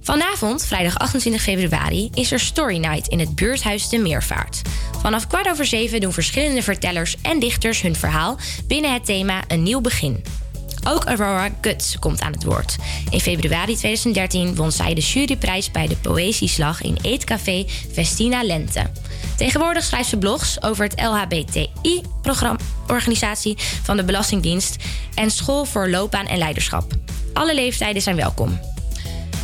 Vanavond, 0.00 0.64
vrijdag 0.64 0.98
28 0.98 1.42
februari, 1.42 2.10
is 2.14 2.32
er 2.32 2.40
Story 2.40 2.76
Night 2.76 3.08
in 3.08 3.18
het 3.18 3.34
buurthuis 3.34 3.88
De 3.88 3.98
Meervaart. 3.98 4.62
Vanaf 5.00 5.26
kwart 5.26 5.48
over 5.48 5.66
zeven 5.66 6.00
doen 6.00 6.12
verschillende 6.12 6.62
vertellers 6.62 7.16
en 7.22 7.38
dichters 7.38 7.82
hun 7.82 7.96
verhaal 7.96 8.38
binnen 8.66 8.92
het 8.92 9.04
thema 9.04 9.42
Een 9.48 9.62
nieuw 9.62 9.80
begin. 9.80 10.24
Ook 10.84 11.04
Aurora 11.04 11.48
Guts 11.60 11.98
komt 11.98 12.20
aan 12.20 12.32
het 12.32 12.44
woord. 12.44 12.76
In 13.10 13.20
februari 13.20 13.76
2013 13.76 14.54
won 14.54 14.72
zij 14.72 14.94
de 14.94 15.00
juryprijs 15.00 15.70
bij 15.70 15.86
de 15.86 15.96
Poëzieslag 15.96 16.82
in 16.82 16.98
Eetcafé 17.02 17.66
Festina 17.92 18.44
Lente. 18.44 18.90
Tegenwoordig 19.36 19.84
schrijft 19.84 20.08
ze 20.08 20.18
blogs 20.18 20.62
over 20.62 20.84
het 20.84 21.00
LHBTI-organisatie 21.00 23.58
van 23.82 23.96
de 23.96 24.04
Belastingdienst 24.04 24.76
en 25.14 25.30
School 25.30 25.64
voor 25.64 25.88
Loopbaan 25.88 26.26
en 26.26 26.38
Leiderschap. 26.38 26.92
Alle 27.32 27.54
leeftijden 27.54 28.02
zijn 28.02 28.16
welkom. 28.16 28.60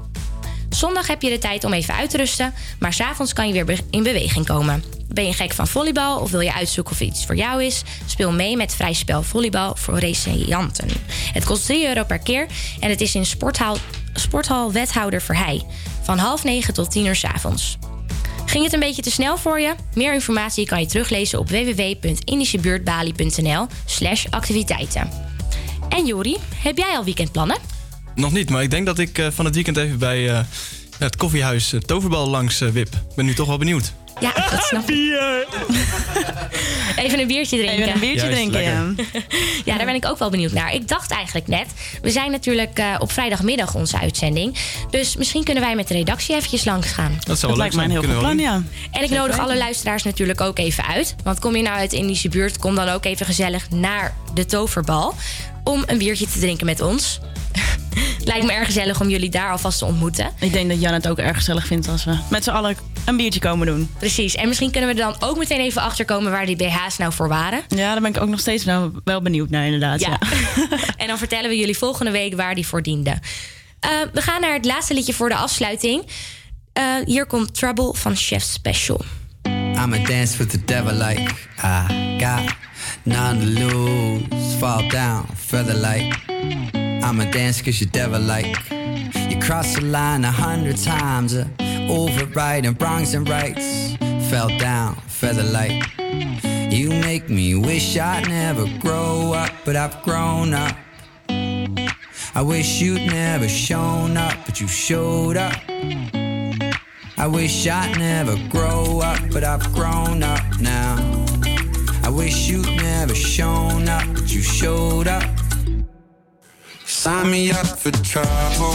Zondag 0.71 1.07
heb 1.07 1.23
je 1.23 1.31
de 1.31 1.39
tijd 1.39 1.65
om 1.65 1.73
even 1.73 1.95
uit 1.95 2.11
te 2.11 2.17
rusten, 2.17 2.55
maar 2.79 2.93
s'avonds 2.93 3.33
kan 3.33 3.53
je 3.53 3.65
weer 3.65 3.81
in 3.91 4.03
beweging 4.03 4.47
komen. 4.47 4.85
Ben 5.09 5.27
je 5.27 5.33
gek 5.33 5.53
van 5.53 5.69
volleybal 5.69 6.21
of 6.21 6.31
wil 6.31 6.41
je 6.41 6.55
uitzoeken 6.55 6.93
of 6.93 7.01
iets 7.01 7.27
voor 7.27 7.37
jou 7.37 7.65
is? 7.65 7.83
Speel 8.07 8.33
mee 8.33 8.57
met 8.57 8.75
vrij 8.75 8.93
spel 8.93 9.23
volleybal 9.23 9.77
voor 9.77 9.99
recreanten. 9.99 10.89
Het 11.33 11.45
kost 11.45 11.67
3 11.67 11.87
euro 11.87 12.05
per 12.05 12.19
keer 12.19 12.47
en 12.81 12.91
het 12.91 13.01
is 13.01 13.15
in 13.15 13.27
sporthal, 13.27 13.77
sporthal 14.15 14.73
Wethouder 14.73 15.23
Verheij. 15.23 15.63
Van 16.03 16.19
half 16.19 16.45
negen 16.45 16.75
tot 16.75 16.91
10 16.91 17.07
uur 17.07 17.17
's 17.17 17.25
avonds. 17.25 17.79
Ging 18.47 18.65
het 18.65 18.73
een 18.73 18.81
beetje 18.81 19.03
te 19.03 19.11
snel 19.11 19.39
voor 19.39 19.61
je? 19.61 19.75
Meer 19.95 20.15
informatie 20.15 20.67
kan 20.67 20.81
je 20.81 20.87
teruglezen 20.87 21.39
op 21.39 21.49
www.indischebuurtbali.nl 21.49 23.67
slash 23.85 24.27
activiteiten. 24.31 25.11
En 25.89 26.07
Jori, 26.07 26.37
heb 26.63 26.79
jij 26.79 26.97
al 26.97 27.05
weekendplannen? 27.05 27.80
Nog 28.15 28.33
niet, 28.33 28.51
maar 28.51 28.63
ik 28.63 28.71
denk 28.71 28.87
dat 28.87 28.99
ik 28.99 29.19
eh, 29.19 29.27
van 29.31 29.45
het 29.45 29.55
weekend 29.55 29.77
even 29.77 29.99
bij 29.99 30.31
eh, 30.31 30.41
het 30.99 31.17
koffiehuis 31.17 31.73
eh, 31.73 31.81
Toverbal 31.81 32.29
langs 32.29 32.59
wip. 32.59 32.95
Ik 32.95 33.15
ben 33.17 33.25
nu 33.25 33.35
toch 33.35 33.47
wel 33.47 33.59
benieuwd. 33.59 33.93
Ja, 34.21 34.33
dat 34.51 34.63
snap 34.63 34.91
ik. 34.91 35.47
Even 36.97 37.19
een 37.19 37.27
biertje 37.27 37.57
drinken. 37.57 37.79
Even 37.79 37.93
een 37.95 38.01
biertje 38.01 38.21
Juist, 38.21 38.37
drinken, 38.37 38.63
ja. 38.63 38.93
Ja, 39.65 39.77
daar 39.77 39.87
ben 39.87 39.95
ik 39.95 40.07
ook 40.07 40.19
wel 40.19 40.31
benieuwd 40.31 40.53
naar. 40.53 40.75
Ik 40.75 40.89
dacht 40.89 41.11
eigenlijk 41.11 41.47
net, 41.47 41.67
we 42.03 42.11
zijn 42.11 42.31
natuurlijk 42.31 42.79
eh, 42.79 42.95
op 42.99 43.13
vrijdagmiddag 43.13 43.75
onze 43.75 43.99
uitzending. 43.99 44.57
Dus 44.91 45.17
misschien 45.17 45.45
kunnen 45.45 45.63
wij 45.63 45.75
met 45.75 45.89
de 45.89 45.95
redactie 45.95 46.35
eventjes 46.35 46.65
langs 46.65 46.89
gaan. 46.93 47.19
Dat 47.21 47.39
zou 47.39 47.53
wel 47.53 47.63
leuk 47.63 47.73
zijn. 47.73 47.89
Kunnen 47.89 48.17
we 48.17 48.23
wel 48.23 48.31
doen. 48.31 48.41
En 48.41 48.65
ik 48.91 48.99
Zeker 49.01 49.17
nodig 49.17 49.39
alle 49.39 49.57
luisteraars 49.57 50.03
natuurlijk 50.03 50.41
ook 50.41 50.59
even 50.59 50.87
uit. 50.87 51.15
Want 51.25 51.39
kom 51.39 51.57
je 51.57 51.63
nou 51.63 51.77
uit 51.77 51.91
de 51.91 51.97
Indische 51.97 52.29
buurt, 52.29 52.59
kom 52.59 52.75
dan 52.75 52.89
ook 52.89 53.05
even 53.05 53.27
gezellig 53.27 53.71
naar 53.71 54.15
de 54.35 54.47
Toverbal. 54.47 55.15
Om 55.65 55.83
een 55.87 55.99
biertje 55.99 56.27
te 56.27 56.39
drinken 56.39 56.67
met 56.67 56.81
ons. 56.81 57.21
Lijkt 58.25 58.47
me 58.47 58.53
erg 58.53 58.67
gezellig 58.67 59.01
om 59.01 59.09
jullie 59.09 59.31
daar 59.31 59.51
alvast 59.51 59.79
te 59.79 59.85
ontmoeten. 59.85 60.31
Ik 60.41 60.53
denk 60.53 60.69
dat 60.69 60.81
Jan 60.81 60.93
het 60.93 61.09
ook 61.09 61.19
erg 61.19 61.37
gezellig 61.37 61.67
vindt 61.67 61.89
als 61.89 62.05
we 62.05 62.19
met 62.31 62.45
z'n 62.45 62.51
allen 62.51 62.77
een 63.05 63.17
biertje 63.17 63.41
komen 63.41 63.67
doen. 63.67 63.91
Precies. 63.99 64.35
En 64.35 64.49
misschien 64.49 64.71
kunnen 64.71 64.95
we 64.95 65.03
er 65.03 65.13
dan 65.13 65.29
ook 65.29 65.39
meteen 65.39 65.61
even 65.61 65.83
achterkomen 65.83 66.31
waar 66.31 66.47
die 66.47 66.57
BH's 66.57 66.97
nou 66.99 67.13
voor 67.13 67.29
waren. 67.29 67.63
Ja, 67.69 67.93
daar 67.93 68.01
ben 68.01 68.15
ik 68.15 68.21
ook 68.21 68.29
nog 68.29 68.41
steeds 68.41 68.65
nou 68.65 68.93
wel 69.05 69.23
benieuwd 69.23 69.51
naar, 69.51 69.65
inderdaad. 69.65 70.01
Ja. 70.01 70.09
Ja. 70.09 70.19
en 70.97 71.07
dan 71.07 71.19
vertellen 71.19 71.51
we 71.51 71.57
jullie 71.57 71.79
volgende 71.79 72.11
week 72.11 72.35
waar 72.35 72.55
die 72.55 72.67
voor 72.67 72.83
diende. 72.83 73.19
Eh, 73.81 73.91
we 74.13 74.23
gaan 74.23 74.41
naar 74.41 74.55
het 74.55 74.65
laatste 74.65 74.95
liedje 74.95 75.13
voor 75.13 75.29
de 75.29 75.35
afsluiting. 75.37 76.07
Eh, 76.73 76.85
hier 77.05 77.27
komt 77.27 77.55
Trouble 77.55 77.95
van 77.95 78.17
Chef 78.17 78.43
Special. 78.43 79.01
I'ma 79.75 79.99
dance 79.99 80.37
with 80.39 80.51
the 80.51 80.65
devil 80.65 80.93
like 80.93 81.35
I 81.63 82.17
got 82.19 82.55
none 83.03 83.39
to 83.39 83.47
lose. 83.47 84.57
Fall 84.59 84.89
down, 84.89 85.27
feather 85.37 85.75
like. 85.75 86.80
I'ma 87.03 87.25
dance 87.31 87.63
cause 87.63 87.81
you 87.81 87.87
devil 87.87 88.21
like. 88.21 88.71
You 88.71 89.39
cross 89.41 89.75
the 89.75 89.83
line 89.83 90.25
a 90.25 90.31
hundred 90.31 90.77
times, 90.77 91.35
uh, 91.35 91.47
overriding 91.89 92.75
wrongs 92.75 93.15
and 93.15 93.29
rights. 93.29 93.97
Fell 94.31 94.49
down, 94.59 94.97
feather 95.07 95.43
like. 95.43 95.83
You 96.71 96.91
make 96.91 97.29
me 97.29 97.55
wish 97.57 97.97
I'd 97.97 98.29
never 98.29 98.67
grow 98.79 99.33
up, 99.33 99.51
but 99.65 99.77
I've 99.77 100.03
grown 100.03 100.55
up. 100.55 100.77
I 102.33 102.43
wish 102.43 102.81
you'd 102.81 103.11
never 103.11 103.49
shown 103.49 104.17
up, 104.17 104.37
but 104.47 104.61
you 104.61 104.69
showed 104.69 105.37
up. 105.37 105.57
I 107.19 107.27
wish 107.27 107.67
I'd 107.67 107.99
never 107.99 108.37
grow 108.49 109.01
up, 109.01 109.21
but 109.33 109.43
I've 109.43 109.73
grown 109.75 110.23
up 110.23 110.61
now. 110.61 110.97
I 112.05 112.09
wish 112.09 112.49
you'd 112.49 112.67
never 112.77 113.15
shown 113.15 113.89
up, 113.89 114.07
but 114.15 114.33
you 114.33 114.43
showed 114.43 115.09
up. 115.09 115.25
Sign 116.91 117.31
me 117.31 117.51
up 117.53 117.79
for 117.79 117.93
trouble, 117.93 118.75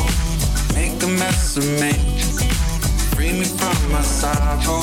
make 0.73 1.03
a 1.03 1.07
mess 1.07 1.57
of 1.57 1.65
me. 1.79 1.91
Free 3.13 3.33
me 3.33 3.43
from 3.43 3.91
my 3.91 4.01
sorrow, 4.01 4.81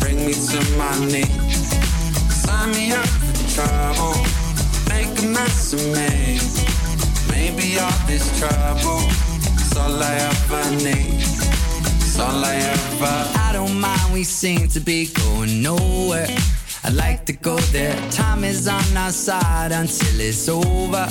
bring 0.00 0.24
me 0.24 0.32
to 0.32 0.60
my 0.78 0.96
knees. 1.04 1.74
Sign 2.32 2.70
me 2.70 2.92
up 2.92 3.04
for 3.04 3.34
trouble, 3.54 4.14
make 4.88 5.10
a 5.22 5.26
mess 5.26 5.72
of 5.74 5.84
me. 5.88 6.38
Maybe 7.30 7.78
all 7.78 8.06
this 8.06 8.24
trouble 8.38 9.00
is 9.60 9.76
all 9.76 10.00
I 10.00 10.14
ever 10.30 10.70
need. 10.76 11.20
It's 11.20 12.18
all 12.18 12.44
I 12.44 12.54
ever. 12.54 13.38
I 13.38 13.50
don't 13.52 13.78
mind, 13.78 14.14
we 14.14 14.22
seem 14.24 14.68
to 14.68 14.80
be 14.80 15.08
going 15.12 15.62
nowhere. 15.62 16.28
I'd 16.84 16.94
like 16.94 17.24
to 17.26 17.32
go 17.32 17.56
there. 17.70 17.94
Time 18.10 18.42
is 18.42 18.66
on 18.66 18.96
our 18.96 19.12
side 19.12 19.70
until 19.70 20.20
it's 20.20 20.48
over. 20.48 21.06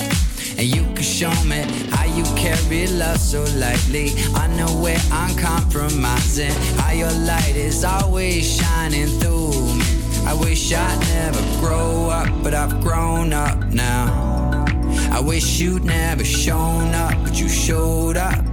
And 0.57 0.67
you 0.67 0.83
can 0.93 1.01
show 1.01 1.33
me 1.45 1.61
how 1.91 2.05
you 2.05 2.23
carry 2.35 2.87
love 2.87 3.19
so 3.19 3.43
lightly. 3.55 4.11
Unaware, 4.35 4.99
uncompromising. 5.11 6.51
How 6.77 6.91
your 6.91 7.11
light 7.11 7.55
is 7.55 7.85
always 7.85 8.57
shining 8.57 9.07
through 9.19 9.75
me. 9.75 9.85
I 10.25 10.33
wish 10.33 10.73
I'd 10.73 10.99
never 10.99 11.41
grow 11.61 12.09
up, 12.09 12.29
but 12.43 12.53
I've 12.53 12.81
grown 12.81 13.31
up 13.31 13.57
now. 13.67 14.65
I 15.09 15.21
wish 15.21 15.61
you'd 15.61 15.85
never 15.85 16.25
shown 16.25 16.93
up, 16.93 17.15
but 17.23 17.39
you 17.39 17.47
showed 17.47 18.17
up. 18.17 18.43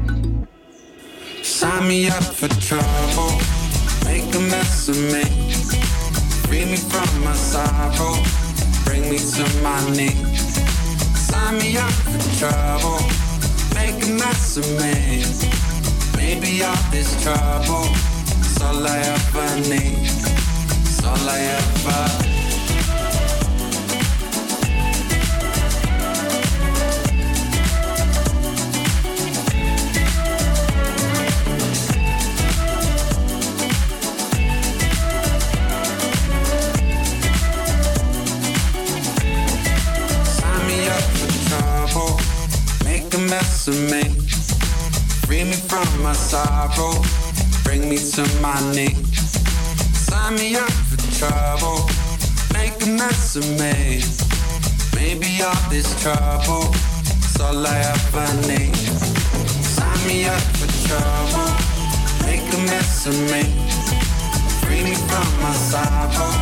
Sign 1.42 1.88
me 1.88 2.08
up 2.08 2.22
for 2.22 2.48
trouble, 2.60 3.40
make 4.04 4.32
a 4.34 4.40
mess 4.40 4.88
of 4.88 4.96
me. 4.96 5.97
Free 6.48 6.64
me 6.64 6.78
from 6.78 7.24
my 7.24 7.34
sorrow, 7.34 8.16
bring 8.86 9.02
me 9.10 9.18
to 9.18 9.44
my 9.62 9.90
knees. 9.90 10.56
Sign 11.14 11.58
me 11.58 11.76
up 11.76 11.92
for 11.92 12.38
trouble, 12.38 13.00
make 13.74 14.02
a 14.02 14.12
mess 14.12 14.56
of 14.56 14.66
me. 14.80 15.26
Maybe 16.16 16.64
all 16.64 16.74
this 16.90 17.22
trouble 17.22 17.84
is 18.40 18.62
all 18.62 18.86
I 18.86 18.98
ever 18.98 19.60
need. 19.68 20.08
It's 20.86 21.04
all 21.04 21.28
I 21.28 21.38
ever. 21.38 22.27
Mess 43.28 43.68
of 43.68 43.78
me. 43.90 44.04
Free 45.26 45.44
me 45.44 45.52
from 45.52 45.86
my 46.02 46.12
sorrow, 46.12 46.94
bring 47.64 47.88
me 47.88 47.98
to 47.98 48.22
my 48.40 48.58
knees. 48.72 49.20
Sign 49.92 50.36
me 50.36 50.56
up 50.56 50.70
for 50.88 50.96
trouble, 51.18 51.88
make 52.52 52.74
a 52.82 52.88
mess 52.88 53.36
of 53.36 53.44
me. 53.60 54.02
Maybe 54.94 55.42
all 55.42 55.70
this 55.70 55.88
trouble 56.02 56.72
is 57.26 57.40
all 57.40 57.66
I 57.66 57.78
ever 57.94 58.28
need. 58.48 58.74
Sign 59.76 60.00
me 60.06 60.24
up 60.26 60.42
for 60.58 60.70
trouble, 60.88 61.50
make 62.24 62.46
a 62.54 62.58
mess 62.70 63.06
of 63.06 63.16
me. 63.32 63.44
Free 64.62 64.82
me 64.84 64.94
from 65.08 65.28
my 65.42 65.52
sorrow, 65.70 66.32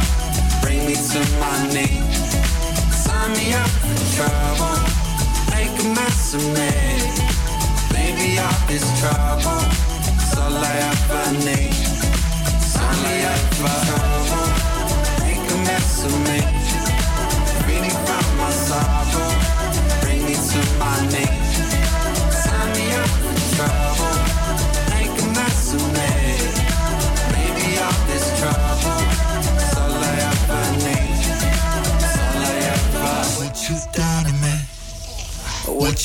bring 0.63 0.87
me 0.87 0.95
to 0.95 1.21
my 1.43 1.57
knees. 1.75 2.23
Sign 2.95 3.33
me 3.33 3.53
up 3.55 3.71
for 3.83 3.99
trouble, 4.17 5.06
make 5.57 5.79
a 5.81 5.89
mess 5.95 6.35
of 6.35 6.45
me. 6.57 6.71
Maybe 7.97 8.39
all 8.39 8.61
this 8.69 8.87
trouble 9.01 9.63
is 10.23 10.35
all 10.43 10.57
I 10.71 10.75
ever 10.91 11.27
need. 11.47 11.75
Sign 12.73 12.97
me 13.05 13.17
up 13.33 13.43
for 13.59 13.77
trouble, 13.87 14.49
make 15.25 15.47
a 15.55 15.59
mess 15.69 16.05
of 16.09 16.15
me. 16.29 16.41
Free 17.61 17.81
me 17.85 17.91
from 18.05 18.27
my 18.41 18.51
sorrow, 18.67 19.31
bring 20.03 20.21
me 20.29 20.35
to 20.51 20.61
my 20.83 20.97
knees. 21.13 21.57
Sign 22.45 22.69
me 22.77 22.87
up 23.03 23.13
for 23.23 23.37
trouble, 23.57 24.16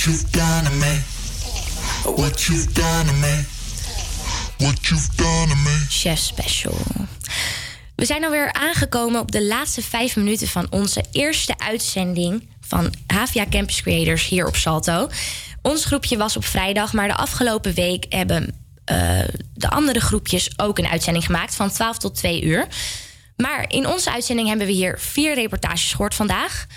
What 0.02 0.14
you've 0.14 0.32
done 0.32 0.64
to 0.64 0.72
me. 0.72 0.99
What 2.15 2.41
you've 2.41 2.73
done 2.73 3.06
to 3.06 3.14
me. 3.14 3.45
What 4.57 4.88
you've 4.88 5.15
done 5.15 5.48
to 5.48 5.56
me. 5.56 5.86
Chef 5.90 6.19
Special. 6.19 6.78
We 7.95 8.06
zijn 8.06 8.23
alweer 8.23 8.53
aangekomen 8.53 9.22
op 9.22 9.32
de 9.32 9.44
laatste 9.44 9.82
vijf 9.82 10.15
minuten 10.15 10.48
van 10.48 10.68
onze 10.69 11.03
eerste 11.11 11.57
uitzending 11.57 12.49
van 12.61 12.94
Havia 13.07 13.45
Campus 13.49 13.82
Creators 13.82 14.28
hier 14.28 14.48
op 14.48 14.56
Salto. 14.56 15.10
Ons 15.61 15.86
groepje 15.86 16.18
was 16.18 16.38
op 16.38 16.45
vrijdag, 16.45 16.94
maar 16.94 17.07
de 17.07 17.15
afgelopen 17.15 17.73
week 17.73 18.06
hebben 18.10 18.56
eh, 18.86 19.19
de 19.53 19.69
andere 19.69 19.99
groepjes 19.99 20.60
ook 20.60 20.78
een 20.78 20.88
uitzending 20.88 21.26
gemaakt 21.26 21.56
van 21.56 21.72
12 21.72 21.98
tot 21.98 22.15
2 22.15 22.44
uur. 22.44 22.68
Maar 23.36 23.65
in 23.68 23.88
onze 23.88 24.11
uitzending 24.11 24.48
hebben 24.48 24.68
we 24.68 24.73
hier 24.73 24.99
vier 24.99 25.34
reportages 25.34 25.91
gehoord 25.91 26.15
vandaag. 26.15 26.68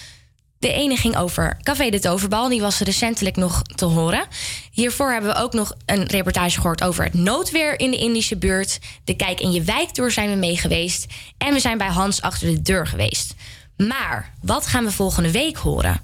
De 0.64 0.72
ene 0.72 0.96
ging 0.96 1.16
over 1.16 1.56
Café 1.62 1.90
de 1.90 2.00
Toverbal, 2.00 2.48
die 2.48 2.60
was 2.60 2.78
recentelijk 2.78 3.36
nog 3.36 3.62
te 3.62 3.84
horen. 3.84 4.24
Hiervoor 4.70 5.12
hebben 5.12 5.30
we 5.30 5.40
ook 5.40 5.52
nog 5.52 5.72
een 5.86 6.06
reportage 6.06 6.60
gehoord 6.60 6.82
over 6.82 7.04
het 7.04 7.14
noodweer 7.14 7.78
in 7.78 7.90
de 7.90 7.96
Indische 7.96 8.36
buurt. 8.36 8.78
De 9.04 9.16
Kijk 9.16 9.40
in 9.40 9.52
je 9.52 9.62
wijktour 9.62 10.10
zijn 10.10 10.30
we 10.30 10.36
mee 10.36 10.56
geweest. 10.56 11.06
En 11.38 11.52
we 11.52 11.60
zijn 11.60 11.78
bij 11.78 11.88
Hans 11.88 12.22
achter 12.22 12.46
de 12.46 12.62
deur 12.62 12.86
geweest. 12.86 13.34
Maar 13.76 14.32
wat 14.40 14.66
gaan 14.66 14.84
we 14.84 14.92
volgende 14.92 15.30
week 15.30 15.56
horen? 15.56 16.00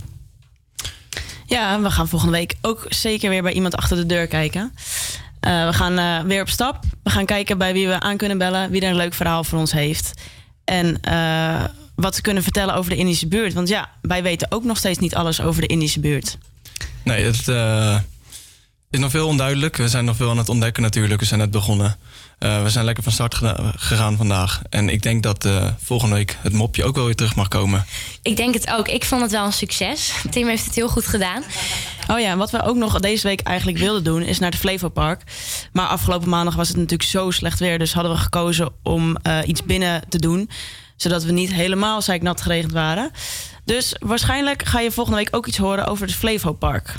Ja, 1.47 1.81
we 1.81 1.91
gaan 1.91 2.09
volgende 2.09 2.37
week 2.37 2.55
ook 2.61 2.87
zeker 2.89 3.31
weer 3.31 3.43
bij 3.43 3.53
iemand 3.53 3.77
achter 3.77 3.97
de 3.97 4.07
deur 4.07 4.27
kijken. 4.27 4.75
Eh, 5.41 5.67
we 5.67 5.73
gaan 5.73 5.99
eh, 5.99 6.21
weer 6.21 6.43
op 6.43 6.49
stap. 6.49 6.85
We 7.03 7.11
gaan 7.11 7.27
kijken 7.27 7.59
bij 7.59 7.73
wie 7.73 7.89
we 7.89 8.01
aan 8.01 8.17
kunnen 8.17 8.39
bellen, 8.39 8.71
wie 8.71 8.81
er 8.81 8.91
een 8.91 8.97
leuk 8.97 9.15
verhaal 9.15 9.45
voor 9.45 9.59
ons 9.59 9.73
heeft. 9.73 10.13
En 10.65 11.01
eh, 11.01 11.65
wat 12.01 12.15
ze 12.15 12.23
kunnen 12.23 12.43
vertellen 12.43 12.75
over 12.75 12.91
de 12.91 12.97
Indische 12.97 13.27
buurt. 13.27 13.53
Want 13.53 13.69
ja, 13.69 13.91
wij 14.03 14.23
weten 14.23 14.51
ook 14.51 14.65
nog 14.65 14.77
steeds 14.77 14.99
niet 14.99 15.15
alles 15.15 15.41
over 15.41 15.61
de 15.61 15.67
Indische 15.67 16.01
buurt. 16.01 16.39
Nee, 17.03 17.25
het 17.25 17.49
eh, 17.49 17.99
is 18.91 18.99
nog 18.99 19.11
veel 19.11 19.27
onduidelijk. 19.27 19.77
We 19.77 19.89
zijn 19.89 20.05
nog 20.05 20.17
veel 20.17 20.31
aan 20.31 20.39
het 20.39 20.49
ontdekken 20.49 20.83
natuurlijk. 20.83 21.21
We 21.21 21.27
zijn 21.27 21.41
net 21.41 21.51
begonnen. 21.51 21.97
Eh, 22.39 22.63
we 22.63 22.71
zijn 22.71 22.85
lekker 22.85 23.03
van 23.03 23.13
start 23.13 23.35
gegaan 23.77 24.17
vandaag. 24.17 24.63
En 24.71 24.89
ik 24.89 25.03
denk 25.03 25.23
dat 25.23 25.45
eh, 25.45 25.67
volgende 25.83 26.15
week 26.15 26.37
het 26.41 26.53
mopje 26.53 26.85
ook 26.85 26.95
wel 26.95 27.05
weer 27.05 27.15
terug 27.15 27.35
mag 27.35 27.49
komen. 27.49 27.85
Ik 28.23 28.37
denk 28.37 28.55
het 28.55 28.71
ook. 28.71 28.89
Ik 28.89 29.05
vond 29.05 29.23
het 29.23 29.31
wel 29.31 29.45
een 29.45 29.53
succes. 29.53 30.13
Tim 30.31 30.49
heeft 30.49 30.65
het 30.65 30.75
heel 30.75 30.89
goed 30.89 31.07
gedaan. 31.07 31.43
Oh 32.09 32.21
ja, 32.21 32.31
en 32.31 32.39
wat 32.39 32.51
we 32.51 32.63
ook 32.63 32.77
nog 32.77 33.01
deze 33.01 33.27
week 33.27 33.41
eigenlijk 33.41 33.79
wilden 33.79 34.05
doen, 34.05 34.23
is 34.23 34.39
naar 34.39 34.51
het 34.51 34.61
Flevo 34.61 34.89
Park. 34.89 35.23
Maar 35.73 35.87
afgelopen 35.87 36.29
maandag 36.29 36.55
was 36.55 36.69
het 36.69 36.77
natuurlijk 36.77 37.11
zo 37.11 37.31
slecht 37.31 37.59
weer. 37.59 37.79
Dus 37.79 37.93
hadden 37.93 38.13
we 38.13 38.19
gekozen 38.19 38.73
om 38.83 39.17
eh, 39.17 39.39
iets 39.47 39.65
binnen 39.65 40.03
te 40.09 40.19
doen. 40.19 40.51
Zodat 41.01 41.25
we 41.25 41.33
niet 41.33 41.53
helemaal 41.53 42.03
zeiknat 42.03 42.41
geregend 42.41 42.73
waren. 42.73 43.11
Dus 43.65 43.95
waarschijnlijk 43.99 44.65
ga 44.65 44.81
je 44.81 44.91
volgende 44.91 45.19
week 45.19 45.37
ook 45.37 45.47
iets 45.47 45.59
horen 45.59 45.87
over 45.87 46.07
het 46.07 46.15
Flevo 46.15 46.53
Park. 46.53 46.95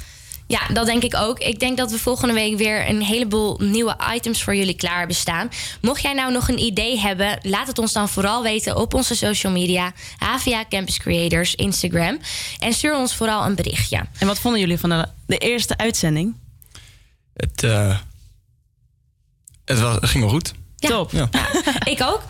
Ja, 0.47 0.67
dat 0.73 0.85
denk 0.85 1.03
ik 1.03 1.15
ook. 1.15 1.39
Ik 1.39 1.59
denk 1.59 1.77
dat 1.77 1.91
we 1.91 1.99
volgende 1.99 2.33
week 2.33 2.57
weer 2.57 2.89
een 2.89 3.01
heleboel 3.01 3.57
nieuwe 3.59 3.95
items 4.13 4.43
voor 4.43 4.55
jullie 4.55 4.75
klaar 4.75 4.97
hebben 4.97 5.15
staan. 5.15 5.49
Mocht 5.81 6.01
jij 6.01 6.13
nou 6.13 6.31
nog 6.31 6.49
een 6.49 6.59
idee 6.59 6.99
hebben, 6.99 7.39
laat 7.41 7.67
het 7.67 7.77
ons 7.77 7.93
dan 7.93 8.09
vooral 8.09 8.43
weten 8.43 8.75
op 8.75 8.93
onze 8.93 9.15
social 9.15 9.51
media. 9.51 9.93
Havia 10.17 10.65
Campus 10.69 10.97
Creators, 10.97 11.55
Instagram. 11.55 12.19
En 12.59 12.73
stuur 12.73 12.95
ons 12.95 13.15
vooral 13.15 13.45
een 13.45 13.55
berichtje. 13.55 14.05
En 14.17 14.27
wat 14.27 14.39
vonden 14.39 14.59
jullie 14.59 14.79
van 14.79 14.89
de, 14.89 15.07
de 15.25 15.37
eerste 15.37 15.77
uitzending? 15.77 16.35
Het, 17.33 17.63
eh, 17.63 17.97
het, 19.65 19.79
was, 19.79 19.95
het 19.95 20.09
ging 20.09 20.23
wel 20.23 20.33
goed. 20.33 20.53
Ja. 20.81 20.89
Top. 20.89 21.11
Ja. 21.11 21.29
Ik 21.83 22.01
ook. 22.01 22.21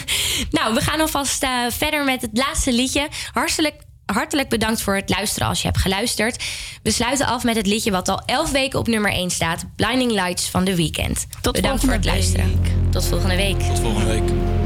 nou, 0.58 0.74
we 0.74 0.80
gaan 0.80 1.00
alvast 1.00 1.42
eh, 1.42 1.50
verder 1.70 2.04
met 2.04 2.22
het 2.22 2.30
laatste 2.32 2.72
liedje. 2.72 3.08
Hartelijk, 3.32 3.74
hartelijk 4.06 4.48
bedankt 4.48 4.82
voor 4.82 4.94
het 4.94 5.08
luisteren 5.08 5.48
als 5.48 5.60
je 5.60 5.66
hebt 5.66 5.80
geluisterd. 5.80 6.44
We 6.82 6.90
sluiten 6.90 7.26
af 7.26 7.44
met 7.44 7.56
het 7.56 7.66
liedje 7.66 7.90
wat 7.90 8.08
al 8.08 8.22
11 8.26 8.50
weken 8.50 8.78
op 8.78 8.86
nummer 8.86 9.12
1 9.12 9.30
staat. 9.30 9.64
Blinding 9.76 10.10
Lights 10.10 10.48
van 10.48 10.64
The 10.64 10.74
Weeknd. 10.74 11.26
Tot 11.40 11.52
bedankt 11.52 11.84
voor 11.84 11.92
het 11.92 12.04
luisteren. 12.04 12.60
Tot 12.90 13.06
volgende 13.06 13.36
week. 13.36 13.60
Tot 13.60 13.80
volgende 13.80 14.06
week. 14.06 14.61